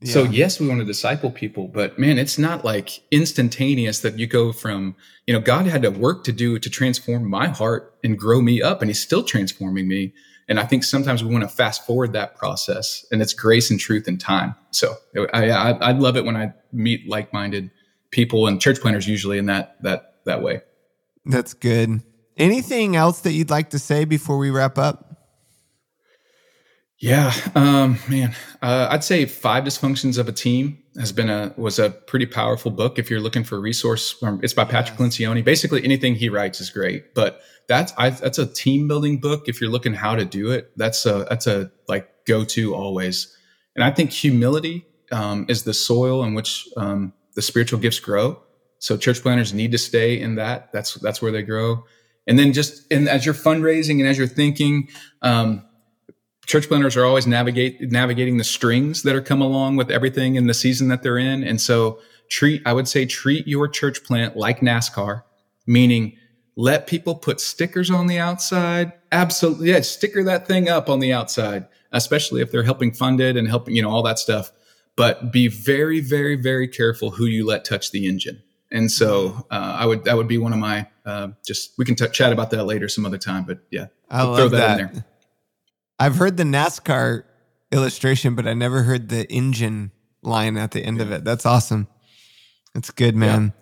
Yeah. 0.00 0.12
So 0.12 0.24
yes, 0.24 0.58
we 0.58 0.66
want 0.66 0.80
to 0.80 0.84
disciple 0.84 1.30
people, 1.30 1.68
but 1.68 1.96
man, 1.96 2.18
it's 2.18 2.38
not 2.38 2.64
like 2.64 3.00
instantaneous 3.12 4.00
that 4.00 4.18
you 4.18 4.26
go 4.26 4.52
from, 4.52 4.96
you 5.26 5.34
know, 5.34 5.40
God 5.40 5.66
had 5.66 5.82
to 5.82 5.90
work 5.90 6.24
to 6.24 6.32
do 6.32 6.58
to 6.58 6.68
transform 6.70 7.30
my 7.30 7.46
heart 7.48 7.94
and 8.02 8.18
grow 8.18 8.40
me 8.40 8.60
up, 8.60 8.82
and 8.82 8.90
He's 8.90 9.00
still 9.00 9.22
transforming 9.22 9.86
me. 9.86 10.12
And 10.48 10.58
I 10.58 10.64
think 10.64 10.82
sometimes 10.82 11.22
we 11.22 11.30
want 11.30 11.44
to 11.44 11.48
fast 11.48 11.86
forward 11.86 12.12
that 12.14 12.36
process, 12.36 13.06
and 13.12 13.22
it's 13.22 13.34
grace 13.34 13.70
and 13.70 13.78
truth 13.78 14.08
and 14.08 14.20
time. 14.20 14.56
So 14.70 14.96
I, 15.32 15.50
I, 15.50 15.70
I 15.70 15.92
love 15.92 16.16
it 16.16 16.24
when 16.24 16.36
I 16.36 16.52
meet 16.72 17.08
like-minded 17.08 17.70
people 18.10 18.48
and 18.48 18.60
church 18.60 18.80
planters 18.80 19.06
usually 19.06 19.38
in 19.38 19.46
that 19.46 19.80
that 19.82 20.14
that 20.24 20.42
way. 20.42 20.62
That's 21.26 21.54
good. 21.54 22.02
Anything 22.38 22.96
else 22.96 23.20
that 23.22 23.32
you'd 23.32 23.50
like 23.50 23.70
to 23.70 23.78
say 23.78 24.04
before 24.04 24.38
we 24.38 24.50
wrap 24.50 24.78
up? 24.78 25.08
Yeah, 27.00 27.32
um, 27.54 27.98
man, 28.08 28.34
uh, 28.60 28.88
I'd 28.90 29.04
say 29.04 29.24
Five 29.24 29.62
Dysfunctions 29.62 30.18
of 30.18 30.28
a 30.28 30.32
Team 30.32 30.82
has 30.98 31.12
been 31.12 31.30
a 31.30 31.54
was 31.56 31.78
a 31.78 31.90
pretty 31.90 32.26
powerful 32.26 32.72
book. 32.72 32.98
If 32.98 33.08
you're 33.08 33.20
looking 33.20 33.44
for 33.44 33.56
a 33.56 33.60
resource, 33.60 34.20
um, 34.24 34.40
it's 34.42 34.52
by 34.52 34.64
Patrick 34.64 34.98
yes. 34.98 35.16
Lencioni. 35.16 35.44
Basically, 35.44 35.84
anything 35.84 36.16
he 36.16 36.28
writes 36.28 36.60
is 36.60 36.70
great, 36.70 37.14
but 37.14 37.40
that's 37.68 37.92
I, 37.96 38.10
that's 38.10 38.38
a 38.38 38.46
team 38.46 38.88
building 38.88 39.20
book. 39.20 39.48
If 39.48 39.60
you're 39.60 39.70
looking 39.70 39.94
how 39.94 40.16
to 40.16 40.24
do 40.24 40.50
it, 40.50 40.72
that's 40.76 41.06
a 41.06 41.24
that's 41.30 41.46
a 41.46 41.70
like 41.86 42.08
go 42.26 42.44
to 42.46 42.74
always. 42.74 43.32
And 43.76 43.84
I 43.84 43.92
think 43.92 44.10
humility 44.10 44.84
um, 45.12 45.46
is 45.48 45.62
the 45.62 45.74
soil 45.74 46.24
in 46.24 46.34
which 46.34 46.68
um, 46.76 47.12
the 47.34 47.42
spiritual 47.42 47.78
gifts 47.78 48.00
grow. 48.00 48.42
So 48.80 48.96
church 48.96 49.22
planters 49.22 49.54
need 49.54 49.70
to 49.70 49.78
stay 49.78 50.18
in 50.18 50.34
that. 50.34 50.72
That's 50.72 50.94
that's 50.94 51.22
where 51.22 51.30
they 51.30 51.42
grow. 51.42 51.84
And 52.28 52.38
then 52.38 52.52
just 52.52 52.90
and 52.92 53.08
as 53.08 53.24
you're 53.24 53.34
fundraising 53.34 53.98
and 53.98 54.06
as 54.06 54.18
you're 54.18 54.26
thinking, 54.28 54.88
um, 55.22 55.64
church 56.46 56.68
planters 56.68 56.96
are 56.96 57.04
always 57.04 57.26
navigate 57.26 57.80
navigating 57.90 58.36
the 58.36 58.44
strings 58.44 59.02
that 59.02 59.16
are 59.16 59.22
come 59.22 59.40
along 59.40 59.76
with 59.76 59.90
everything 59.90 60.36
in 60.36 60.46
the 60.46 60.54
season 60.54 60.88
that 60.88 61.02
they're 61.02 61.18
in. 61.18 61.42
And 61.42 61.60
so 61.60 62.00
treat, 62.30 62.62
I 62.66 62.74
would 62.74 62.86
say, 62.86 63.06
treat 63.06 63.48
your 63.48 63.66
church 63.66 64.04
plant 64.04 64.36
like 64.36 64.60
NASCAR, 64.60 65.22
meaning 65.66 66.16
let 66.54 66.86
people 66.86 67.14
put 67.14 67.40
stickers 67.40 67.90
on 67.90 68.08
the 68.08 68.18
outside. 68.18 68.92
Absolutely, 69.10 69.70
yeah, 69.70 69.80
sticker 69.80 70.22
that 70.24 70.46
thing 70.46 70.68
up 70.68 70.90
on 70.90 71.00
the 71.00 71.12
outside, 71.12 71.66
especially 71.92 72.42
if 72.42 72.50
they're 72.52 72.62
helping 72.62 72.92
fund 72.92 73.20
it 73.20 73.36
and 73.36 73.48
helping, 73.48 73.74
you 73.74 73.82
know, 73.82 73.90
all 73.90 74.02
that 74.02 74.18
stuff. 74.18 74.52
But 74.96 75.32
be 75.32 75.48
very, 75.48 76.00
very, 76.00 76.34
very 76.34 76.68
careful 76.68 77.12
who 77.12 77.24
you 77.26 77.46
let 77.46 77.64
touch 77.64 77.90
the 77.90 78.06
engine. 78.06 78.42
And 78.70 78.90
so 78.90 79.46
uh, 79.50 79.76
I 79.78 79.86
would 79.86 80.04
that 80.04 80.16
would 80.16 80.28
be 80.28 80.38
one 80.38 80.52
of 80.52 80.58
my 80.58 80.86
uh, 81.06 81.28
just 81.46 81.72
we 81.78 81.84
can 81.84 81.94
t- 81.94 82.08
chat 82.08 82.32
about 82.32 82.50
that 82.50 82.64
later 82.64 82.88
some 82.88 83.06
other 83.06 83.18
time. 83.18 83.44
But 83.44 83.60
yeah, 83.70 83.86
I 84.10 84.24
love 84.24 84.36
throw 84.36 84.48
that, 84.48 84.58
that 84.58 84.80
in 84.80 84.92
there. 84.92 85.04
I've 85.98 86.16
heard 86.16 86.36
the 86.36 86.44
NASCAR 86.44 87.24
illustration, 87.72 88.34
but 88.34 88.46
I 88.46 88.54
never 88.54 88.82
heard 88.82 89.08
the 89.08 89.30
engine 89.32 89.90
line 90.22 90.56
at 90.56 90.72
the 90.72 90.82
end 90.82 90.98
yeah. 90.98 91.04
of 91.04 91.12
it. 91.12 91.24
That's 91.24 91.46
awesome. 91.46 91.88
That's 92.74 92.90
good, 92.90 93.16
man. 93.16 93.54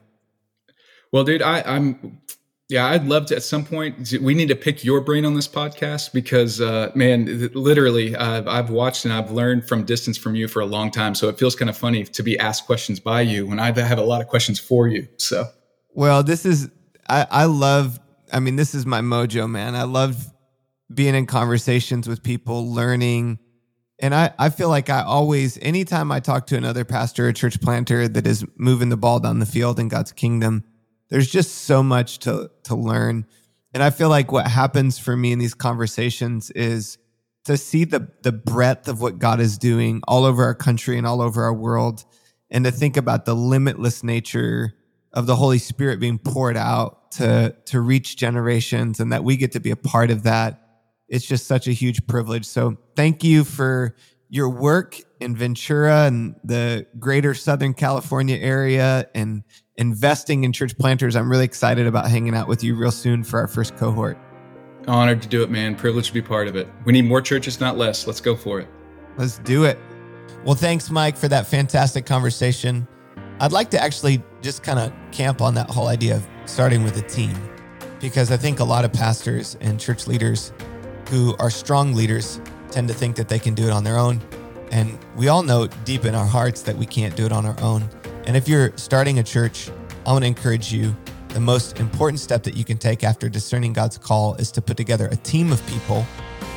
Yeah. 0.69 0.73
Well, 1.13 1.25
dude, 1.25 1.41
I, 1.41 1.63
I'm 1.63 2.21
yeah, 2.69 2.87
I'd 2.87 3.07
love 3.07 3.27
to 3.27 3.37
at 3.37 3.45
some 3.45 3.65
point. 3.65 4.13
We 4.21 4.35
need 4.35 4.49
to 4.49 4.57
pick 4.57 4.83
your 4.83 5.01
brain 5.01 5.25
on 5.25 5.35
this 5.35 5.47
podcast 5.47 6.13
because, 6.13 6.61
uh, 6.61 6.91
man, 6.97 7.51
literally, 7.55 8.17
I've, 8.17 8.49
I've 8.49 8.71
watched 8.71 9.05
and 9.05 9.15
I've 9.15 9.31
learned 9.31 9.69
from 9.69 9.85
distance 9.85 10.19
from 10.19 10.35
you 10.35 10.49
for 10.49 10.61
a 10.61 10.67
long 10.67 10.91
time. 10.91 11.15
So 11.15 11.29
it 11.29 11.39
feels 11.39 11.55
kind 11.55 11.69
of 11.69 11.77
funny 11.77 12.05
to 12.05 12.23
be 12.25 12.37
asked 12.39 12.67
questions 12.67 12.99
by 12.99 13.21
you 13.21 13.47
when 13.47 13.61
I 13.61 13.67
have 13.79 13.99
a 13.99 14.05
lot 14.05 14.21
of 14.21 14.27
questions 14.27 14.59
for 14.59 14.89
you. 14.89 15.07
So, 15.17 15.47
well, 15.91 16.25
this 16.25 16.45
is 16.45 16.69
I, 17.09 17.27
I 17.31 17.45
love. 17.45 18.01
I 18.33 18.41
mean, 18.41 18.57
this 18.57 18.75
is 18.75 18.85
my 18.85 19.01
mojo, 19.01 19.49
man. 19.49 19.77
I 19.77 19.85
love 19.85 20.33
being 20.93 21.15
in 21.15 21.27
conversations 21.27 22.09
with 22.09 22.25
people, 22.25 22.73
learning. 22.73 23.39
And 24.01 24.15
I, 24.15 24.35
I 24.39 24.51
feel 24.51 24.69
like 24.69 24.91
I 24.91 25.03
always, 25.03 25.57
anytime 25.63 26.11
I 26.13 26.21
talk 26.21 26.49
to 26.49 26.57
another 26.57 26.85
pastor 26.85 27.29
or 27.29 27.33
church 27.33 27.61
planter 27.61 28.09
that 28.09 28.27
is 28.27 28.45
moving 28.57 28.89
the 28.89 28.97
ball 28.97 29.21
down 29.21 29.39
the 29.39 29.47
field 29.47 29.79
in 29.79 29.89
God's 29.89 30.13
kingdom, 30.13 30.65
there's 31.09 31.31
just 31.31 31.53
so 31.65 31.83
much 31.83 32.19
to 32.21 32.51
to 32.65 32.75
learn. 32.75 33.27
And 33.75 33.83
I 33.83 33.91
feel 33.91 34.09
like 34.09 34.33
what 34.33 34.47
happens 34.47 34.99
for 34.99 35.17
me 35.17 35.33
in 35.33 35.39
these 35.39 35.55
conversations 35.55 36.51
is 36.51 36.99
to 37.45 37.57
see 37.57 37.85
the 37.85 38.09
the 38.23 38.33
breadth 38.33 38.89
of 38.89 39.01
what 39.01 39.19
God 39.19 39.41
is 39.41 39.59
doing 39.59 40.03
all 40.09 40.25
over 40.25 40.45
our 40.45 40.55
country 40.55 40.99
and 40.99 41.07
all 41.07 41.21
over 41.21 41.45
our 41.45 41.55
world 41.55 42.05
and 42.51 42.65
to 42.65 42.71
think 42.71 42.97
about 42.97 43.25
the 43.25 43.35
limitless 43.35 44.03
nature 44.03 44.75
of 45.13 45.27
the 45.27 45.37
Holy 45.37 45.59
Spirit 45.59 46.01
being 46.01 46.19
poured 46.19 46.57
out 46.57 47.13
to 47.13 47.55
to 47.67 47.81
reach 47.81 48.17
generations 48.17 49.01
and 49.01 49.13
that 49.13 49.25
we 49.25 49.37
get 49.37 49.53
to 49.53 49.61
be 49.61 49.71
a 49.71 49.77
part 49.77 50.11
of 50.11 50.25
that. 50.25 50.63
It's 51.09 51.25
just 51.25 51.47
such 51.47 51.69
a 51.69 51.73
huge 51.73 52.07
privilege. 52.07 52.45
So 52.45 52.79
thank 52.97 53.23
you 53.23 53.45
for 53.45 53.95
your 54.29 54.49
work 54.49 54.99
in 55.21 55.37
Ventura 55.37 56.07
and 56.07 56.35
the 56.43 56.87
greater 56.99 57.33
Southern 57.33 57.75
California 57.75 58.37
area 58.37 59.09
and 59.15 59.45
investing 59.79 60.45
in 60.45 60.53
church 60.53 60.77
planters. 60.79 61.17
I'm 61.17 61.31
really 61.31 61.45
excited 61.45 61.87
about 61.87 62.09
hanging 62.09 62.35
out 62.35 62.49
with 62.49 62.65
you 62.65 62.75
real 62.75 62.91
soon 62.91 63.23
for 63.23 63.41
our 63.41 63.49
first 63.49 63.77
cohort. 63.77 64.19
Honored 64.89 65.21
to 65.23 65.29
do 65.29 65.43
it, 65.43 65.51
man. 65.51 65.75
Privileged 65.75 66.09
to 66.09 66.15
be 66.15 66.23
part 66.23 66.49
of 66.49 66.57
it. 66.57 66.69
We 66.85 66.93
need 66.93 67.05
more 67.05 67.21
churches, 67.21 67.61
not 67.61 67.77
less. 67.77 68.07
Let's 68.07 68.21
go 68.21 68.37
for 68.37 68.61
it. 68.61 68.69
Let's 69.17 69.39
do 69.39 69.65
it. 69.65 69.79
Well, 70.45 70.55
thanks, 70.55 70.91
Mike, 70.91 71.17
for 71.17 71.29
that 71.29 71.47
fantastic 71.47 72.07
conversation. 72.07 72.87
I'd 73.41 73.53
like 73.53 73.71
to 73.71 73.83
actually 73.83 74.23
just 74.43 74.63
kind 74.63 74.79
of 74.79 74.93
camp 75.11 75.41
on 75.41 75.55
that 75.55 75.69
whole 75.69 75.89
idea 75.89 76.17
of 76.17 76.27
starting 76.47 76.85
with 76.85 76.97
a 76.97 77.03
team 77.03 77.35
because 78.01 78.31
I 78.31 78.37
think 78.37 78.61
a 78.61 78.65
lot 78.65 78.85
of 78.85 78.93
pastors 78.93 79.57
and 79.61 79.81
church 79.81 80.07
leaders 80.07 80.53
who 81.09 81.35
are 81.39 81.51
strong 81.51 81.95
leaders 81.95 82.41
tend 82.71 82.89
to 82.89 82.95
think 82.95 83.17
that 83.17 83.29
they 83.29 83.39
can 83.39 83.55
do 83.55 83.65
it 83.65 83.71
on 83.71 83.85
their 83.85 83.99
own. 83.99 84.21
And 84.71 84.99
we 85.17 85.29
all 85.29 85.43
know 85.43 85.67
deep 85.85 86.05
in 86.05 86.15
our 86.15 86.27
hearts 86.27 86.63
that 86.63 86.77
we 86.77 86.87
can't 86.87 87.17
do 87.17 87.27
it 87.27 87.33
on 87.33 87.47
our 87.47 87.59
own. 87.61 87.89
And 88.27 88.37
if 88.37 88.49
you're 88.49 88.73
starting 88.77 89.21
a 89.21 89.23
church, 89.23 89.71
I 90.05 90.11
want 90.11 90.25
to 90.25 90.27
encourage 90.27 90.73
you 90.73 90.97
the 91.29 91.39
most 91.39 91.79
important 91.79 92.19
step 92.19 92.43
that 92.43 92.57
you 92.57 92.65
can 92.65 92.77
take 92.77 93.05
after 93.05 93.29
discerning 93.29 93.73
God's 93.73 93.99
call 93.99 94.35
is 94.35 94.51
to 94.53 94.63
put 94.63 94.77
together 94.77 95.07
a 95.13 95.17
team 95.17 95.53
of 95.53 95.65
people 95.69 96.05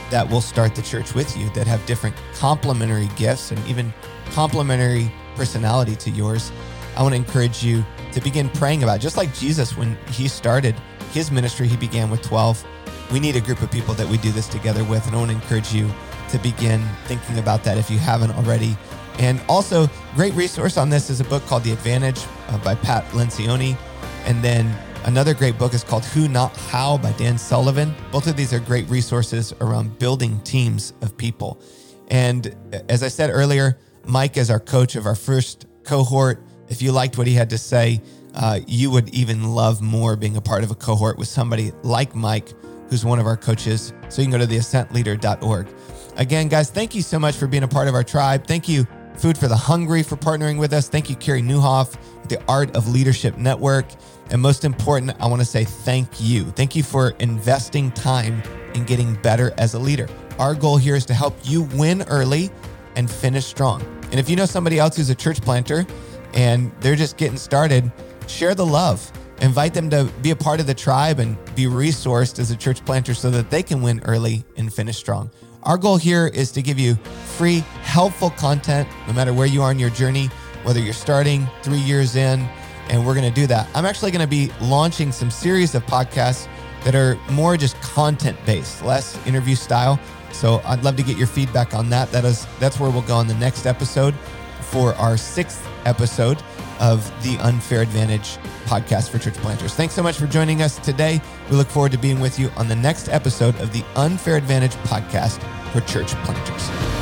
that 0.09 0.27
will 0.27 0.41
start 0.41 0.73
the 0.73 0.81
church 0.81 1.13
with 1.13 1.37
you 1.37 1.47
that 1.51 1.67
have 1.67 1.85
different 1.85 2.15
complementary 2.33 3.07
gifts 3.15 3.51
and 3.51 3.67
even 3.67 3.93
complementary 4.31 5.11
personality 5.35 5.95
to 5.97 6.09
yours. 6.09 6.51
I 6.97 7.03
want 7.03 7.13
to 7.13 7.17
encourage 7.17 7.63
you 7.63 7.85
to 8.13 8.21
begin 8.21 8.49
praying 8.49 8.81
about 8.81 8.95
it. 8.95 9.01
just 9.01 9.17
like 9.17 9.31
Jesus 9.35 9.77
when 9.77 9.95
he 10.09 10.27
started 10.27 10.75
his 11.11 11.29
ministry 11.29 11.67
he 11.67 11.77
began 11.77 12.09
with 12.09 12.23
12. 12.23 12.65
We 13.11 13.19
need 13.19 13.35
a 13.35 13.41
group 13.41 13.61
of 13.61 13.69
people 13.69 13.93
that 13.93 14.07
we 14.07 14.17
do 14.17 14.31
this 14.31 14.47
together 14.47 14.83
with 14.83 15.05
and 15.05 15.15
I 15.15 15.19
want 15.19 15.29
to 15.29 15.37
encourage 15.37 15.71
you 15.71 15.87
to 16.29 16.39
begin 16.39 16.83
thinking 17.05 17.37
about 17.37 17.63
that 17.63 17.77
if 17.77 17.91
you 17.91 17.99
haven't 17.99 18.31
already 18.31 18.75
And 19.19 19.41
also, 19.49 19.87
great 20.15 20.33
resource 20.33 20.77
on 20.77 20.89
this 20.89 21.09
is 21.09 21.19
a 21.19 21.25
book 21.25 21.45
called 21.45 21.63
The 21.63 21.73
Advantage 21.73 22.19
uh, 22.47 22.57
by 22.59 22.73
Pat 22.73 23.03
Lencioni. 23.07 23.77
And 24.25 24.41
then 24.41 24.73
another 25.03 25.33
great 25.33 25.57
book 25.57 25.73
is 25.73 25.83
called 25.83 26.05
Who 26.05 26.29
Not 26.29 26.55
How 26.55 26.97
by 26.97 27.11
Dan 27.11 27.37
Sullivan. 27.37 27.93
Both 28.13 28.27
of 28.27 28.37
these 28.37 28.53
are 28.53 28.59
great 28.59 28.89
resources 28.89 29.53
around 29.59 29.99
building 29.99 30.39
teams 30.43 30.93
of 31.01 31.17
people. 31.17 31.61
And 32.07 32.55
as 32.87 33.03
I 33.03 33.09
said 33.09 33.29
earlier, 33.29 33.77
Mike 34.05 34.37
is 34.37 34.49
our 34.49 34.59
coach 34.59 34.95
of 34.95 35.05
our 35.05 35.15
first 35.15 35.65
cohort. 35.83 36.41
If 36.69 36.81
you 36.81 36.93
liked 36.93 37.17
what 37.17 37.27
he 37.27 37.33
had 37.33 37.49
to 37.49 37.57
say, 37.57 38.01
uh, 38.35 38.61
you 38.67 38.89
would 38.89 39.09
even 39.09 39.43
love 39.43 39.81
more 39.81 40.15
being 40.15 40.37
a 40.37 40.41
part 40.41 40.63
of 40.63 40.71
a 40.71 40.75
cohort 40.75 41.17
with 41.17 41.27
somebody 41.27 41.73
like 41.83 42.15
Mike, 42.15 42.53
who's 42.89 43.03
one 43.03 43.19
of 43.19 43.25
our 43.25 43.35
coaches. 43.35 43.91
So 44.07 44.21
you 44.21 44.29
can 44.29 44.39
go 44.39 44.45
to 44.45 44.51
theascentleader.org. 44.51 45.67
Again, 46.15 46.47
guys, 46.47 46.69
thank 46.69 46.95
you 46.95 47.01
so 47.01 47.19
much 47.19 47.35
for 47.35 47.47
being 47.47 47.63
a 47.63 47.67
part 47.67 47.89
of 47.89 47.95
our 47.95 48.03
tribe. 48.03 48.47
Thank 48.47 48.69
you 48.69 48.87
Food 49.19 49.37
for 49.37 49.49
the 49.49 49.57
Hungry 49.57 50.01
for 50.01 50.15
partnering 50.15 50.57
with 50.57 50.71
us. 50.71 50.87
Thank 50.87 51.09
you, 51.09 51.15
Carey 51.17 51.41
Nieuwhof, 51.41 51.97
the 52.29 52.41
Art 52.47 52.73
of 52.73 52.87
Leadership 52.87 53.37
Network. 53.37 53.85
And 54.29 54.41
most 54.41 54.63
important, 54.63 55.11
I 55.19 55.27
want 55.27 55.41
to 55.41 55.45
say 55.45 55.65
thank 55.65 56.21
you. 56.21 56.45
Thank 56.51 56.73
you 56.73 56.83
for 56.83 57.09
investing 57.19 57.91
time 57.91 58.41
in 58.75 58.85
getting 58.85 59.15
better 59.15 59.51
as 59.57 59.73
a 59.73 59.79
leader. 59.79 60.07
Our 60.39 60.55
goal 60.55 60.77
here 60.77 60.95
is 60.95 61.05
to 61.07 61.13
help 61.13 61.35
you 61.43 61.63
win 61.63 62.03
early 62.03 62.49
and 62.95 63.11
finish 63.11 63.45
strong. 63.45 63.81
And 64.03 64.21
if 64.21 64.29
you 64.29 64.37
know 64.37 64.45
somebody 64.45 64.79
else 64.79 64.95
who's 64.95 65.09
a 65.09 65.15
church 65.15 65.41
planter 65.41 65.85
and 66.33 66.71
they're 66.79 66.95
just 66.95 67.17
getting 67.17 67.37
started, 67.37 67.91
share 68.27 68.55
the 68.55 68.65
love. 68.65 69.11
Invite 69.41 69.73
them 69.73 69.89
to 69.89 70.05
be 70.21 70.31
a 70.31 70.35
part 70.35 70.61
of 70.61 70.65
the 70.65 70.73
tribe 70.73 71.19
and 71.19 71.37
be 71.55 71.65
resourced 71.65 72.39
as 72.39 72.51
a 72.51 72.55
church 72.55 72.85
planter 72.85 73.13
so 73.13 73.29
that 73.31 73.49
they 73.49 73.63
can 73.63 73.81
win 73.81 74.01
early 74.05 74.45
and 74.55 74.73
finish 74.73 74.95
strong. 74.95 75.29
Our 75.63 75.77
goal 75.77 75.97
here 75.97 76.27
is 76.27 76.51
to 76.53 76.61
give 76.61 76.79
you 76.79 76.95
free, 77.35 77.59
helpful 77.81 78.29
content 78.29 78.87
no 79.07 79.13
matter 79.13 79.33
where 79.33 79.45
you 79.45 79.61
are 79.61 79.71
in 79.71 79.79
your 79.79 79.89
journey, 79.89 80.27
whether 80.63 80.79
you're 80.79 80.93
starting 80.93 81.47
three 81.63 81.79
years 81.79 82.15
in, 82.15 82.47
and 82.89 83.05
we're 83.05 83.13
going 83.13 83.27
to 83.27 83.41
do 83.41 83.45
that. 83.47 83.67
I'm 83.75 83.85
actually 83.85 84.11
going 84.11 84.21
to 84.21 84.27
be 84.27 84.51
launching 84.61 85.11
some 85.11 85.29
series 85.29 85.75
of 85.75 85.85
podcasts 85.85 86.47
that 86.85 86.95
are 86.95 87.17
more 87.31 87.57
just 87.57 87.79
content 87.81 88.37
based, 88.45 88.83
less 88.83 89.17
interview 89.27 89.55
style. 89.55 89.99
So 90.31 90.61
I'd 90.63 90.83
love 90.83 90.95
to 90.95 91.03
get 91.03 91.17
your 91.17 91.27
feedback 91.27 91.73
on 91.73 91.89
that. 91.89 92.09
That 92.11 92.23
is 92.23 92.47
that's 92.59 92.79
where 92.79 92.89
we'll 92.89 93.01
go 93.01 93.15
on 93.15 93.27
the 93.27 93.35
next 93.35 93.65
episode 93.65 94.15
for 94.61 94.93
our 94.95 95.17
sixth 95.17 95.67
episode 95.85 96.41
of 96.79 97.05
the 97.23 97.37
Unfair 97.37 97.81
Advantage 97.81 98.37
podcast 98.65 99.09
for 99.09 99.19
church 99.19 99.35
planters. 99.35 99.73
Thanks 99.73 99.93
so 99.93 100.03
much 100.03 100.17
for 100.17 100.27
joining 100.27 100.61
us 100.61 100.77
today. 100.79 101.21
We 101.49 101.57
look 101.57 101.67
forward 101.67 101.91
to 101.93 101.97
being 101.97 102.19
with 102.19 102.39
you 102.39 102.49
on 102.57 102.67
the 102.67 102.75
next 102.75 103.09
episode 103.09 103.55
of 103.59 103.71
the 103.73 103.83
Unfair 103.95 104.35
Advantage 104.35 104.73
podcast 104.83 105.41
for 105.71 105.81
church 105.81 106.13
planters. 106.23 106.98